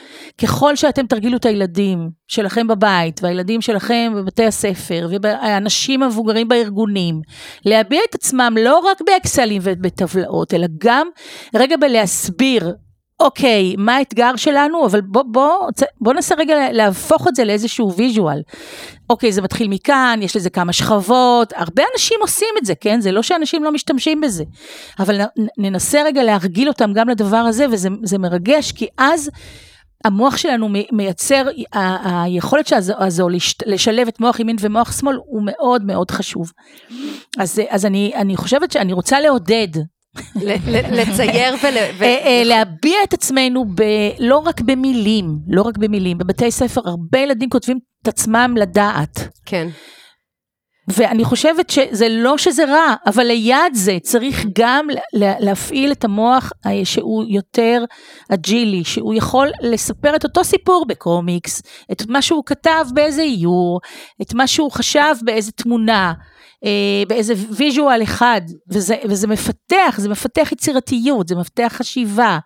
ככל 0.43 0.77
שאתם 0.77 1.07
תרגילו 1.07 1.37
את 1.37 1.45
הילדים 1.45 2.11
שלכם 2.29 2.67
בבית, 2.67 3.21
והילדים 3.23 3.61
שלכם 3.61 4.13
בבתי 4.17 4.45
הספר, 4.45 5.09
והאנשים 5.23 6.03
המבוגרים 6.03 6.49
בארגונים, 6.49 7.21
להביע 7.65 8.01
את 8.11 8.15
עצמם 8.15 8.57
לא 8.61 8.79
רק 8.79 9.01
באקסלים 9.07 9.63
ובטבלאות, 9.65 10.55
אלא 10.55 10.67
גם 10.79 11.09
רגע 11.55 11.77
בלהסביר. 11.77 12.75
אוקיי, 13.21 13.75
מה 13.79 13.97
האתגר 13.97 14.37
שלנו, 14.37 14.87
אבל 14.87 15.01
בוא, 15.01 15.23
בוא, 15.23 15.69
בוא 16.01 16.13
ננסה 16.13 16.35
רגע 16.35 16.73
להפוך 16.73 17.29
את 17.29 17.35
זה 17.35 17.45
לאיזשהו 17.45 17.93
ויז'ואל. 17.93 18.43
אוקיי, 19.11 19.33
זה 19.33 19.43
מתחיל 19.43 19.69
מכאן, 19.69 20.21
יש 20.23 20.37
לזה 20.37 20.51
כמה 20.51 20.73
שכבות, 20.73 21.53
הרבה 21.57 21.83
אנשים 21.95 22.19
עושים 22.21 22.49
את 22.59 22.67
זה, 22.67 22.75
כן? 22.75 23.01
זה 23.01 23.13
לא 23.13 23.23
שאנשים 23.23 23.65
לא 23.65 23.73
משתמשים 23.73 24.21
בזה. 24.21 24.45
אבל 24.99 25.21
ננסה 25.59 26.03
רגע 26.03 26.23
להרגיל 26.23 26.69
אותם 26.69 26.93
גם 26.93 27.09
לדבר 27.09 27.37
הזה, 27.37 27.67
וזה 27.71 27.89
זה 28.03 28.19
מרגש, 28.19 28.73
כי 28.73 28.87
אז 28.99 29.31
המוח 30.05 30.37
שלנו 30.37 30.69
מייצר, 30.93 31.47
היכולת 32.05 32.73
הזו, 32.73 32.95
הזו 32.99 33.29
לש- 33.29 33.55
לשלב 33.67 34.09
את 34.09 34.21
מוח 34.21 34.41
ימין 34.41 34.57
ומוח 34.61 34.99
שמאל 35.01 35.17
הוא 35.27 35.43
מאוד 35.45 35.85
מאוד 35.85 36.11
חשוב. 36.11 36.53
אז, 37.39 37.61
אז 37.69 37.87
אני, 37.87 38.13
אני 38.15 38.37
חושבת 38.37 38.73
שאני 38.73 38.93
רוצה 38.93 39.21
לעודד 39.21 39.69
לצייר 40.93 41.55
ול... 41.63 41.77
אה, 42.03 42.27
אה, 42.27 42.43
להביע 42.45 42.97
את 43.05 43.15
עצמנו 43.15 43.65
ב, 43.75 43.83
לא 44.19 44.39
רק 44.39 44.61
במילים, 44.61 45.39
לא 45.49 45.63
רק 45.63 45.79
במילים, 45.79 46.19
בבתי 46.19 46.51
ספר 46.51 46.81
הרבה 46.85 47.19
ילדים 47.19 47.49
כותבים 47.51 47.79
את 48.03 48.09
עצמם 48.09 48.55
לדעת. 48.59 49.29
כן. 49.47 49.69
ואני 50.89 51.25
חושבת 51.25 51.71
שזה 51.71 52.07
לא 52.11 52.39
שזה 52.39 52.65
רע, 52.65 52.95
אבל 53.07 53.25
ליד 53.25 53.75
זה 53.75 53.99
צריך 54.03 54.47
גם 54.59 54.87
לה- 55.13 55.41
להפעיל 55.41 55.93
את 55.93 56.05
המוח 56.05 56.53
אה, 56.67 56.81
שהוא 56.85 57.25
יותר 57.29 57.85
אג'ילי, 58.29 58.85
שהוא 58.85 59.15
יכול 59.15 59.51
לספר 59.63 60.17
את 60.17 60.25
אותו 60.25 60.45
סיפור 60.45 60.85
בקומיקס, 60.89 61.63
את 61.93 62.03
מה 62.09 62.23
שהוא 62.23 62.43
כתב 62.47 62.87
באיזה 62.95 63.23
איור, 63.23 63.81
את 64.23 64.35
מה 64.35 64.47
שהוא 64.47 64.71
חשב 64.73 65.15
באיזה 65.23 65.53
תמונה, 65.53 66.13
אה, 66.65 66.71
באיזה 67.09 67.35
visual 67.51 68.03
אחד, 68.03 68.41
וזה, 68.71 68.97
וזה 69.05 69.27
מפתח, 69.27 69.95
זה 69.97 70.09
מפתח 70.09 70.53
יצירתיות, 70.53 71.29
זה 71.29 71.37
מפתח 71.37 71.73
חשיבה. 71.77 72.39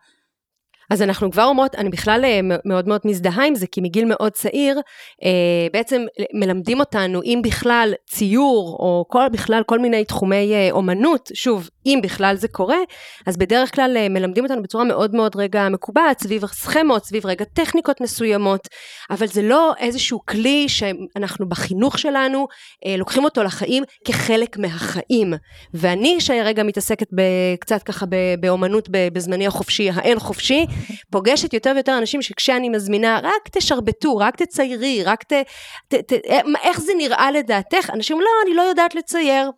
אז 0.90 1.03
אנחנו 1.03 1.31
כבר 1.31 1.44
אומרות, 1.44 1.74
אני 1.74 1.88
בכלל 1.88 2.24
אה, 2.24 2.40
מאוד 2.64 2.89
מאוד 2.89 3.01
מזדהה 3.05 3.47
עם 3.47 3.55
זה, 3.55 3.66
כי 3.66 3.80
מגיל 3.80 4.05
מאוד 4.05 4.32
צעיר, 4.32 4.80
אה, 5.24 5.66
בעצם 5.72 6.05
מלמדים 6.34 6.80
אותנו, 6.80 7.22
אם 7.22 7.41
בכלל 7.45 7.95
ציור, 8.07 8.76
או 8.78 9.05
כל, 9.09 9.28
בכלל 9.32 9.62
כל 9.66 9.78
מיני 9.78 10.05
תחומי 10.05 10.55
אה, 10.55 10.68
אומנות, 10.70 11.30
שוב, 11.34 11.70
אם 11.89 12.01
בכלל 12.03 12.36
זה 12.36 12.49
קורה, 12.49 12.78
אז 13.26 13.36
בדרך 13.36 13.74
כלל 13.74 13.97
אה, 13.97 14.09
מלמדים 14.09 14.45
אותנו 14.45 14.62
בצורה 14.62 14.84
מאוד 14.84 15.14
מאוד 15.14 15.36
רגע 15.36 15.68
מקובעת, 15.68 16.20
סביב 16.20 16.47
סכמות, 16.47 17.05
סביב 17.05 17.26
רגע 17.26 17.45
טכניקות 17.45 18.01
מסוימות, 18.01 18.68
אבל 19.11 19.26
זה 19.26 19.43
לא 19.43 19.72
איזשהו 19.78 20.26
כלי 20.26 20.68
שאנחנו 20.68 21.49
בחינוך 21.49 21.99
שלנו 21.99 22.47
אה, 22.86 22.97
לוקחים 22.97 23.24
אותו 23.24 23.43
לחיים 23.43 23.84
כחלק 24.05 24.59
מהחיים. 24.59 25.34
ואני 25.74 26.20
שרגע 26.20 26.62
מתעסקת 26.62 27.07
קצת 27.61 27.82
ככה 27.82 28.07
באומנות 28.41 28.89
בזמני 28.93 29.47
החופשי, 29.47 29.91
האין 29.91 30.18
חופשי, 30.18 30.66
פוגשת 31.11 31.53
יותר 31.55 31.72
ויותר 31.74 31.99
אנשים 31.99 32.22
שכשאני 32.22 32.68
מזמינה, 32.68 33.20
רק 33.22 33.49
תשרבטו, 33.53 34.16
רק 34.16 34.36
תציירי, 34.36 35.03
רק 35.05 35.22
ת... 35.22 35.32
ת, 35.89 35.95
ת 35.95 36.12
איך 36.62 36.80
זה 36.80 36.93
נראה 36.99 37.30
לדעתך? 37.30 37.91
אנשים, 37.91 38.20
לא, 38.20 38.30
אני 38.47 38.55
לא 38.55 38.62
יודעת 38.62 38.95
לצייר. 38.95 39.51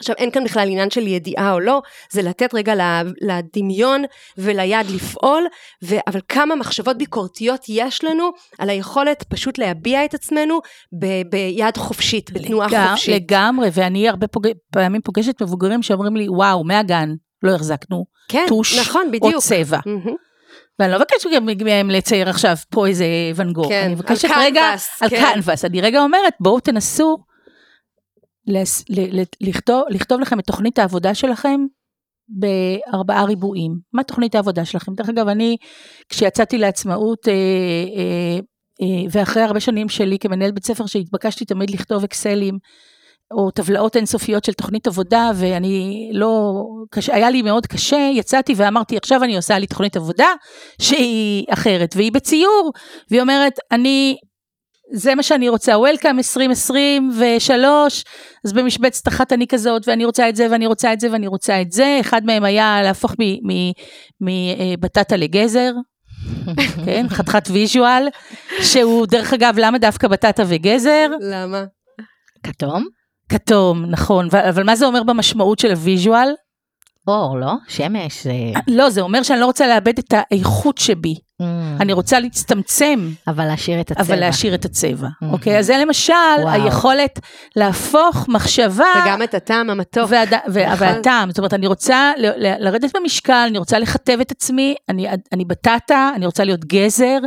עכשיו 0.00 0.16
אין 0.18 0.30
כאן 0.30 0.44
בכלל 0.44 0.68
עניין 0.68 0.90
של 0.90 1.06
ידיעה 1.06 1.52
או 1.52 1.60
לא, 1.60 1.82
זה 2.10 2.22
לתת 2.22 2.54
רגע 2.54 2.74
לדמיון 3.20 4.04
וליד 4.38 4.86
לפעול, 4.94 5.46
ו... 5.84 5.94
אבל 6.06 6.20
כמה 6.28 6.54
מחשבות 6.54 6.98
ביקורתיות 6.98 7.64
יש 7.68 8.04
לנו 8.04 8.30
על 8.58 8.70
היכולת 8.70 9.22
פשוט 9.22 9.58
להביע 9.58 10.04
את 10.04 10.14
עצמנו 10.14 10.60
ב... 11.00 11.06
ביד 11.30 11.76
חופשית, 11.76 12.30
בתנועה 12.32 12.68
לג... 12.68 12.90
חופשית. 12.90 13.14
לגמרי, 13.14 13.68
ואני 13.72 14.08
הרבה 14.08 14.26
פוג... 14.26 14.46
פעמים 14.72 15.00
פוגשת 15.00 15.42
מבוגרים 15.42 15.82
שאומרים 15.82 16.16
לי, 16.16 16.28
וואו, 16.28 16.64
מהגן 16.64 17.10
לא 17.42 17.54
החזקנו 17.54 18.04
כן, 18.28 18.44
טוש 18.48 18.78
נכון, 18.78 19.10
בדיוק. 19.10 19.34
או 19.34 19.40
צבע. 19.40 19.78
Mm-hmm. 19.78 20.10
ואני 20.78 20.92
לא 20.92 20.98
מבקשת 20.98 21.28
מהם 21.64 21.90
לצייר 21.90 22.28
עכשיו 22.28 22.56
פה 22.70 22.86
איזה 22.86 23.04
ואן 23.34 23.52
גוך, 23.52 23.68
כן, 23.68 23.82
אני 23.84 23.94
מבקשת 23.94 24.28
רגע, 24.36 24.62
קנבס, 24.70 25.02
על 25.02 25.08
כן. 25.08 25.32
קנבס, 25.34 25.64
אני 25.64 25.80
רגע 25.80 26.02
אומרת, 26.02 26.34
בואו 26.40 26.60
תנסו 26.60 27.18
לס, 28.50 28.84
ל, 28.88 29.20
ל, 29.20 29.22
לכתוב, 29.40 29.82
לכתוב 29.88 30.20
לכם 30.20 30.38
את 30.38 30.44
תוכנית 30.46 30.78
העבודה 30.78 31.14
שלכם 31.14 31.60
בארבעה 32.28 33.24
ריבועים. 33.24 33.72
מה 33.92 34.02
תוכנית 34.02 34.34
העבודה 34.34 34.64
שלכם? 34.64 34.94
דרך 34.94 35.08
אגב, 35.08 35.28
אני, 35.28 35.56
כשיצאתי 36.08 36.58
לעצמאות, 36.58 37.28
אה, 37.28 37.32
אה, 37.32 38.38
אה, 38.82 39.04
ואחרי 39.10 39.42
הרבה 39.42 39.60
שנים 39.60 39.88
שלי 39.88 40.18
כמנהל 40.18 40.50
בית 40.50 40.66
ספר, 40.66 40.86
שהתבקשתי 40.86 41.44
תמיד 41.44 41.70
לכתוב 41.70 42.04
אקסלים, 42.04 42.58
או 43.30 43.50
טבלאות 43.50 43.96
אינסופיות 43.96 44.44
של 44.44 44.52
תוכנית 44.52 44.86
עבודה, 44.86 45.30
ואני 45.34 46.10
לא, 46.12 46.52
קשה, 46.90 47.14
היה 47.14 47.30
לי 47.30 47.42
מאוד 47.42 47.66
קשה, 47.66 48.10
יצאתי 48.14 48.54
ואמרתי, 48.56 48.96
עכשיו 48.96 49.24
אני 49.24 49.36
עושה 49.36 49.58
לי 49.58 49.66
תוכנית 49.66 49.96
עבודה 49.96 50.28
שהיא 50.80 51.44
אחרת, 51.50 51.94
והיא 51.96 52.12
בציור, 52.12 52.72
והיא 53.10 53.22
אומרת, 53.22 53.52
אני, 53.72 54.16
זה 54.92 55.14
מה 55.14 55.22
שאני 55.22 55.48
רוצה, 55.48 55.74
Welcome 55.74 56.18
2023, 56.18 58.04
אז 58.44 58.52
במשבצת 58.52 59.08
אחת 59.08 59.32
אני 59.32 59.46
כזאת, 59.46 59.88
ואני 59.88 60.04
רוצה 60.04 60.28
את 60.28 60.36
זה, 60.36 60.46
ואני 60.50 60.66
רוצה 60.66 60.92
את 60.92 61.00
זה, 61.00 61.12
ואני 61.12 61.26
רוצה 61.26 61.60
את 61.60 61.72
זה, 61.72 61.98
אחד 62.00 62.24
מהם 62.24 62.44
היה 62.44 62.82
להפוך 62.82 63.14
מבטטה 64.20 65.16
לגזר, 65.16 65.72
כן, 66.84 67.06
חתיכת 67.08 67.48
ויז'ואל, 67.50 68.08
שהוא 68.62 69.06
דרך 69.06 69.32
אגב, 69.32 69.54
למה 69.58 69.78
דווקא 69.78 70.08
בטטה 70.08 70.42
וגזר? 70.46 71.06
למה? 71.20 71.64
כתום? 72.42 72.86
כתום, 73.28 73.84
נכון, 73.84 74.28
אבל 74.48 74.62
מה 74.62 74.76
זה 74.76 74.86
אומר 74.86 75.02
במשמעות 75.02 75.58
של 75.58 75.70
הוויז'ואל? 75.70 76.28
אור, 77.08 77.38
לא? 77.38 77.52
שמש. 77.68 78.24
זה... 78.24 78.32
לא, 78.68 78.90
זה 78.90 79.00
אומר 79.00 79.22
שאני 79.22 79.40
לא 79.40 79.46
רוצה 79.46 79.66
לאבד 79.66 79.98
את 79.98 80.14
האיכות 80.16 80.78
שבי. 80.78 81.14
Mm, 81.40 81.42
אני 81.80 81.92
רוצה 81.92 82.20
להצטמצם, 82.20 83.10
אבל 83.28 83.44
להשאיר 83.44 83.80
את 83.80 83.90
הצבע. 83.90 84.02
אבל 84.04 84.20
להשאיר 84.20 84.54
את 84.54 84.64
הצבע. 84.64 85.08
Mhm. 85.08 85.26
אוקיי? 85.32 85.58
אז 85.58 85.66
זה 85.66 85.78
למשל 85.78 86.12
וואו. 86.42 86.48
היכולת 86.62 87.20
להפוך 87.56 88.28
מחשבה... 88.28 88.84
וגם 89.02 89.22
את 89.22 89.34
הטעם 89.34 89.70
המתוק. 89.70 90.06
והד... 90.08 90.34
ו- 90.52 90.66
נכון. 90.66 90.86
והטעם, 90.86 91.28
זאת 91.30 91.38
אומרת, 91.38 91.54
אני 91.54 91.66
רוצה 91.66 92.12
ל- 92.16 92.46
ל- 92.46 92.64
לרדת 92.64 92.96
במשקל, 92.96 93.46
אני 93.50 93.58
רוצה 93.58 93.78
לכתב 93.78 94.18
את 94.20 94.30
עצמי, 94.30 94.74
אני, 94.88 95.06
אני 95.32 95.44
בטטה, 95.44 96.10
אני 96.16 96.26
רוצה 96.26 96.44
להיות 96.44 96.64
גזר, 96.64 97.18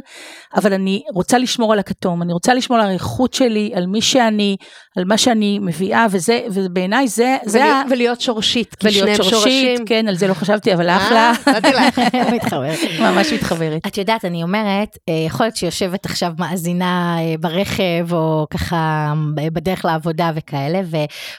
אבל 0.55 0.73
אני 0.73 1.03
רוצה 1.13 1.37
לשמור 1.37 1.73
על 1.73 1.79
הכתום, 1.79 2.21
אני 2.21 2.33
רוצה 2.33 2.53
לשמור 2.53 2.79
על 2.79 2.87
האיכות 2.87 3.33
שלי, 3.33 3.71
על 3.75 3.85
מי 3.87 4.01
שאני, 4.01 4.55
על 4.97 5.05
מה 5.05 5.17
שאני 5.17 5.59
מביאה, 5.59 6.05
וזה, 6.11 6.39
ובעיניי 6.51 7.07
זה, 7.07 7.37
זה 7.45 7.65
ה... 7.65 7.81
ולהיות 7.89 8.21
שורשית, 8.21 8.75
כי 8.75 8.87
ולהיות 8.87 9.03
שניהם 9.03 9.17
שורשית, 9.17 9.41
שורשים. 9.41 9.85
כן, 9.85 10.07
על 10.07 10.15
זה 10.15 10.27
לא 10.27 10.33
חשבתי, 10.33 10.73
אבל 10.73 10.89
אחלה, 10.89 11.31
אה. 11.47 12.31
מתחברת. 12.35 12.79
ממש 12.99 13.33
מתחברת. 13.33 13.87
את 13.87 13.97
יודעת, 13.97 14.25
אני 14.25 14.43
אומרת, 14.43 14.97
אה, 15.09 15.13
יכול 15.27 15.45
להיות 15.45 15.55
שיושבת 15.55 16.05
עכשיו 16.05 16.33
מאזינה 16.39 17.17
אה, 17.19 17.35
ברכב, 17.39 18.13
או 18.13 18.47
ככה 18.49 19.13
בדרך 19.35 19.85
לעבודה 19.85 20.31
וכאלה, 20.35 20.81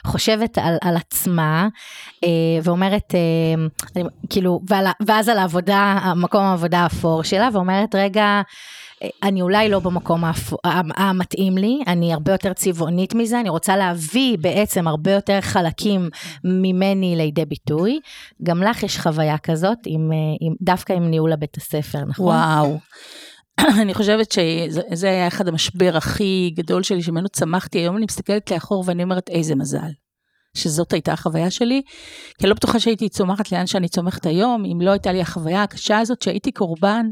וחושבת 0.05 0.57
על, 0.57 0.77
על 0.81 0.97
עצמה, 0.97 1.67
ואומרת, 2.63 3.13
כאילו, 4.29 4.59
ועל, 4.69 4.87
ואז 5.05 5.29
על 5.29 5.37
העבודה, 5.37 6.13
מקום 6.15 6.41
העבודה 6.41 6.79
האפור 6.79 7.23
שלה, 7.23 7.49
ואומרת, 7.53 7.95
רגע, 7.95 8.41
אני 9.23 9.41
אולי 9.41 9.69
לא 9.69 9.79
במקום 9.79 10.23
המתאים 10.95 11.57
לי, 11.57 11.79
אני 11.87 12.13
הרבה 12.13 12.31
יותר 12.31 12.53
צבעונית 12.53 13.13
מזה, 13.13 13.39
אני 13.39 13.49
רוצה 13.49 13.77
להביא 13.77 14.37
בעצם 14.37 14.87
הרבה 14.87 15.11
יותר 15.11 15.41
חלקים 15.41 16.09
ממני 16.43 17.15
לידי 17.15 17.45
ביטוי. 17.45 17.99
גם 18.43 18.63
לך 18.63 18.83
יש 18.83 18.99
חוויה 18.99 19.37
כזאת, 19.37 19.77
עם, 19.85 20.11
אה, 20.11 20.17
עם, 20.41 20.53
דווקא 20.61 20.93
עם 20.93 21.09
ניהול 21.09 21.33
הבית 21.33 21.57
הספר, 21.57 21.99
נכון? 22.07 22.25
וואו. 22.25 22.79
אני 23.81 23.93
חושבת 23.93 24.31
שזה 24.31 24.81
זה 24.93 25.09
היה 25.09 25.27
אחד 25.27 25.47
המשבר 25.47 25.97
הכי 25.97 26.53
גדול 26.55 26.83
שלי, 26.83 27.01
שממנו 27.01 27.29
צמחתי. 27.29 27.77
היום 27.77 27.97
אני 27.97 28.05
מסתכלת 28.05 28.51
לאחור 28.51 28.83
ואני 28.87 29.03
אומרת, 29.03 29.29
איזה 29.29 29.55
מזל. 29.55 29.89
שזאת 30.55 30.93
הייתה 30.93 31.13
החוויה 31.13 31.51
שלי, 31.51 31.81
כי 32.37 32.43
אני 32.43 32.49
לא 32.49 32.55
בטוחה 32.55 32.79
שהייתי 32.79 33.09
צומחת 33.09 33.51
לאן 33.51 33.67
שאני 33.67 33.87
צומחת 33.87 34.25
היום, 34.25 34.63
אם 34.65 34.81
לא 34.81 34.91
הייתה 34.91 35.11
לי 35.11 35.21
החוויה 35.21 35.63
הקשה 35.63 35.99
הזאת 35.99 36.21
שהייתי 36.21 36.51
קורבן 36.51 37.05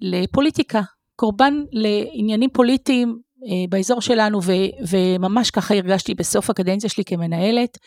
לפוליטיקה, 0.00 0.80
קורבן 1.16 1.54
לעניינים 1.72 2.50
פוליטיים 2.50 3.18
אה, 3.44 3.64
באזור 3.68 4.00
שלנו, 4.00 4.42
ו, 4.42 4.52
וממש 4.88 5.50
ככה 5.50 5.74
הרגשתי 5.74 6.14
בסוף 6.14 6.50
הקדנציה 6.50 6.90
שלי 6.90 7.04
כמנהלת. 7.04 7.78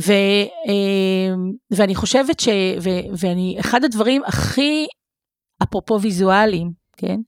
ו, 0.00 0.12
אה, 0.68 1.34
ואני 1.70 1.94
חושבת 1.94 2.40
ש... 2.40 2.48
ו, 2.80 2.90
ואני, 3.18 3.56
אחד 3.60 3.84
הדברים 3.84 4.22
הכי, 4.26 4.86
אפרופו 5.62 6.00
ויזואליים, 6.00 6.70
כן? 6.96 7.20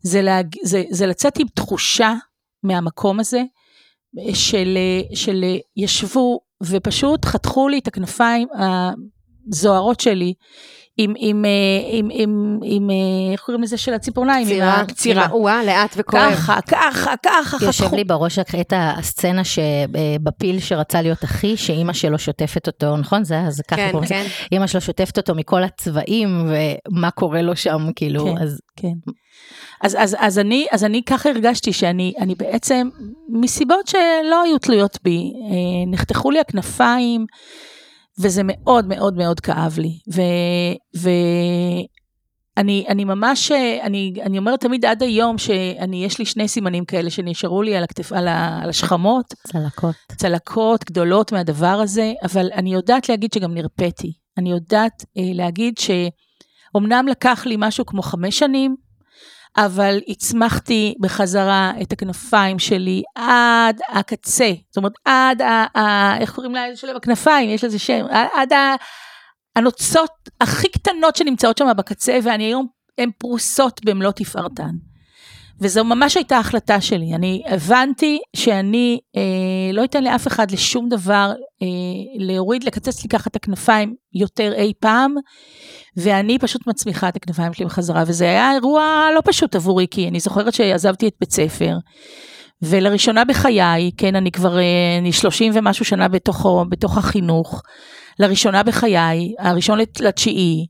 זה, 0.00 0.22
להג, 0.22 0.46
זה, 0.62 0.82
זה 0.90 1.06
לצאת 1.06 1.38
עם 1.38 1.46
תחושה 1.54 2.14
מהמקום 2.62 3.20
הזה, 3.20 3.42
של, 4.34 4.78
של 5.14 5.44
ישבו 5.76 6.40
ופשוט 6.62 7.24
חתכו 7.24 7.68
לי 7.68 7.78
את 7.78 7.86
הכנפיים 7.86 8.48
הזוהרות 9.52 10.00
שלי 10.00 10.34
עם, 10.98 11.14
עם, 11.18 11.44
אה, 11.44 11.50
עם, 11.90 12.08
עם, 12.12 12.58
עם, 12.64 12.90
אה, 12.90 13.32
איך 13.32 13.40
קוראים 13.40 13.62
לזה 13.62 13.76
של 13.76 13.94
הציפורניים? 13.94 14.48
עם 14.48 14.54
צירה. 14.54 14.80
הקצירה. 14.80 15.26
וואה, 15.32 15.64
לאט 15.64 15.94
וכואב. 15.96 16.32
ככה, 16.32 16.60
ככה, 16.60 17.14
ככה, 17.22 17.56
יושב 17.66 17.84
חתכו. 17.84 17.96
לי 17.96 18.04
בראש 18.04 18.38
את 18.38 18.72
הסצנה 18.76 19.42
שבפיל 19.44 20.60
שרצה 20.60 21.02
להיות 21.02 21.24
אחי, 21.24 21.56
שאימא 21.56 21.92
שלו 21.92 22.18
שוטפת 22.18 22.66
אותו, 22.66 22.96
נכון? 22.96 23.24
זה 23.24 23.40
אז 23.40 23.62
ככה 23.68 23.76
כן, 23.76 23.90
קוראים 23.90 24.04
לזה. 24.04 24.14
כן. 24.14 24.26
אימא 24.52 24.66
שלו 24.66 24.80
שוטפת 24.80 25.16
אותו 25.18 25.34
מכל 25.34 25.62
הצבעים, 25.62 26.50
ומה 26.88 27.10
קורה 27.10 27.42
לו 27.42 27.56
שם, 27.56 27.86
כאילו, 27.96 28.24
כן. 28.24 28.42
אז 28.42 28.60
כן. 28.76 29.12
אז, 29.82 29.96
אז, 29.98 30.16
אז, 30.18 30.38
אני, 30.38 30.66
אז 30.72 30.84
אני 30.84 31.02
ככה 31.02 31.28
הרגשתי 31.28 31.72
שאני 31.72 32.12
אני 32.18 32.34
בעצם, 32.34 32.88
מסיבות 33.28 33.86
שלא 33.86 34.42
היו 34.44 34.58
תלויות 34.58 34.98
בי, 35.04 35.32
אה, 35.50 35.90
נחתכו 35.92 36.30
לי 36.30 36.40
הכנפיים, 36.40 37.26
וזה 38.18 38.42
מאוד 38.44 38.86
מאוד 38.88 39.16
מאוד 39.16 39.40
כאב 39.40 39.78
לי. 39.78 39.98
ו, 40.12 40.20
ואני 40.94 42.84
אני 42.88 43.04
ממש, 43.04 43.52
אני, 43.82 44.12
אני 44.22 44.38
אומרת 44.38 44.60
תמיד 44.60 44.84
עד 44.84 45.02
היום 45.02 45.38
שאני, 45.38 46.04
יש 46.04 46.18
לי 46.18 46.24
שני 46.24 46.48
סימנים 46.48 46.84
כאלה 46.84 47.10
שנשארו 47.10 47.62
לי 47.62 47.76
על, 47.76 47.84
הכתף, 47.84 48.12
על, 48.12 48.28
ה, 48.28 48.60
על 48.62 48.68
השכמות, 48.68 49.34
צלקות. 49.46 49.94
צלקות 50.16 50.84
גדולות 50.84 51.32
מהדבר 51.32 51.66
הזה, 51.66 52.12
אבל 52.22 52.50
אני 52.54 52.74
יודעת 52.74 53.08
להגיד 53.08 53.32
שגם 53.32 53.54
נרפאתי. 53.54 54.12
אני 54.38 54.50
יודעת 54.50 55.04
אה, 55.18 55.22
להגיד 55.34 55.74
שאומנם 55.78 57.06
לקח 57.08 57.46
לי 57.46 57.56
משהו 57.58 57.86
כמו 57.86 58.02
חמש 58.02 58.38
שנים, 58.38 58.76
אבל 59.56 59.98
הצמחתי 60.08 60.94
בחזרה 61.00 61.72
את 61.82 61.92
הכנפיים 61.92 62.58
שלי 62.58 63.02
עד 63.14 63.80
הקצה. 63.88 64.52
זאת 64.68 64.76
אומרת, 64.76 64.92
עד 65.04 65.42
ה... 65.42 65.78
ה 65.78 66.18
איך 66.20 66.34
קוראים 66.34 66.54
לה? 66.54 66.76
שלב 66.76 66.96
הכנפיים, 66.96 67.50
יש 67.50 67.64
לזה 67.64 67.78
שם. 67.78 68.06
עד 68.10 68.52
ה... 68.52 68.74
הנוצות 69.56 70.10
הכי 70.40 70.68
קטנות 70.68 71.16
שנמצאות 71.16 71.58
שם 71.58 71.66
בקצה, 71.76 72.18
ואני 72.22 72.44
היום, 72.44 72.66
הן 72.98 73.10
פרוסות 73.18 73.80
במלוא 73.84 74.12
תפארתן. 74.12 74.70
וזו 75.60 75.84
ממש 75.84 76.16
הייתה 76.16 76.38
החלטה 76.38 76.80
שלי. 76.80 77.14
אני 77.14 77.42
הבנתי 77.48 78.18
שאני 78.36 78.98
אה, 79.16 79.72
לא 79.72 79.84
אתן 79.84 80.04
לאף 80.04 80.26
אחד 80.26 80.50
לשום 80.50 80.88
דבר 80.88 81.32
אה, 81.62 81.66
להוריד, 82.18 82.64
לקצץ 82.64 83.02
לי 83.02 83.08
ככה 83.08 83.30
את 83.30 83.36
הכנפיים 83.36 83.94
יותר 84.14 84.52
אי 84.56 84.72
פעם, 84.80 85.14
ואני 85.96 86.38
פשוט 86.38 86.66
מצמיחה 86.66 87.08
את 87.08 87.16
הכנפיים 87.16 87.54
שלי 87.54 87.66
בחזרה, 87.66 88.04
וזה 88.06 88.24
היה 88.24 88.52
אירוע 88.52 89.08
לא 89.14 89.20
פשוט 89.24 89.54
עבורי, 89.54 89.86
כי 89.90 90.08
אני 90.08 90.20
זוכרת 90.20 90.54
שעזבתי 90.54 91.08
את 91.08 91.14
בית 91.20 91.32
ספר, 91.32 91.76
ולראשונה 92.62 93.24
בחיי, 93.24 93.90
כן, 93.96 94.16
אני 94.16 94.30
כבר, 94.30 94.58
אה, 94.58 94.98
אני 94.98 95.12
30 95.12 95.52
ומשהו 95.54 95.84
שנה 95.84 96.08
בתוך, 96.08 96.46
בתוך 96.68 96.98
החינוך, 96.98 97.62
לראשונה 98.18 98.62
בחיי, 98.62 99.34
הראשון 99.38 99.78
לתשיעי, 100.00 100.66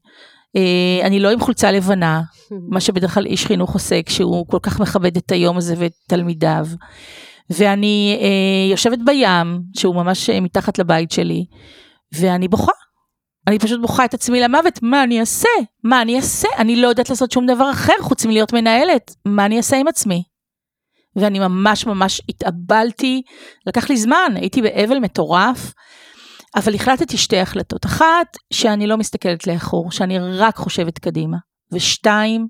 אני 1.03 1.21
לא 1.21 1.31
עם 1.31 1.41
חולצה 1.41 1.73
לבנה, 1.73 2.23
מה 2.69 2.81
שבדרך 2.81 3.15
כלל 3.15 3.27
איש 3.27 3.47
חינוך 3.47 3.75
עושה 3.75 4.03
כשהוא 4.03 4.47
כל 4.47 4.59
כך 4.63 4.81
מכבד 4.81 5.17
את 5.17 5.33
היום 5.33 5.57
הזה 5.57 5.75
ואת 5.79 5.93
תלמידיו. 6.09 6.67
ואני 7.51 8.19
אה, 8.21 8.71
יושבת 8.71 8.99
בים, 9.05 9.61
שהוא 9.77 9.95
ממש 9.95 10.31
אה, 10.31 10.41
מתחת 10.41 10.79
לבית 10.79 11.11
שלי, 11.11 11.45
ואני 12.13 12.49
בוכה. 12.49 12.73
אני 13.47 13.59
פשוט 13.59 13.81
בוכה 13.81 14.05
את 14.05 14.15
עצמי 14.15 14.41
למוות, 14.41 14.79
מה 14.83 15.05
אני 15.05 15.21
אעשה? 15.21 15.49
מה 15.85 16.03
אני 16.03 16.17
אעשה? 16.17 16.49
אני 16.59 16.77
לא 16.77 16.89
יודעת 16.89 17.11
לעשות 17.11 17.33
שום 17.33 17.47
דבר 17.47 17.71
אחר 17.71 17.93
חוץ 18.01 18.27
מלהיות 18.27 18.53
מנהלת. 18.53 19.15
מה 19.25 19.47
אני 19.47 19.57
אעשה 19.57 19.77
עם 19.77 19.89
עצמי? 19.89 20.23
ואני 21.17 21.39
ממש 21.39 21.87
ממש 21.87 22.23
התאבלתי, 22.29 23.23
לקח 23.67 23.91
לי 23.91 23.97
זמן, 23.97 24.33
הייתי 24.35 24.63
באבל 24.63 24.99
מטורף, 24.99 25.73
אבל 26.57 26.75
החלטתי 26.75 27.17
שתי 27.17 27.39
החלטות. 27.39 27.87
אחת, 27.87 28.37
שאני 28.53 28.87
לא 28.87 28.97
מסתכלת 28.97 29.47
לאחור, 29.47 29.91
שאני 29.91 30.19
רק 30.19 30.57
חושבת 30.57 30.99
קדימה. 30.99 31.37
ושתיים, 31.73 32.47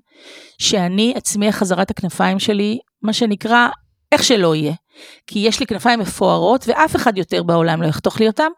שאני 0.57 1.13
אצמיח 1.17 1.55
חזרת 1.55 1.91
הכנפיים 1.91 2.39
שלי, 2.39 2.79
מה 3.01 3.13
שנקרא, 3.13 3.67
איך 4.11 4.23
שלא 4.23 4.55
יהיה. 4.55 4.73
כי 5.27 5.39
יש 5.39 5.59
לי 5.59 5.65
כנפיים 5.65 5.99
מפוארות, 5.99 6.65
ואף 6.67 6.95
אחד 6.95 7.17
יותר 7.17 7.43
בעולם 7.43 7.81
לא 7.81 7.87
יחתוך 7.87 8.19
לי 8.19 8.27
אותם, 8.27 8.49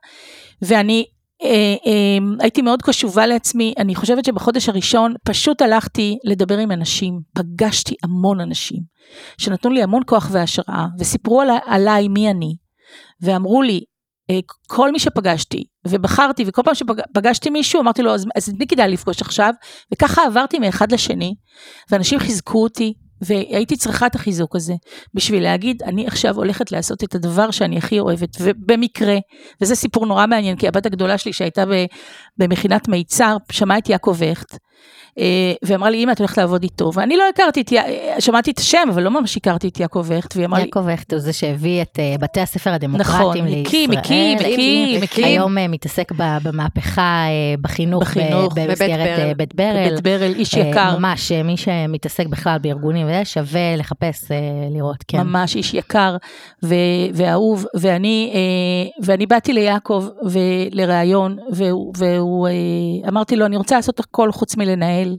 ואני 0.61 1.05
אה, 1.43 1.75
אה, 1.85 2.17
הייתי 2.39 2.61
מאוד 2.61 2.81
קשובה 2.81 3.27
לעצמי, 3.27 3.73
אני 3.77 3.95
חושבת 3.95 4.25
שבחודש 4.25 4.69
הראשון 4.69 5.13
פשוט 5.25 5.61
הלכתי 5.61 6.17
לדבר 6.23 6.57
עם 6.57 6.71
אנשים, 6.71 7.19
פגשתי 7.33 7.95
המון 8.03 8.39
אנשים, 8.39 8.79
שנתנו 9.37 9.71
לי 9.71 9.83
המון 9.83 10.01
כוח 10.05 10.29
והשראה, 10.31 10.85
וסיפרו 10.99 11.41
עלי, 11.41 11.53
עליי 11.65 12.07
מי 12.07 12.29
אני, 12.29 12.55
ואמרו 13.21 13.61
לי, 13.61 13.83
כל 14.67 14.91
מי 14.91 14.99
שפגשתי, 14.99 15.63
ובחרתי, 15.87 16.43
וכל 16.47 16.61
פעם 16.65 16.75
שפגשתי 16.75 17.49
מישהו, 17.49 17.81
אמרתי 17.81 18.01
לו, 18.01 18.13
אז, 18.13 18.25
אז 18.35 18.53
מי 18.59 18.67
כדאי 18.67 18.91
לפגוש 18.91 19.21
עכשיו? 19.21 19.53
וככה 19.93 20.25
עברתי 20.25 20.59
מאחד 20.59 20.91
לשני, 20.91 21.35
ואנשים 21.91 22.19
חיזקו 22.19 22.63
אותי, 22.63 22.93
והייתי 23.21 23.77
צריכה 23.77 24.05
את 24.07 24.15
החיזוק 24.15 24.55
הזה, 24.55 24.73
בשביל 25.13 25.43
להגיד, 25.43 25.83
אני 25.83 26.07
עכשיו 26.07 26.35
הולכת 26.35 26.71
לעשות 26.71 27.03
את 27.03 27.15
הדבר 27.15 27.51
שאני 27.51 27.77
הכי 27.77 27.99
אוהבת, 27.99 28.37
ובמקרה, 28.41 29.17
וזה 29.61 29.75
סיפור 29.75 30.05
נורא 30.05 30.25
מעניין, 30.25 30.55
כי 30.55 30.67
הבת 30.67 30.85
הגדולה 30.85 31.17
שלי 31.17 31.33
שהייתה 31.33 31.63
במכינת 32.37 32.87
מיצר, 32.87 33.37
שמעה 33.51 33.77
את 33.77 33.89
יעקב 33.89 34.17
אה, 34.21 34.33
ואמרה 35.63 35.89
לי, 35.89 36.03
אמא, 36.03 36.11
את 36.11 36.19
הולכת 36.19 36.37
לעבוד 36.37 36.63
איתו. 36.63 36.91
ואני 36.93 37.17
לא 37.17 37.23
הכרתי 37.33 37.61
את, 37.61 37.73
שמעתי 38.19 38.51
את 38.51 38.59
השם, 38.59 38.87
אבל 38.89 39.03
לא 39.03 39.11
ממש 39.11 39.37
הכרתי 39.37 39.67
את 39.67 39.79
יעקב 39.79 40.11
הכט, 40.17 40.35
והיא 40.35 40.45
אמרה 40.45 40.59
לי... 40.59 40.65
יעקב 40.65 40.87
הכט 40.87 41.13
הוא 41.13 41.19
זה 41.19 41.33
שהביא 41.33 41.81
את 41.81 41.99
אה, 41.99 42.15
בתי 42.19 42.41
הספר 42.41 42.73
הדמוקרטיים 42.73 43.17
נכון, 43.17 43.37
לישראל. 43.45 43.87
נכון, 43.89 43.97
מקים, 43.97 44.37
מקים, 44.37 45.01
מקים. 45.01 45.25
היום 45.25 45.57
אה, 45.57 45.67
מתעסק 45.67 46.11
במהפכה 46.43 47.25
בחינוך, 47.61 48.03
בחינוך 48.03 48.53
במסגרת 48.53 49.37
בית 49.37 49.55
ברל. 49.55 49.89
בית 49.89 50.01
ברל, 50.01 50.33
איש 50.35 50.53
יקר. 50.53 50.97
ממש, 50.97 51.31
מי 51.31 51.57
שמתעסק 51.57 52.27
בכלל 52.27 52.57
בארגונים, 52.57 53.07
שווה 53.23 53.75
לחפש, 53.75 54.25
לראות, 54.71 55.03
כן. 55.07 55.21
ממש 55.21 55.55
איש 55.55 55.73
יקר 55.73 56.17
ואהוב, 57.13 57.65
ואני, 57.75 58.33
ואני 59.03 59.25
באתי 59.25 59.53
ליעקב 59.53 60.07
לראיון, 60.71 61.37
והוא, 61.93 62.47
אמרתי 63.07 63.35
לו, 63.35 63.45
אני 63.45 63.57
רוצה 63.57 63.75
לעשות 63.75 63.99
הכל 63.99 64.31
חוץ 64.31 64.55
מלנהל. 64.69 65.15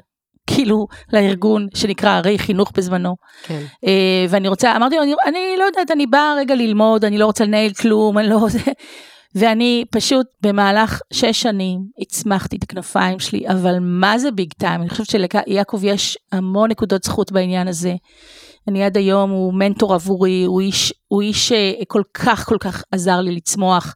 כאילו 0.46 0.86
לארגון 1.12 1.66
שנקרא 1.74 2.16
ערי 2.16 2.38
חינוך 2.38 2.72
בזמנו. 2.76 3.14
כן. 3.42 3.62
Uh, 3.84 3.88
ואני 4.28 4.48
רוצה, 4.48 4.76
אמרתי 4.76 4.96
לו, 4.96 5.03
אני, 5.03 5.14
אני 5.26 5.38
לא 5.59 5.64
יודעת, 5.64 5.90
אני 5.90 6.07
באה 6.07 6.34
רגע 6.36 6.55
ללמוד, 6.55 7.05
אני 7.05 7.18
לא 7.18 7.26
רוצה 7.26 7.44
לנהל 7.44 7.72
כלום, 7.72 8.18
אני 8.18 8.28
לא. 8.28 8.46
ואני 9.34 9.84
פשוט 9.90 10.26
במהלך 10.42 11.01
שש 11.12 11.42
שנים 11.42 11.78
הצמחתי 12.01 12.57
את 12.57 12.62
הכנפיים 12.62 13.18
שלי, 13.18 13.48
אבל 13.48 13.78
מה 13.80 14.18
זה 14.18 14.30
ביג 14.30 14.53
טיים? 14.59 14.80
אני 14.80 14.88
חושבת 14.88 15.07
שליעקב 15.07 15.84
יש 15.84 16.18
המון 16.32 16.70
נקודות 16.70 17.05
זכות 17.05 17.32
בעניין 17.32 17.68
הזה. 17.68 17.94
אני 18.68 18.84
עד 18.84 18.96
היום, 18.96 19.30
הוא 19.30 19.55
מנטור 19.55 19.94
עבורי, 19.94 20.44
הוא 20.44 20.61
איש, 20.61 20.92
הוא 21.09 21.22
איש 21.22 21.48
שכל 21.48 22.03
כך 22.14 22.48
כל 22.48 22.57
כך 22.61 22.82
עזר 22.92 23.20
לי 23.20 23.32
לצמוח. 23.32 23.94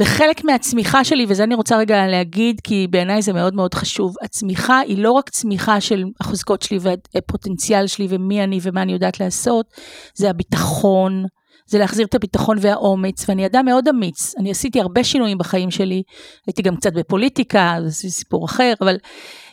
וחלק 0.00 0.44
מהצמיחה 0.44 1.04
שלי, 1.04 1.26
וזה 1.28 1.44
אני 1.44 1.54
רוצה 1.54 1.76
רגע 1.76 2.06
להגיד, 2.06 2.60
כי 2.64 2.86
בעיניי 2.90 3.22
זה 3.22 3.32
מאוד 3.32 3.54
מאוד 3.54 3.74
חשוב, 3.74 4.14
הצמיחה 4.22 4.78
היא 4.78 4.98
לא 4.98 5.12
רק 5.12 5.30
צמיחה 5.30 5.80
של 5.80 6.04
החוזקות 6.20 6.62
שלי 6.62 6.78
והפוטנציאל 6.82 7.86
שלי 7.86 8.06
ומי 8.10 8.44
אני 8.44 8.58
ומה 8.62 8.82
אני 8.82 8.92
יודעת 8.92 9.20
לעשות, 9.20 9.66
זה 10.14 10.30
הביטחון, 10.30 11.24
זה 11.66 11.78
להחזיר 11.78 12.06
את 12.06 12.14
הביטחון 12.14 12.56
והאומץ, 12.60 13.28
ואני 13.28 13.46
אדם 13.46 13.64
מאוד 13.64 13.88
אמיץ, 13.88 14.34
אני 14.38 14.50
עשיתי 14.50 14.80
הרבה 14.80 15.04
שינויים 15.04 15.38
בחיים 15.38 15.70
שלי, 15.70 16.02
הייתי 16.46 16.62
גם 16.62 16.76
קצת 16.76 16.92
בפוליטיקה, 16.92 17.76
זה 17.86 18.10
סיפור 18.10 18.44
אחר, 18.44 18.72
אבל 18.80 18.96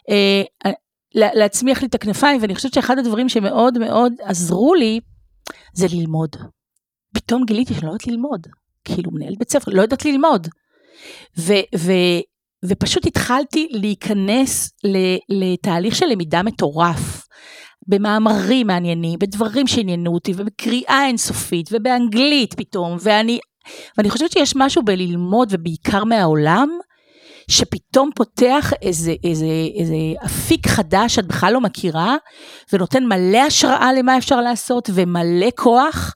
אה, 0.09 0.71
להצמיח 1.15 1.81
לי 1.81 1.87
את 1.87 1.95
הכנפיים, 1.95 2.41
ואני 2.41 2.55
חושבת 2.55 2.73
שאחד 2.73 2.99
הדברים 2.99 3.29
שמאוד 3.29 3.77
מאוד 3.77 4.13
עזרו 4.21 4.75
לי, 4.75 4.99
זה 5.73 5.87
ללמוד. 5.91 6.35
פתאום 7.13 7.43
גיליתי 7.45 7.73
שאני 7.73 7.85
לא 7.85 7.91
יודעת 7.91 8.07
ללמוד. 8.07 8.47
כאילו 8.87 9.11
מנהלת 9.11 9.37
בית 9.39 9.51
ספר, 9.51 9.71
לא 9.71 9.81
יודעת 9.81 10.05
ללמוד. 10.05 10.47
ו, 11.37 11.53
ו, 11.77 11.91
ופשוט 12.65 13.05
התחלתי 13.05 13.67
להיכנס 13.71 14.71
לתהליך 15.29 15.95
של 15.95 16.05
למידה 16.05 16.43
מטורף. 16.43 17.27
במאמרים 17.87 18.67
מעניינים, 18.67 19.19
בדברים 19.19 19.67
שעניינו 19.67 20.13
אותי, 20.13 20.33
ובקריאה 20.35 21.05
אינסופית, 21.07 21.69
ובאנגלית 21.71 22.53
פתאום, 22.53 22.97
ואני, 23.01 23.39
ואני 23.97 24.09
חושבת 24.09 24.31
שיש 24.31 24.53
משהו 24.55 24.83
בללמוד, 24.83 25.47
ובעיקר 25.51 26.03
מהעולם, 26.03 26.69
שפתאום 27.51 28.09
פותח 28.15 28.73
איזה, 28.81 29.13
איזה, 29.23 29.45
איזה 29.79 29.95
אפיק 30.25 30.67
חדש 30.67 31.15
שאת 31.15 31.27
בכלל 31.27 31.53
לא 31.53 31.61
מכירה, 31.61 32.15
ונותן 32.73 33.03
מלא 33.05 33.37
השראה 33.37 33.93
למה 33.93 34.17
אפשר 34.17 34.41
לעשות, 34.41 34.89
ומלא 34.93 35.47
כוח, 35.55 36.13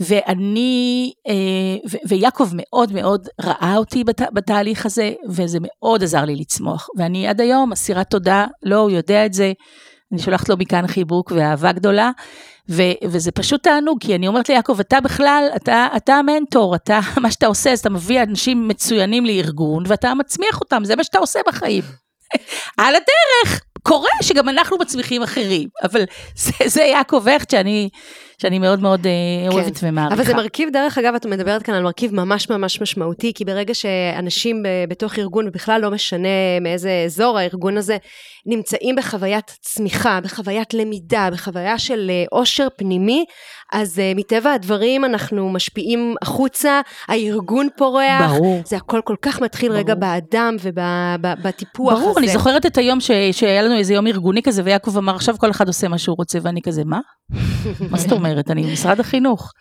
ואני, 0.00 1.12
אה, 1.28 1.90
ויעקב 2.08 2.48
מאוד 2.52 2.92
מאוד 2.92 3.28
ראה 3.40 3.74
אותי 3.76 4.04
בת, 4.04 4.20
בתהליך 4.32 4.86
הזה, 4.86 5.12
וזה 5.28 5.58
מאוד 5.62 6.02
עזר 6.02 6.24
לי 6.24 6.36
לצמוח. 6.36 6.88
ואני 6.96 7.28
עד 7.28 7.40
היום 7.40 7.72
אסירת 7.72 8.10
תודה, 8.10 8.46
לא, 8.62 8.76
הוא 8.76 8.90
יודע 8.90 9.26
את 9.26 9.32
זה, 9.32 9.52
אני 10.12 10.20
שולחת 10.20 10.48
לו 10.48 10.56
מכאן 10.56 10.86
חיבוק 10.86 11.32
ואהבה 11.36 11.72
גדולה, 11.72 12.10
ו, 12.70 12.82
וזה 13.04 13.32
פשוט 13.32 13.62
תענוג, 13.62 13.98
כי 14.00 14.14
אני 14.14 14.28
אומרת 14.28 14.48
ליעקב, 14.48 14.80
אתה 14.80 15.00
בכלל, 15.00 15.48
אתה, 15.56 15.88
אתה 15.96 16.14
המנטור, 16.14 16.74
אתה, 16.74 17.00
מה 17.22 17.30
שאתה 17.30 17.46
עושה, 17.46 17.72
אז 17.72 17.78
אתה 17.78 17.90
מביא 17.90 18.22
אנשים 18.22 18.68
מצוינים 18.68 19.26
לארגון, 19.26 19.84
ואתה 19.86 20.14
מצמיח 20.14 20.60
אותם, 20.60 20.84
זה 20.84 20.96
מה 20.96 21.04
שאתה 21.04 21.18
עושה 21.18 21.40
בחיים. 21.46 21.82
על 22.78 22.94
הדרך, 22.94 23.60
קורה 23.82 24.10
שגם 24.22 24.48
אנחנו 24.48 24.76
מצמיחים 24.80 25.22
אחרים, 25.22 25.68
אבל 25.82 26.04
זה, 26.34 26.52
זה 26.66 26.82
יעקב 26.82 27.28
הכט 27.28 27.50
שאני... 27.50 27.88
שאני 28.42 28.58
מאוד 28.58 28.80
מאוד 28.80 29.06
אה, 29.06 29.12
כן. 29.50 29.56
אוהבת 29.56 29.78
ומעריכה. 29.82 30.14
אבל 30.14 30.24
זה 30.24 30.34
מרכיב, 30.34 30.68
דרך 30.72 30.98
אגב, 30.98 31.14
את 31.14 31.26
מדברת 31.26 31.62
כאן 31.62 31.74
על 31.74 31.82
מרכיב 31.82 32.14
ממש 32.14 32.50
ממש 32.50 32.80
משמעותי, 32.80 33.32
כי 33.34 33.44
ברגע 33.44 33.74
שאנשים 33.74 34.62
בתוך 34.88 35.18
ארגון, 35.18 35.48
ובכלל 35.48 35.80
לא 35.80 35.90
משנה 35.90 36.60
מאיזה 36.60 37.02
אזור 37.06 37.38
הארגון 37.38 37.76
הזה, 37.76 37.96
נמצאים 38.46 38.96
בחוויית 38.96 39.56
צמיחה, 39.60 40.20
בחוויית 40.20 40.74
למידה, 40.74 41.28
בחוויה 41.32 41.78
של 41.78 42.10
אה, 42.64 42.70
פנימי, 42.76 43.24
אז 43.72 43.98
uh, 43.98 44.18
מטבע 44.18 44.52
הדברים 44.52 45.04
אנחנו 45.04 45.48
משפיעים 45.50 46.14
החוצה, 46.22 46.80
הארגון 47.08 47.68
פורח, 47.76 48.30
ברור. 48.30 48.62
זה 48.66 48.76
הכל 48.76 49.00
כל 49.04 49.16
כך 49.22 49.40
מתחיל 49.40 49.68
ברור. 49.68 49.80
רגע 49.80 49.94
באדם 49.94 50.56
ובטיפוח 50.62 51.92
הזה. 51.92 52.02
ברור, 52.02 52.18
אני 52.18 52.28
זוכרת 52.28 52.66
את 52.66 52.78
היום 52.78 53.00
ש, 53.00 53.10
שהיה 53.32 53.62
לנו 53.62 53.76
איזה 53.76 53.94
יום 53.94 54.06
ארגוני 54.06 54.42
כזה, 54.42 54.62
ויעקב 54.64 54.96
אמר, 54.96 55.14
עכשיו 55.14 55.38
כל 55.38 55.50
אחד 55.50 55.66
עושה 55.66 55.88
מה 55.88 55.98
שהוא 55.98 56.16
רוצה, 56.16 56.38
ואני 56.42 56.62
כזה, 56.62 56.82
מה? 56.84 57.00
מה 57.90 57.98
זאת 57.98 58.12
אומרת? 58.12 58.50
אני 58.50 58.72
משרד 58.72 59.00
החינוך. 59.00 59.52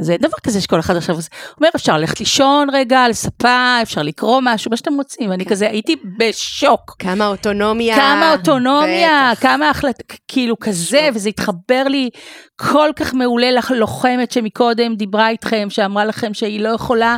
אז 0.00 0.10
אין 0.10 0.18
דבר 0.20 0.36
כזה 0.42 0.60
שכל 0.60 0.80
אחד 0.80 0.96
עכשיו 0.96 1.16
אומר 1.56 1.68
אפשר 1.76 1.96
ללכת 1.98 2.20
לישון 2.20 2.68
רגע 2.72 3.00
על 3.00 3.12
ספה, 3.12 3.78
אפשר 3.82 4.02
לקרוא 4.02 4.40
משהו, 4.42 4.70
מה 4.70 4.76
שאתם 4.76 4.94
רוצים, 4.94 5.32
אני 5.32 5.46
כזה 5.46 5.68
הייתי 5.68 5.96
בשוק. 6.18 6.96
כמה 6.98 7.26
אוטונומיה. 7.26 7.96
כמה 7.96 8.32
אוטונומיה, 8.32 9.30
בטח. 9.32 9.42
כמה 9.42 9.70
החלטה, 9.70 10.02
כאילו 10.28 10.58
כזה, 10.58 11.08
וזה 11.14 11.28
התחבר 11.28 11.84
לי 11.84 12.10
כל 12.56 12.90
כך 12.96 13.14
מעולה 13.14 13.50
ללוחמת 13.70 14.32
שמקודם 14.32 14.94
דיברה 14.94 15.28
איתכם, 15.28 15.66
שאמרה 15.70 16.04
לכם 16.04 16.34
שהיא 16.34 16.60
לא 16.60 16.68
יכולה 16.68 17.16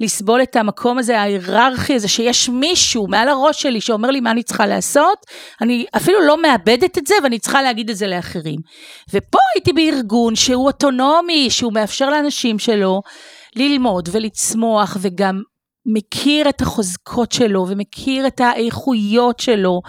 לסבול 0.00 0.42
את 0.42 0.56
המקום 0.56 0.98
הזה, 0.98 1.20
ההיררכי 1.20 1.94
הזה, 1.94 2.08
שיש 2.08 2.48
מישהו 2.48 3.06
מעל 3.06 3.28
הראש 3.28 3.62
שלי 3.62 3.80
שאומר 3.80 4.10
לי 4.10 4.20
מה 4.20 4.30
אני 4.30 4.42
צריכה 4.42 4.66
לעשות, 4.66 5.26
אני 5.60 5.86
אפילו 5.96 6.20
לא 6.20 6.42
מאבדת 6.42 6.98
את 6.98 7.06
זה 7.06 7.14
ואני 7.22 7.38
צריכה 7.38 7.62
להגיד 7.62 7.90
את 7.90 7.96
זה 7.96 8.06
לאחרים. 8.06 8.60
ופה 9.14 9.38
הייתי 9.54 9.72
בארגון 9.72 10.36
שהוא 10.36 10.66
אוטונומי, 10.66 11.50
שהוא 11.50 11.72
מאפשר 11.72 12.09
לאנשים 12.10 12.58
שלו 12.58 13.00
ללמוד 13.56 14.08
ולצמוח 14.12 14.96
וגם 15.00 15.40
מכיר 15.86 16.48
את 16.48 16.60
החוזקות 16.60 17.32
שלו 17.32 17.66
ומכיר 17.68 18.26
את 18.26 18.40
האיכויות 18.40 19.40
שלו, 19.40 19.80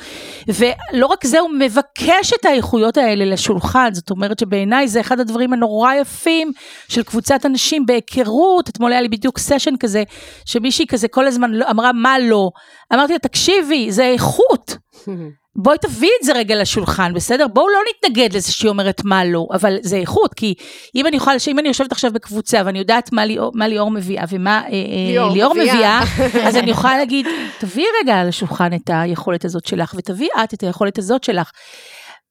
ולא 0.48 1.06
רק 1.06 1.26
זה, 1.26 1.40
הוא 1.40 1.50
מבקש 1.60 2.34
את 2.40 2.46
האיכויות 2.46 2.98
האלה 2.98 3.26
לשולחן, 3.26 3.90
זאת 3.94 4.10
אומרת 4.10 4.40
שבעיניי 4.40 4.88
זה 4.88 5.02
אחד 5.02 5.20
הדברים 5.20 5.54
הנורא 5.54 5.94
יפים 5.94 6.52
של 6.88 7.04
קבוצת 7.04 7.46
אנשים 7.46 7.86
בהיכרות, 7.86 8.70
אתמול 8.70 8.92
היה 8.92 9.02
לי 9.02 9.08
בדיוק 9.10 9.40
סשן 9.40 9.78
כזה, 9.80 10.04
שמישהי 10.46 10.88
כזה 10.88 11.08
כל 11.08 11.28
הזמן 11.28 11.52
אמרה 11.70 11.92
מה 11.94 12.20
לא, 12.20 12.50
אמרתי 12.94 13.14
לה 13.14 13.20
תקשיבי, 13.20 13.92
זה 13.92 14.06
איכות. 14.06 14.78
בואי 15.56 15.78
תביאי 15.78 16.12
את 16.22 16.26
זה 16.26 16.34
רגע 16.34 16.62
לשולחן, 16.62 17.14
בסדר? 17.14 17.48
בואו 17.48 17.70
לא 17.70 17.80
נתנגד 17.90 18.34
לזה 18.34 18.52
שהיא 18.52 18.70
אומרת 18.70 19.02
מה 19.06 19.26
לא, 19.26 19.48
אבל 19.54 19.78
זה 19.82 19.96
איכות, 19.96 20.34
כי 20.34 20.54
אם 20.96 21.08
אני 21.08 21.18
יכולה, 21.18 21.36
אם 21.48 21.60
אני 21.60 21.68
יושבת 21.68 21.92
עכשיו 21.92 22.12
בקבוצה 22.14 22.62
ואני 22.66 22.80
יודעת 22.80 23.14
מה 23.14 23.26
ליאור, 23.26 23.52
מה 23.56 23.68
ליאור 23.68 23.92
מביאה 23.92 24.24
ומה 24.32 24.62
אה, 24.64 24.70
אה, 24.70 25.12
ליאור, 25.12 25.34
ליאור 25.34 25.54
מביאה, 25.54 26.02
אז 26.48 26.56
אני 26.56 26.72
יכולה 26.72 26.98
להגיד, 26.98 27.26
תביאי 27.60 27.88
רגע 28.04 28.24
לשולחן 28.24 28.74
את 28.74 28.90
היכולת 28.94 29.46
הזאת 29.46 29.66
שלך, 29.66 29.94
ותביאי 29.98 30.30
את 30.44 30.54
את 30.54 30.64
היכולת 30.64 30.98
הזאת 30.98 31.24
שלך. 31.24 31.52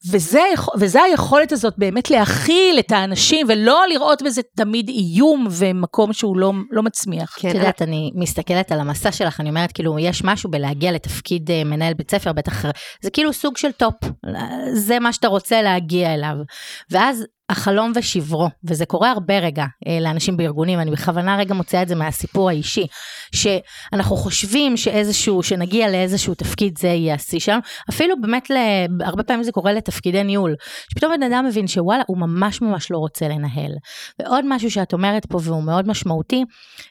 וזה, 0.08 0.42
וזה 0.78 1.02
היכולת 1.02 1.52
הזאת 1.52 1.74
באמת 1.78 2.10
להכיל 2.10 2.78
את 2.78 2.92
האנשים 2.92 3.46
ולא 3.48 3.82
לראות 3.88 4.22
בזה 4.22 4.42
תמיד 4.56 4.88
איום 4.88 5.46
ומקום 5.50 6.12
שהוא 6.12 6.36
לא, 6.36 6.52
לא 6.70 6.82
מצמיח. 6.82 7.36
כן, 7.40 7.50
את 7.50 7.54
יודעת, 7.54 7.82
אני 7.82 8.10
מסתכלת 8.14 8.72
על 8.72 8.80
המסע 8.80 9.12
שלך, 9.12 9.40
אני 9.40 9.48
אומרת 9.48 9.72
כאילו, 9.72 9.98
יש 9.98 10.24
משהו 10.24 10.50
בלהגיע 10.50 10.92
לתפקיד 10.92 11.50
אה, 11.50 11.64
מנהל 11.64 11.94
בית 11.94 12.10
ספר, 12.10 12.32
בטח, 12.32 12.64
זה 13.02 13.10
כאילו 13.10 13.32
סוג 13.32 13.56
של 13.56 13.72
top, 13.72 13.94
זה 14.72 14.98
מה 14.98 15.12
שאתה 15.12 15.28
רוצה 15.28 15.62
להגיע 15.62 16.14
אליו. 16.14 16.34
ואז 16.90 17.24
החלום 17.50 17.92
ושברו, 17.94 18.48
וזה 18.64 18.86
קורה 18.86 19.10
הרבה 19.10 19.38
רגע 19.38 19.64
אה, 19.86 19.98
לאנשים 20.00 20.36
בארגונים, 20.36 20.80
אני 20.80 20.90
בכוונה 20.90 21.36
רגע 21.36 21.54
מוציאה 21.54 21.82
את 21.82 21.88
זה 21.88 21.94
מהסיפור 21.94 22.48
האישי, 22.48 22.86
שאנחנו 23.34 24.16
חושבים 24.16 24.76
שאיזשהו, 24.76 25.42
שנגיע 25.42 25.90
לאיזשהו 25.90 26.34
תפקיד 26.34 26.78
זה 26.78 26.88
יהיה 26.88 27.14
השיא 27.14 27.38
שלנו, 27.40 27.60
אפילו 27.90 28.20
באמת, 28.20 28.50
הרבה 29.00 29.22
פעמים 29.22 29.42
זה 29.42 29.52
קורה 29.52 29.72
לתפקידי 29.72 30.24
ניהול, 30.24 30.54
שפתאום 30.90 31.12
בן 31.16 31.22
אדם 31.22 31.46
מבין 31.46 31.66
שוואלה, 31.66 32.02
הוא 32.06 32.18
ממש 32.18 32.62
ממש 32.62 32.90
לא 32.90 32.98
רוצה 32.98 33.28
לנהל. 33.28 33.72
ועוד 34.18 34.44
משהו 34.48 34.70
שאת 34.70 34.92
אומרת 34.92 35.26
פה 35.26 35.38
והוא 35.42 35.62
מאוד 35.62 35.88
משמעותי, 35.88 36.44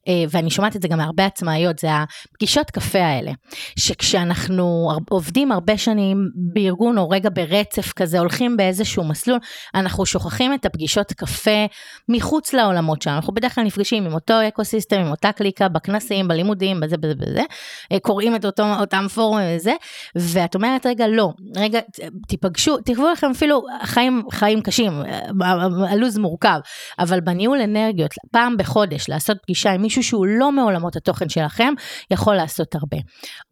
אה, 0.07 0.14
ואני 0.30 0.49
שומעת 0.49 0.76
את 0.76 0.82
זה 0.82 0.88
גם 0.88 0.97
מהרבה 0.97 1.26
עצמאיות, 1.26 1.80
זה 1.80 1.88
הפגישות 1.91 2.72
קפה 2.72 2.99
האלה, 2.99 3.32
שכשאנחנו 3.76 4.89
עובדים 5.10 5.51
הרבה 5.51 5.78
שנים 5.78 6.18
בארגון 6.53 6.97
או 6.97 7.10
רגע 7.10 7.30
ברצף 7.34 7.93
כזה, 7.93 8.20
הולכים 8.20 8.57
באיזשהו 8.57 9.03
מסלול, 9.03 9.39
אנחנו 9.76 10.05
שוכחים 10.05 10.49
עושים 10.50 10.60
את 10.60 10.66
הפגישות 10.66 11.14
קפה 11.14 11.66
מחוץ 12.10 12.54
לעולמות 12.54 13.02
שלנו. 13.02 13.16
אנחנו 13.16 13.34
בדרך 13.34 13.56
כלל 13.56 13.64
נפגשים 13.64 14.06
עם 14.06 14.14
אותו 14.14 14.34
אקו 14.47 14.66
סיסטם, 14.66 15.00
עם 15.00 15.12
אותה 15.12 15.32
קליקה, 15.32 15.68
בכנסים, 15.68 16.28
בלימודים, 16.28 16.80
בזה 16.80 16.97
בזה 16.97 17.14
בזה, 17.16 17.43
אה, 17.91 18.00
קוראים 18.00 18.36
את 18.36 18.45
אותו, 18.45 18.64
אותם 18.80 19.06
פורומים 19.16 19.56
וזה, 19.56 19.74
ואת 20.16 20.56
אומרת, 20.56 20.86
רגע, 20.86 21.08
לא, 21.08 21.30
רגע, 21.58 21.80
תיפגשו, 22.28 22.78
תקבעו 22.78 23.12
לכם 23.12 23.32
אפילו 23.32 23.64
חיים, 23.84 24.24
חיים 24.32 24.62
קשים, 24.62 24.91
אה, 24.91 25.52
הלו"ז 25.89 26.18
מורכב, 26.18 26.60
אבל 27.00 27.20
בניהול 27.20 27.62
אנרגיות, 27.62 28.12
פעם 28.32 28.58
בחודש 28.58 29.10
לעשות 29.10 29.38
פגישה 29.43 29.72
עם 29.72 29.82
מישהו 29.82 30.04
שהוא 30.04 30.26
לא 30.28 30.52
מעולמות 30.52 30.95
התוכן 30.95 31.30
שלכם, 31.30 31.74
יכול 32.12 32.36
לעשות 32.36 32.76
הרבה. 32.76 32.97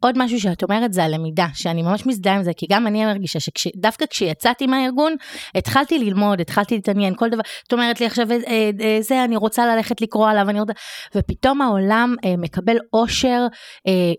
עוד 0.00 0.18
משהו 0.18 0.40
שאת 0.40 0.62
אומרת 0.62 0.92
זה 0.92 1.04
הלמידה, 1.04 1.46
שאני 1.54 1.82
ממש 1.82 2.06
מזדהה 2.06 2.36
עם 2.36 2.42
זה, 2.42 2.50
כי 2.56 2.66
גם 2.70 2.86
אני 2.86 3.04
מרגישה 3.04 3.38
שדווקא 3.40 4.06
כשיצאתי 4.06 4.66
מהארגון, 4.66 5.16
התחלתי 5.54 5.98
ללמוד, 5.98 6.40
התחלתי 6.40 6.78
להתעניין, 6.88 7.14
כל 7.16 7.28
דבר, 7.28 7.40
את 7.66 7.72
אומרת 7.72 8.00
לי 8.00 8.06
עכשיו, 8.06 8.32
אה, 8.32 8.36
אה, 8.80 8.98
זה, 9.00 9.24
אני 9.24 9.36
רוצה 9.36 9.66
ללכת 9.66 10.00
לקרוא 10.00 10.30
עליו, 10.30 10.50
אני 10.50 10.60
רוצה, 10.60 10.72
ופתאום 11.14 11.62
העולם 11.62 12.14
אה, 12.24 12.34
מקבל 12.36 12.76
אושר, 12.92 13.46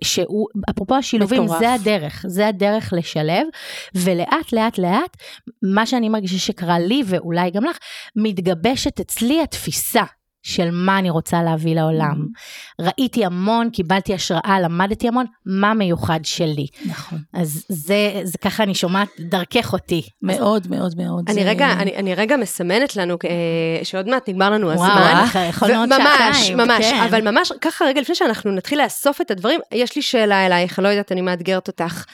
שהוא, 0.03 0.47
אפרופו 0.69 0.95
השילובים, 0.95 1.43
מטורף. 1.43 1.59
זה 1.59 1.73
הדרך, 1.73 2.25
זה 2.27 2.47
הדרך 2.47 2.93
לשלב, 2.97 3.47
ולאט 3.95 4.53
לאט 4.53 4.77
לאט, 4.77 5.17
מה 5.73 5.85
שאני 5.85 6.09
מרגישה 6.09 6.37
שקרה 6.37 6.79
לי, 6.79 7.03
ואולי 7.05 7.51
גם 7.51 7.63
לך, 7.63 7.77
מתגבשת 8.15 8.99
אצלי 8.99 9.41
התפיסה 9.41 10.03
של 10.43 10.69
מה 10.71 10.99
אני 10.99 11.09
רוצה 11.09 11.43
להביא 11.43 11.75
לעולם. 11.75 12.15
Mm-hmm. 12.15 12.85
ראיתי 12.85 13.25
המון, 13.25 13.69
קיבלתי 13.69 14.13
השראה, 14.13 14.59
למדתי 14.63 15.07
המון, 15.07 15.25
מה 15.45 15.73
מיוחד 15.73 16.19
שלי. 16.23 16.67
נכון. 16.85 17.19
אז 17.33 17.65
זה, 17.69 18.21
זה 18.23 18.37
ככה 18.37 18.63
אני 18.63 18.75
שומעת 18.75 19.09
דרכך 19.19 19.73
אותי. 19.73 20.01
מאוד, 20.21 20.61
אז... 20.65 20.71
מאוד, 20.71 20.93
מאוד. 20.97 21.29
אני, 21.29 21.43
זה... 21.43 21.49
רגע, 21.49 21.71
אני, 21.71 21.95
אני 21.95 22.15
רגע 22.15 22.37
מסמנת 22.37 22.95
לנו, 22.95 23.17
אה, 23.25 23.83
שעוד 23.83 24.07
מעט 24.07 24.29
נגמר 24.29 24.49
לנו 24.49 24.71
הזמן. 24.71 24.85
וואו, 25.33 25.45
יכול 25.49 25.71
מאוד 25.71 25.89
שעתיים. 25.89 26.57
ממש, 26.57 26.67
ממש, 26.67 26.85
כן. 26.85 27.03
אבל 27.09 27.31
ממש, 27.31 27.51
ככה 27.61 27.85
רגע 27.85 28.01
לפני 28.01 28.15
שאנחנו 28.15 28.51
נתחיל 28.51 28.83
לאסוף 28.83 29.21
את 29.21 29.31
הדברים, 29.31 29.59
יש 29.71 29.95
לי 29.95 30.01
שאלה 30.01 30.45
אלייך, 30.45 30.79
לא 30.79 30.87
יודעת, 30.87 31.11
אני 31.11 31.21
מאתגרת 31.21 31.67
אותך. 31.67 32.05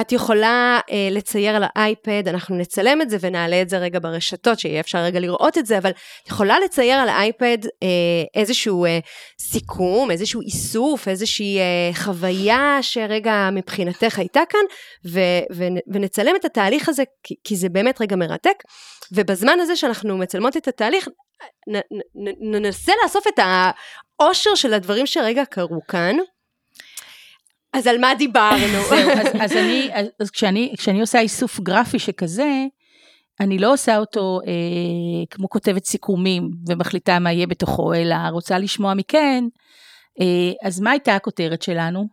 את 0.00 0.12
יכולה 0.12 0.80
אה, 0.90 1.08
לצייר 1.10 1.56
על 1.56 1.62
האייפד, 1.74 2.28
אנחנו 2.28 2.56
נצלם 2.56 3.02
את 3.02 3.10
זה 3.10 3.16
ונעלה 3.20 3.62
את 3.62 3.68
זה 3.68 3.78
רגע 3.78 3.98
ברשתות, 3.98 4.58
שיהיה 4.58 4.80
אפשר 4.80 4.98
רגע 4.98 5.20
לראות 5.20 5.58
את 5.58 5.66
זה, 5.66 5.78
אבל 5.78 5.90
את 5.90 6.28
יכולה 6.28 6.58
לצייר 6.64 6.98
על 6.98 7.08
האייפד 7.08 7.58
אה, 7.82 7.88
איזשהו 8.34 8.84
אה, 8.84 8.98
סיכום, 9.40 10.10
איזשהו 10.10 10.40
איסוף, 10.40 11.08
איזושהי 11.08 11.58
אה, 11.58 11.90
חוויה 11.94 12.78
שרגע 12.82 13.48
מבחינתך 13.52 14.18
הייתה 14.18 14.40
כאן, 14.48 14.60
ו, 15.06 15.20
ו, 15.52 15.64
ונצלם 15.86 16.36
את 16.36 16.44
התהליך 16.44 16.88
הזה, 16.88 17.02
כי, 17.22 17.34
כי 17.44 17.56
זה 17.56 17.68
באמת 17.68 18.00
רגע 18.00 18.16
מרתק, 18.16 18.62
ובזמן 19.12 19.60
הזה 19.60 19.76
שאנחנו 19.76 20.18
מצלמות 20.18 20.56
את 20.56 20.68
התהליך, 20.68 21.08
נ, 21.68 21.76
נ, 22.14 22.54
ננסה 22.54 22.92
לאסוף 23.02 23.26
את 23.26 23.38
העושר 23.38 24.54
של 24.54 24.74
הדברים 24.74 25.06
שרגע 25.06 25.44
קרו 25.44 25.80
כאן. 25.88 26.16
אז 27.76 27.86
על 27.86 27.98
מה 27.98 28.14
דיברנו? 28.18 28.78
אז, 29.20 29.26
אז, 29.40 29.52
אני, 29.52 29.90
אז, 29.92 30.06
אז 30.20 30.30
כשאני, 30.30 30.74
כשאני 30.78 31.00
עושה 31.00 31.20
איסוף 31.20 31.60
גרפי 31.60 31.98
שכזה, 31.98 32.64
אני 33.40 33.58
לא 33.58 33.72
עושה 33.72 33.98
אותו 33.98 34.40
אה, 34.46 35.26
כמו 35.30 35.48
כותבת 35.48 35.84
סיכומים 35.84 36.50
ומחליטה 36.68 37.18
מה 37.18 37.32
יהיה 37.32 37.46
בתוכו, 37.46 37.94
אלא 37.94 38.16
רוצה 38.32 38.58
לשמוע 38.58 38.94
מכן. 38.94 39.44
אה, 40.20 40.68
אז 40.68 40.80
מה 40.80 40.90
הייתה 40.90 41.16
הכותרת 41.16 41.62
שלנו? 41.62 42.06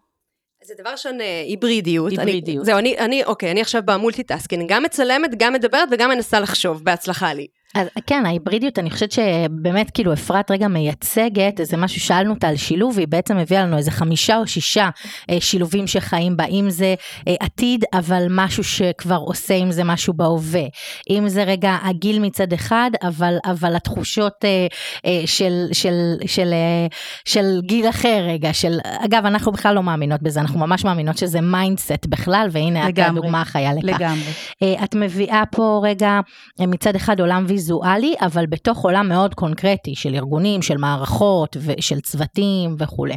זה 0.63 0.73
דבר 0.79 0.89
ראשון 0.89 1.17
היברידיות. 1.47 2.11
היברידיות. 2.11 2.57
אני, 2.57 2.65
זהו, 2.65 2.77
אני, 2.77 2.97
אני, 2.97 3.23
אוקיי, 3.23 3.51
אני 3.51 3.61
עכשיו 3.61 3.81
ב 3.85 3.91
multitasking, 3.91 4.69
גם 4.69 4.83
מצלמת, 4.83 5.31
גם 5.37 5.53
מדברת 5.53 5.89
וגם 5.91 6.09
מנסה 6.09 6.39
לחשוב, 6.39 6.83
בהצלחה 6.83 7.33
לי. 7.33 7.47
אז 7.75 7.87
כן, 8.07 8.25
ההיברידיות, 8.25 8.79
אני 8.79 8.89
חושבת 8.89 9.11
שבאמת 9.11 9.91
כאילו 9.93 10.13
אפרת 10.13 10.51
רגע 10.51 10.67
מייצגת 10.67 11.59
איזה 11.59 11.77
משהו, 11.77 12.01
שאלנו 12.01 12.33
אותה 12.33 12.47
על 12.47 12.55
שילוב, 12.55 12.99
היא 12.99 13.07
בעצם 13.07 13.37
הביאה 13.37 13.63
לנו 13.63 13.77
איזה 13.77 13.91
חמישה 13.91 14.37
או 14.37 14.47
שישה 14.47 14.89
אה, 15.29 15.37
שילובים 15.39 15.87
שחיים 15.87 16.37
בה, 16.37 16.45
אם 16.45 16.69
זה 16.69 16.95
אה, 17.27 17.35
עתיד, 17.39 17.85
אבל 17.93 18.25
משהו 18.29 18.63
שכבר 18.63 19.15
עושה 19.15 19.55
עם 19.55 19.71
זה 19.71 19.83
משהו 19.83 20.13
בהווה. 20.13 20.63
אם 21.09 21.29
זה 21.29 21.43
רגע 21.43 21.77
הגיל 21.83 22.19
מצד 22.19 22.53
אחד, 22.53 22.91
אבל, 23.03 23.37
אבל 23.45 23.75
התחושות 23.75 24.33
אה, 24.45 24.67
אה, 25.05 25.21
של, 25.25 25.65
של, 25.71 26.15
של, 26.25 26.53
אה, 26.53 26.87
של 27.25 27.59
גיל 27.65 27.89
אחר 27.89 28.23
רגע, 28.27 28.53
של, 28.53 28.77
אגב, 29.05 29.25
אנחנו 29.25 29.51
בכלל 29.51 29.75
לא 29.75 29.83
מאמינות 29.83 30.21
בזה, 30.21 30.39
אנחנו 30.39 30.59
ממש 30.59 30.83
מאמינות 30.83 31.17
שזה 31.17 31.41
mindset 31.41 32.05
בכלל, 32.05 32.47
והנה 32.51 32.89
את 32.89 32.99
הדוגמה 32.99 33.41
החיה 33.41 33.73
לכך. 33.73 33.83
לגמרי. 33.83 34.31
אה, 34.63 34.83
את 34.83 34.95
מביאה 34.95 35.43
פה 35.51 35.81
רגע 35.83 36.19
אה, 36.61 36.67
מצד 36.67 36.95
אחד 36.95 37.19
עולם 37.19 37.45
ויז 37.47 37.62
ויזואלי, 37.63 38.13
אבל 38.21 38.45
בתוך 38.45 38.83
עולם 38.83 39.09
מאוד 39.09 39.33
קונקרטי 39.33 39.95
של 39.95 40.15
ארגונים, 40.15 40.61
של 40.61 40.77
מערכות 40.77 41.57
ושל 41.59 41.99
צוותים 41.99 42.75
וכולי. 42.79 43.15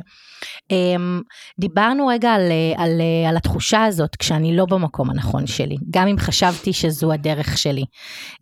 אמ, 0.70 1.20
דיברנו 1.60 2.06
רגע 2.06 2.30
על, 2.30 2.52
על, 2.76 3.00
על 3.28 3.36
התחושה 3.36 3.84
הזאת 3.84 4.16
כשאני 4.16 4.56
לא 4.56 4.66
במקום 4.70 5.10
הנכון 5.10 5.46
שלי, 5.46 5.76
גם 5.90 6.08
אם 6.08 6.18
חשבתי 6.18 6.72
שזו 6.72 7.12
הדרך 7.12 7.58
שלי. 7.58 7.84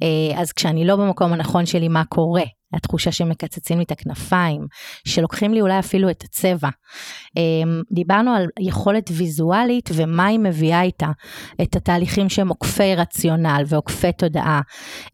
אה, 0.02 0.40
אז 0.40 0.52
כשאני 0.52 0.84
לא 0.84 0.96
במקום 0.96 1.32
הנכון 1.32 1.66
שלי, 1.66 1.88
מה 1.88 2.04
קורה? 2.04 2.44
התחושה 2.76 3.12
שמקצצים 3.12 3.78
לי 3.78 3.84
את 3.84 3.90
הכנפיים, 3.90 4.66
שלוקחים 5.08 5.54
לי 5.54 5.60
אולי 5.60 5.78
אפילו 5.78 6.10
את 6.10 6.22
הצבע. 6.22 6.68
אמ, 7.36 7.82
דיברנו 7.92 8.34
על 8.34 8.46
יכולת 8.60 9.10
ויזואלית 9.12 9.90
ומה 9.94 10.26
היא 10.26 10.38
מביאה 10.38 10.82
איתה, 10.82 11.08
את 11.62 11.76
התהליכים 11.76 12.28
שהם 12.28 12.48
עוקפי 12.48 12.94
רציונל 12.94 13.62
ועוקפי 13.66 14.12
תודעה, 14.12 14.60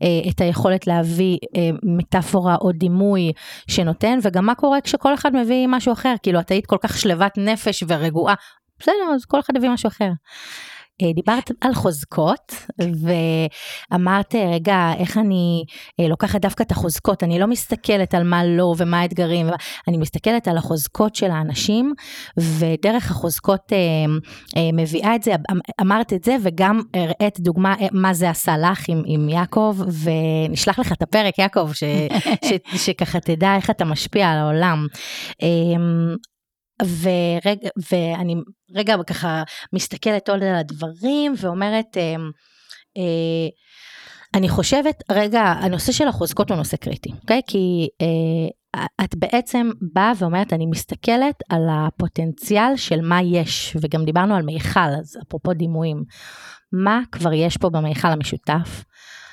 אה, 0.03 0.31
את 0.31 0.41
היכולת 0.41 0.87
להביא 0.87 1.39
אה, 1.57 1.71
מטאפורה 1.83 2.57
או 2.61 2.73
דימוי 2.73 3.33
שנותן, 3.71 4.19
וגם 4.23 4.47
מה 4.47 4.55
קורה 4.55 4.81
כשכל 4.81 5.15
אחד 5.15 5.37
מביא 5.37 5.67
משהו 5.69 5.93
אחר, 5.93 6.15
כאילו 6.23 6.41
את 6.41 6.51
היית 6.51 6.67
כל 6.67 6.77
כך 6.81 6.99
שלוות 6.99 7.33
נפש 7.37 7.85
ורגועה, 7.89 8.35
בסדר, 8.81 9.15
אז 9.15 9.25
כל 9.25 9.41
אחד 9.41 9.57
הביא 9.57 9.71
משהו 9.71 9.89
אחר. 9.89 10.11
אה, 11.03 11.13
דיברת 11.13 11.51
על 11.61 11.75
חוזקות 11.75 12.55
ואמרת 12.79 14.35
רגע 14.35 14.93
איך 14.99 15.19
אני 15.19 15.65
אה, 16.01 16.09
לוקחת 16.09 16.41
דווקא 16.41 16.63
את 16.63 16.71
החוזקות 16.71 17.23
אני 17.23 17.39
לא 17.39 17.47
מסתכלת 17.47 18.15
על 18.15 18.23
מה 18.25 18.45
לא 18.45 18.75
ומה 18.79 19.01
האתגרים 19.01 19.47
אני 19.89 19.97
מסתכלת 19.97 20.49
על 20.49 20.57
החוזקות 20.57 21.15
של 21.15 21.31
האנשים 21.31 21.95
ודרך 22.37 23.11
החוזקות 23.11 23.73
אה, 23.73 23.79
מביאה 24.73 25.17
את 25.17 25.23
זה 25.23 25.35
אמרת 25.81 26.13
את 26.13 26.25
זה 26.25 26.37
וגם 26.43 26.81
הראית 26.95 27.41
דוגמה 27.41 27.75
מה 27.93 28.15
זה 28.15 28.31
עשה 28.31 28.59
לך 28.59 28.89
עם, 28.89 29.03
עם 29.07 29.29
יעקב 29.29 29.77
ונשלח 30.03 30.79
לך 30.79 30.93
את 30.93 31.03
הפרק 31.03 31.39
יעקב 31.39 31.73
ש, 31.73 31.85
ש, 32.49 32.53
שככה 32.87 33.21
תדע 33.21 33.57
איך 33.57 33.71
אתה 33.71 33.85
משפיע 33.85 34.31
על 34.31 34.39
העולם. 34.39 34.87
ורגע, 36.83 37.69
ואני 37.91 38.35
רגע 38.75 38.97
ככה 39.07 39.43
מסתכלת 39.73 40.29
עוד 40.29 40.43
על 40.43 40.55
הדברים 40.55 41.35
ואומרת, 41.37 41.97
אה, 41.97 42.15
אה, 42.97 43.49
אני 44.35 44.49
חושבת, 44.49 45.03
רגע, 45.11 45.41
הנושא 45.41 45.93
של 45.93 46.09
החוזקות 46.09 46.51
הוא 46.51 46.57
נושא 46.57 46.77
קריטי, 46.77 47.11
אוקיי? 47.21 47.41
כי 47.47 47.89
אה, 48.01 48.87
את 49.05 49.17
בעצם 49.17 49.71
באה 49.95 50.13
ואומרת, 50.19 50.53
אני 50.53 50.67
מסתכלת 50.67 51.43
על 51.49 51.63
הפוטנציאל 51.71 52.77
של 52.77 53.01
מה 53.01 53.23
יש, 53.23 53.77
וגם 53.81 54.05
דיברנו 54.05 54.35
על 54.35 54.43
מיכל, 54.43 54.81
אז 54.99 55.19
אפרופו 55.29 55.53
דימויים, 55.55 56.05
מה 56.73 57.01
כבר 57.13 57.33
יש 57.33 57.57
פה 57.57 57.71
במיכל 57.71 58.09
המשותף? 58.09 58.85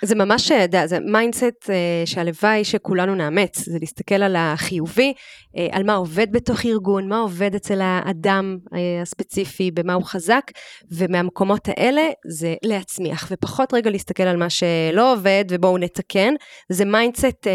זה 0.01 0.15
ממש, 0.15 0.51
אה, 0.51 0.87
זה 0.87 0.99
mindset 0.99 1.69
אה, 1.69 1.75
שהלוואי 2.05 2.63
שכולנו 2.63 3.15
נאמץ, 3.15 3.59
זה 3.69 3.77
להסתכל 3.79 4.15
על 4.15 4.35
החיובי, 4.35 5.13
אה, 5.57 5.67
על 5.71 5.83
מה 5.83 5.93
עובד 5.93 6.31
בתוך 6.31 6.65
ארגון, 6.65 7.09
מה 7.09 7.19
עובד 7.19 7.55
אצל 7.55 7.81
האדם 7.81 8.57
הספציפי, 9.01 9.71
במה 9.71 9.93
הוא 9.93 10.03
חזק, 10.03 10.51
ומהמקומות 10.91 11.67
האלה 11.67 12.01
זה 12.27 12.55
להצמיח, 12.63 13.27
ופחות 13.31 13.73
רגע 13.73 13.89
להסתכל 13.89 14.23
על 14.23 14.37
מה 14.37 14.49
שלא 14.49 15.13
עובד 15.13 15.45
ובואו 15.49 15.77
נתקן, 15.77 16.33
זה 16.69 16.85
mindset 16.85 17.47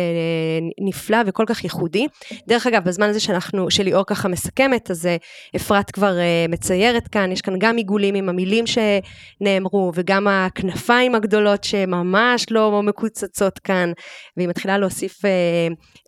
נפלא 0.80 1.18
וכל 1.26 1.45
כך 1.47 1.64
ייחודי. 1.64 2.07
דרך 2.49 2.66
אגב, 2.66 2.84
בזמן 2.84 3.09
הזה 3.09 3.20
שאנחנו, 3.20 3.70
שליאור 3.70 4.05
ככה 4.07 4.28
מסכמת, 4.28 4.90
אז 4.90 5.09
אפרת 5.57 5.90
כבר 5.90 6.16
מציירת 6.49 7.09
כאן, 7.09 7.32
יש 7.32 7.40
כאן 7.40 7.55
גם 7.59 7.76
עיגולים 7.76 8.14
עם 8.14 8.28
המילים 8.28 8.64
שנאמרו, 8.66 9.93
וגם 9.95 10.28
הכנפיים 10.28 11.14
הגדולות 11.14 11.64
שממש 11.64 12.32
לא 12.51 12.83
מקוצצות 12.83 13.59
כאן, 13.59 13.93
והיא 14.37 14.49
מתחילה 14.49 14.78
להוסיף 14.78 15.24
אה, 15.24 15.30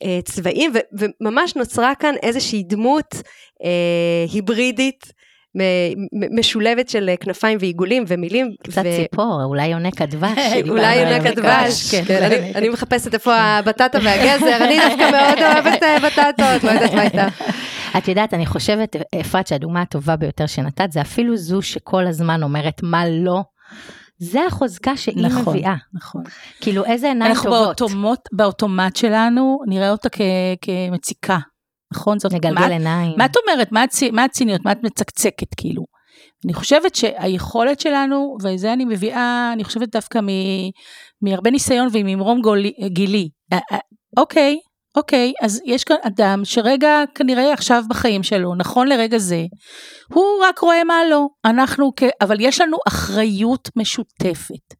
אה, 0.04 0.18
צבעים, 0.24 0.72
ו- 0.74 0.98
וממש 1.20 1.56
נוצרה 1.56 1.92
כאן 1.94 2.14
איזושהי 2.22 2.62
דמות 2.62 3.14
אה, 3.64 3.70
היברידית. 4.32 5.24
משולבת 6.38 6.88
של 6.88 7.10
כנפיים 7.20 7.58
ועיגולים 7.60 8.04
ומילים. 8.08 8.50
קצת 8.62 8.82
ו- 8.84 8.96
ציפור, 8.96 9.40
אולי 9.44 9.66
יונק 9.66 10.00
הדבש. 10.02 10.38
אולי 10.70 10.96
יונק. 10.96 11.26
הדבש, 11.26 11.90
כן. 11.94 12.04
כן, 12.06 12.22
אני- 12.22 12.54
אני 12.54 12.68
מחפשת 12.68 13.14
איפה 13.14 13.34
הבטטה 13.34 13.98
והגזר, 14.04 14.56
אני 14.64 14.76
דווקא 14.88 15.10
מאוד 15.10 15.38
אוהבת 15.38 15.82
אה, 15.82 15.98
בטטות, 16.00 16.64
לא 16.64 16.70
יודעת 16.70 16.92
מה 16.94 17.00
הייתה. 17.00 17.28
את 17.98 18.08
יודעת, 18.08 18.34
אני 18.34 18.46
חושבת, 18.46 18.96
אפרת, 19.20 19.46
שהדוגמה 19.46 19.82
הטובה 19.82 20.16
ביותר 20.16 20.46
שנתת, 20.46 20.92
זה 20.92 21.00
אפילו 21.00 21.36
זו 21.36 21.62
שכל 21.62 22.06
הזמן 22.06 22.42
אומרת 22.42 22.80
מה 22.82 23.04
לא. 23.08 23.40
זה 24.18 24.46
החוזקה 24.46 24.96
שהיא 24.96 25.26
נכון, 25.26 25.54
מביאה. 25.56 25.74
נכון. 25.94 26.22
כאילו, 26.60 26.84
איזה 26.84 27.06
עיניים 27.08 27.30
אנחנו 27.30 27.50
טובות. 27.50 27.66
באוטומט, 27.80 28.18
באוטומט 28.32 28.96
שלנו, 28.96 29.58
נראה 29.68 29.90
אותה 29.90 30.08
כ, 30.08 30.20
כמציקה, 30.60 31.38
נכון? 31.94 32.18
זאת, 32.18 32.32
נגלגל 32.32 32.54
מה, 32.54 32.66
עיניים. 32.66 33.12
מה 33.18 33.24
את 33.24 33.36
אומרת? 33.36 33.72
מה, 33.72 33.82
הצי, 33.82 34.10
מה 34.10 34.24
הציניות? 34.24 34.60
מה 34.64 34.72
את 34.72 34.78
מצקצקת 34.82 35.54
כאילו? 35.56 35.82
אני 36.44 36.54
חושבת 36.54 36.94
שהיכולת 36.94 37.80
שלנו, 37.80 38.36
וזה 38.44 38.72
אני 38.72 38.84
מביאה, 38.84 39.50
אני 39.52 39.64
חושבת 39.64 39.88
דווקא 39.92 40.18
מ, 40.18 40.28
מהרבה 41.22 41.50
ניסיון 41.50 41.88
וממרום 41.92 42.40
גולי- 42.40 42.74
גילי. 42.86 43.28
אה, 43.52 43.58
אה, 43.72 43.78
אוקיי, 44.18 44.56
אוקיי, 44.96 45.32
אז 45.42 45.60
יש 45.64 45.84
כאן 45.84 45.96
אדם 46.02 46.44
שרגע 46.44 47.02
כנראה 47.14 47.52
עכשיו 47.52 47.82
בחיים 47.88 48.22
שלו, 48.22 48.54
נכון 48.54 48.88
לרגע 48.88 49.18
זה, 49.18 49.42
הוא 50.12 50.24
רק 50.42 50.58
רואה 50.58 50.84
מה 50.84 50.94
לא. 51.10 51.26
אנחנו, 51.44 51.92
כ... 51.96 52.02
אבל 52.20 52.36
יש 52.40 52.60
לנו 52.60 52.76
אחריות 52.88 53.68
משותפת. 53.76 54.74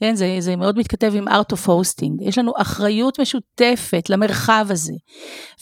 כן, 0.00 0.14
זה, 0.14 0.36
זה 0.38 0.56
מאוד 0.56 0.78
מתכתב 0.78 1.12
עם 1.14 1.28
art 1.28 1.52
of 1.52 1.66
hosting. 1.66 2.28
יש 2.28 2.38
לנו 2.38 2.52
אחריות 2.56 3.20
משותפת 3.20 4.10
למרחב 4.10 4.66
הזה. 4.70 4.92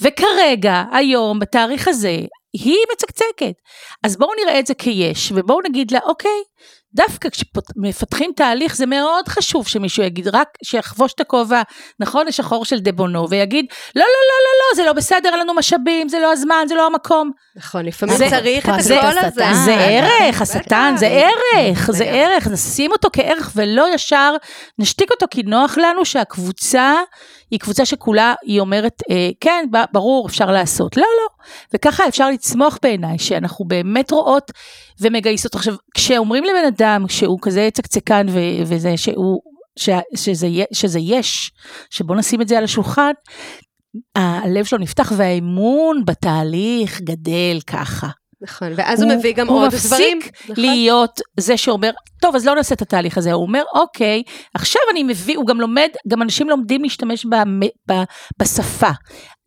וכרגע, 0.01 0.83
היום, 0.93 1.39
בתאריך 1.39 1.89
הזה, 1.89 2.17
היא 2.53 2.79
מצקצקת. 2.93 3.55
אז 4.03 4.17
בואו 4.17 4.31
נראה 4.45 4.59
את 4.59 4.67
זה 4.67 4.75
כיש, 4.75 5.33
ובואו 5.35 5.59
נגיד 5.69 5.91
לה, 5.91 5.99
אוקיי, 6.05 6.43
דווקא 6.95 7.28
כשמפתחים 7.28 8.30
תהליך 8.36 8.76
זה 8.76 8.86
מאוד 8.86 9.28
חשוב 9.28 9.66
שמישהו 9.68 10.03
יגיד, 10.03 10.28
רק 10.28 10.49
שיחבוש 10.64 11.12
את 11.12 11.20
הכובע, 11.20 11.62
נכון, 12.01 12.28
השחור 12.28 12.64
של 12.64 12.78
דבונו, 12.78 13.28
ויגיד, 13.30 13.66
לא, 13.97 14.03
לא, 14.03 14.07
לא, 14.07 14.09
לא, 14.45 14.51
לא, 14.70 14.76
זה 14.76 14.84
לא 14.84 14.92
בסדר, 14.92 15.28
אין 15.30 15.38
לנו 15.40 15.55
משאבים, 15.55 16.09
זה 16.09 16.18
לא 16.18 16.32
הזמן, 16.32 16.64
זה 16.68 16.74
לא 16.74 16.86
המקום. 16.86 17.30
נכון, 17.57 17.84
לפעמים 17.84 18.16
זה- 18.16 18.26
צריך 18.30 18.68
את 18.68 18.74
הקול 18.74 19.18
הזה. 19.18 19.45
זה 19.64 19.74
אה, 19.74 19.99
ערך, 20.28 20.42
השטן, 20.42 20.95
זה 20.99 21.07
ערך, 21.07 21.90
זה. 21.90 22.05
ערך, 22.05 22.47
נשים 22.47 22.92
אותו 22.92 23.09
כערך 23.12 23.53
ולא 23.57 23.95
ישר 23.95 24.34
נשתיק 24.78 25.11
אותו, 25.11 25.26
כי 25.30 25.42
נוח 25.42 25.78
לנו 25.78 26.05
שהקבוצה 26.05 26.95
היא 27.55 27.61
קבוצה 27.61 27.84
שכולה, 27.84 28.34
היא 28.42 28.61
אומרת, 28.61 29.02
אה, 29.11 29.30
כן, 29.40 29.66
ברור, 29.92 30.26
אפשר 30.28 30.50
לעשות. 30.50 30.96
לא, 30.96 31.02
לא. 31.02 31.44
וככה 31.74 32.09
אפשר 32.09 32.30
לצמוח 32.30 32.78
בעיניי, 32.82 33.18
שאנחנו 33.18 33.64
באמת 33.64 34.11
רואות 34.11 34.50
ומגייסות. 35.00 35.55
עכשיו, 35.55 35.74
כשאומרים 35.94 36.44
לבן 36.44 36.64
אדם 36.68 37.05
שהוא 37.09 37.38
כזה 37.42 37.68
צקצקן 37.72 38.26
ו- 38.30 38.62
וזה 38.66 38.96
שהוא, 38.96 39.40
ש- 39.78 39.88
שזה, 40.16 40.48
שזה 40.72 40.98
יש, 40.98 41.50
שבוא 41.90 42.16
נשים 42.16 42.40
את 42.40 42.48
זה 42.48 42.59
על 42.59 42.64
השולחן, 42.64 43.12
הלב 44.16 44.64
שלו 44.64 44.78
נפתח 44.78 45.12
והאמון 45.16 46.02
בתהליך 46.05 47.00
גדל 47.00 47.59
ככה. 47.66 48.09
נכון, 48.45 48.72
ואז 48.76 49.03
הוא 49.03 49.12
מביא 49.12 49.34
גם 49.34 49.49
עוד 49.49 49.74
דברים. 49.74 50.18
הוא 50.18 50.24
מפסיק 50.24 50.40
נכון. 50.42 50.64
להיות 50.64 51.20
זה 51.40 51.57
שאומר, 51.57 51.90
טוב, 52.20 52.36
אז 52.36 52.47
לא 52.47 52.55
נעשה 52.55 52.74
את 52.74 52.82
התהליך 52.82 53.18
הזה. 53.18 53.32
הוא 53.32 53.42
אומר, 53.42 53.62
אוקיי, 53.74 54.22
עכשיו 54.55 54.82
אני 54.90 55.03
מביא, 55.03 55.36
הוא 55.36 55.47
גם 55.47 55.61
לומד, 55.61 55.88
גם 56.09 56.22
אנשים 56.22 56.49
לומדים 56.49 56.82
להשתמש 56.82 57.24
במ, 57.24 57.61
ב, 57.88 57.92
בשפה. 58.38 58.90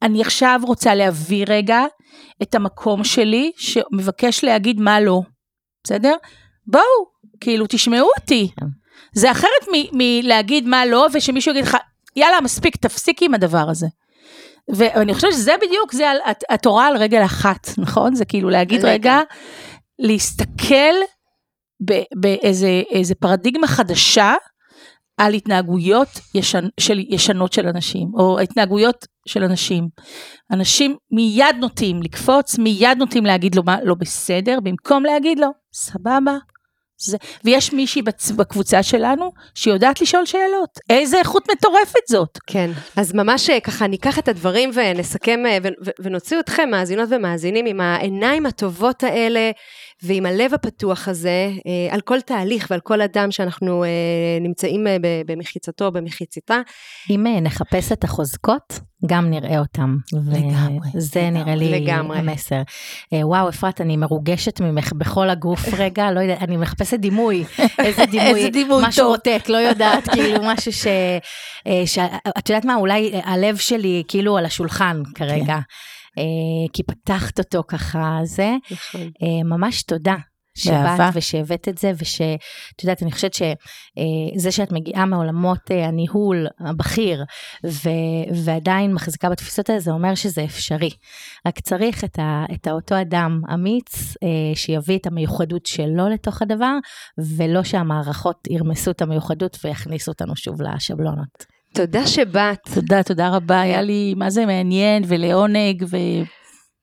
אני 0.01 0.21
עכשיו 0.21 0.59
רוצה 0.63 0.95
להביא 0.95 1.45
רגע 1.49 1.83
את 2.41 2.55
המקום 2.55 3.03
שלי, 3.03 3.51
שמבקש 3.57 4.43
להגיד 4.43 4.79
מה 4.79 4.99
לא, 4.99 5.21
בסדר? 5.83 6.13
בואו, 6.67 6.83
כאילו, 7.39 7.65
תשמעו 7.69 8.09
אותי. 8.19 8.49
כן. 8.59 8.65
זה 9.13 9.31
אחרת 9.31 9.67
מלהגיד 9.93 10.67
מה 10.67 10.85
לא, 10.85 11.07
ושמישהו 11.13 11.51
יגיד 11.51 11.63
לך, 11.63 11.77
יאללה, 12.15 12.41
מספיק, 12.41 12.75
תפסיק 12.75 13.23
עם 13.23 13.33
הדבר 13.33 13.69
הזה. 13.69 13.87
ואני 14.75 15.13
חושבת 15.13 15.31
שזה 15.33 15.51
בדיוק, 15.61 15.93
זה 15.93 16.09
על, 16.09 16.17
הת- 16.25 16.43
התורה 16.49 16.87
על 16.87 16.97
רגל 16.97 17.25
אחת, 17.25 17.67
נכון? 17.77 18.15
זה 18.15 18.25
כאילו 18.25 18.49
להגיד 18.49 18.85
רגע. 18.85 19.19
להסתכל 19.99 20.93
באיזה 22.15 22.81
איזה 22.91 23.15
פרדיגמה 23.15 23.67
חדשה 23.67 24.33
על 25.17 25.33
התנהגויות 25.33 26.07
ישן, 26.35 26.67
של, 26.79 26.99
ישנות 27.09 27.53
של 27.53 27.67
אנשים, 27.67 28.07
או 28.19 28.39
התנהגויות 28.39 29.05
של 29.27 29.43
אנשים. 29.43 29.87
אנשים 30.51 30.95
מיד 31.11 31.55
נוטים 31.59 32.01
לקפוץ, 32.03 32.57
מיד 32.59 32.97
נוטים 32.97 33.25
להגיד 33.25 33.55
לו 33.55 33.63
מה 33.65 33.77
לא 33.83 33.95
בסדר, 33.95 34.59
במקום 34.63 35.03
להגיד 35.03 35.39
לו, 35.39 35.47
סבבה. 35.73 36.37
זה, 36.99 37.17
ויש 37.43 37.73
מישהי 37.73 38.01
בצ, 38.01 38.31
בקבוצה 38.31 38.83
שלנו 38.83 39.31
שיודעת 39.55 40.01
לשאול 40.01 40.25
שאלות. 40.25 40.79
איזה 40.89 41.17
איכות 41.17 41.47
מטורפת 41.51 42.07
זאת. 42.09 42.39
כן, 42.47 42.71
אז 42.95 43.13
ממש 43.13 43.49
אה, 43.49 43.59
ככה 43.59 43.87
ניקח 43.87 44.19
את 44.19 44.27
הדברים 44.27 44.71
ונסכם 44.73 45.39
אה, 45.45 45.57
ו- 45.63 45.67
ו- 45.85 45.91
ונוציא 45.99 46.39
אתכם, 46.39 46.69
מאזינות 46.71 47.09
ומאזינים, 47.11 47.65
עם 47.65 47.81
העיניים 47.81 48.45
הטובות 48.45 49.03
האלה 49.03 49.51
ועם 50.03 50.25
הלב 50.25 50.53
הפתוח 50.53 51.07
הזה, 51.07 51.49
אה, 51.67 51.93
על 51.93 52.01
כל 52.01 52.21
תהליך 52.21 52.67
ועל 52.69 52.79
כל 52.79 53.01
אדם 53.01 53.31
שאנחנו 53.31 53.83
אה, 53.83 53.89
נמצאים 54.41 54.87
אה, 54.87 54.97
במחיצתו 55.25 55.85
או 55.85 55.91
במחיציתה. 55.91 56.61
אם 57.09 57.25
נחפש 57.41 57.91
את 57.91 58.03
החוזקות, 58.03 58.79
גם 59.05 59.29
נראה 59.29 59.59
אותם. 59.59 59.97
לגמרי, 60.13 60.89
וזה 60.95 61.19
לגמרי, 61.19 61.43
נראה 61.43 61.55
לי 61.55 61.81
לגמרי. 61.81 62.17
המסר. 62.17 62.61
וואו, 63.13 63.49
אפרת, 63.49 63.81
אני 63.81 63.97
מרוגשת 63.97 64.61
ממך 64.61 64.93
בכל 64.93 65.29
הגוף 65.29 65.65
רגע, 65.79 66.11
לא 66.11 66.19
יודעת, 66.19 66.41
אני 66.41 66.57
מחפשת 66.57 66.99
דימוי. 66.99 67.43
איזה 67.79 68.05
דימוי, 68.11 68.35
איזה 68.35 68.49
דימוי 68.49 68.83
משהו 68.87 69.03
טוב. 69.03 69.11
רוטט, 69.11 69.49
לא 69.49 69.57
יודעת, 69.57 70.09
כאילו 70.13 70.43
משהו 70.43 70.73
ש... 70.73 70.87
ש- 71.85 71.99
את 72.37 72.49
יודעת 72.49 72.65
מה, 72.65 72.75
אולי 72.75 73.21
הלב 73.23 73.57
שלי 73.57 74.03
כאילו 74.07 74.37
על 74.37 74.45
השולחן 74.45 75.01
כרגע. 75.15 75.53
אה, 75.53 75.59
כי 76.73 76.83
פתחת 76.83 77.39
אותו 77.39 77.63
ככה, 77.67 78.19
זה. 78.23 78.55
נכון. 78.71 79.01
אה, 79.01 79.43
ממש 79.43 79.83
תודה. 79.83 80.15
שבאת 80.57 81.13
ושהבאת 81.13 81.67
את 81.67 81.77
זה, 81.77 81.91
ושאת 81.97 82.83
יודעת, 82.83 83.03
אני 83.03 83.11
חושבת 83.11 83.33
שזה 83.33 84.51
שאת 84.51 84.71
מגיעה 84.71 85.05
מעולמות 85.05 85.71
אה, 85.71 85.87
הניהול 85.87 86.47
הבכיר, 86.59 87.23
ו, 87.65 87.89
ועדיין 88.43 88.93
מחזיקה 88.93 89.29
בתפיסות 89.29 89.69
האלה, 89.69 89.79
זה 89.79 89.91
אומר 89.91 90.15
שזה 90.15 90.43
אפשרי. 90.43 90.89
רק 91.47 91.59
צריך 91.59 92.03
את, 92.03 92.19
ה, 92.19 92.45
את 92.53 92.67
האותו 92.67 93.01
אדם 93.01 93.41
אמיץ, 93.53 94.17
אה, 94.23 94.55
שיביא 94.55 94.97
את 94.97 95.07
המיוחדות 95.07 95.65
שלו 95.65 96.09
לתוך 96.09 96.41
הדבר, 96.41 96.73
ולא 97.37 97.63
שהמערכות 97.63 98.47
ירמסו 98.49 98.91
את 98.91 99.01
המיוחדות 99.01 99.57
ויכניסו 99.63 100.11
אותנו 100.11 100.35
שוב 100.35 100.61
לשבלונות. 100.61 101.56
תודה 101.73 102.07
שבאת. 102.07 102.59
תודה, 102.73 103.03
תודה 103.03 103.29
רבה, 103.29 103.61
היה 103.61 103.81
לי 103.81 104.13
מה 104.17 104.29
זה 104.29 104.45
מעניין 104.45 105.03
ולעונג, 105.07 105.85
ו... 105.89 105.97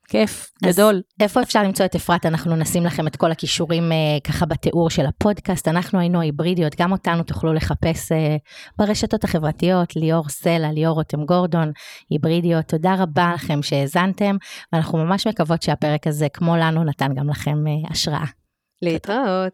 כיף, 0.08 0.50
גדול. 0.64 1.02
איפה 1.20 1.42
אפשר 1.42 1.62
למצוא 1.62 1.86
את 1.86 1.94
אפרת? 1.94 2.26
אנחנו 2.26 2.56
נשים 2.56 2.84
לכם 2.84 3.06
את 3.06 3.16
כל 3.16 3.30
הכישורים 3.30 3.92
אה, 3.92 3.96
ככה 4.24 4.46
בתיאור 4.46 4.90
של 4.90 5.06
הפודקאסט. 5.06 5.68
אנחנו 5.68 5.98
היינו 5.98 6.20
היברידיות, 6.20 6.80
גם 6.80 6.92
אותנו 6.92 7.22
תוכלו 7.22 7.52
לחפש 7.52 8.12
אה, 8.12 8.36
ברשתות 8.78 9.24
החברתיות, 9.24 9.96
ליאור 9.96 10.28
סלע, 10.28 10.72
ליאור 10.72 10.94
רותם 10.94 11.24
גורדון, 11.24 11.72
היברידיות. 12.10 12.66
תודה 12.66 12.94
רבה 12.98 13.32
לכם 13.34 13.62
שהאזנתם, 13.62 14.36
ואנחנו 14.72 14.98
ממש 14.98 15.26
מקוות 15.26 15.62
שהפרק 15.62 16.06
הזה, 16.06 16.26
כמו 16.32 16.56
לנו, 16.56 16.84
נתן 16.84 17.14
גם 17.14 17.28
לכם 17.28 17.66
אה, 17.66 17.90
השראה. 17.90 18.24
להתראות. 18.82 19.52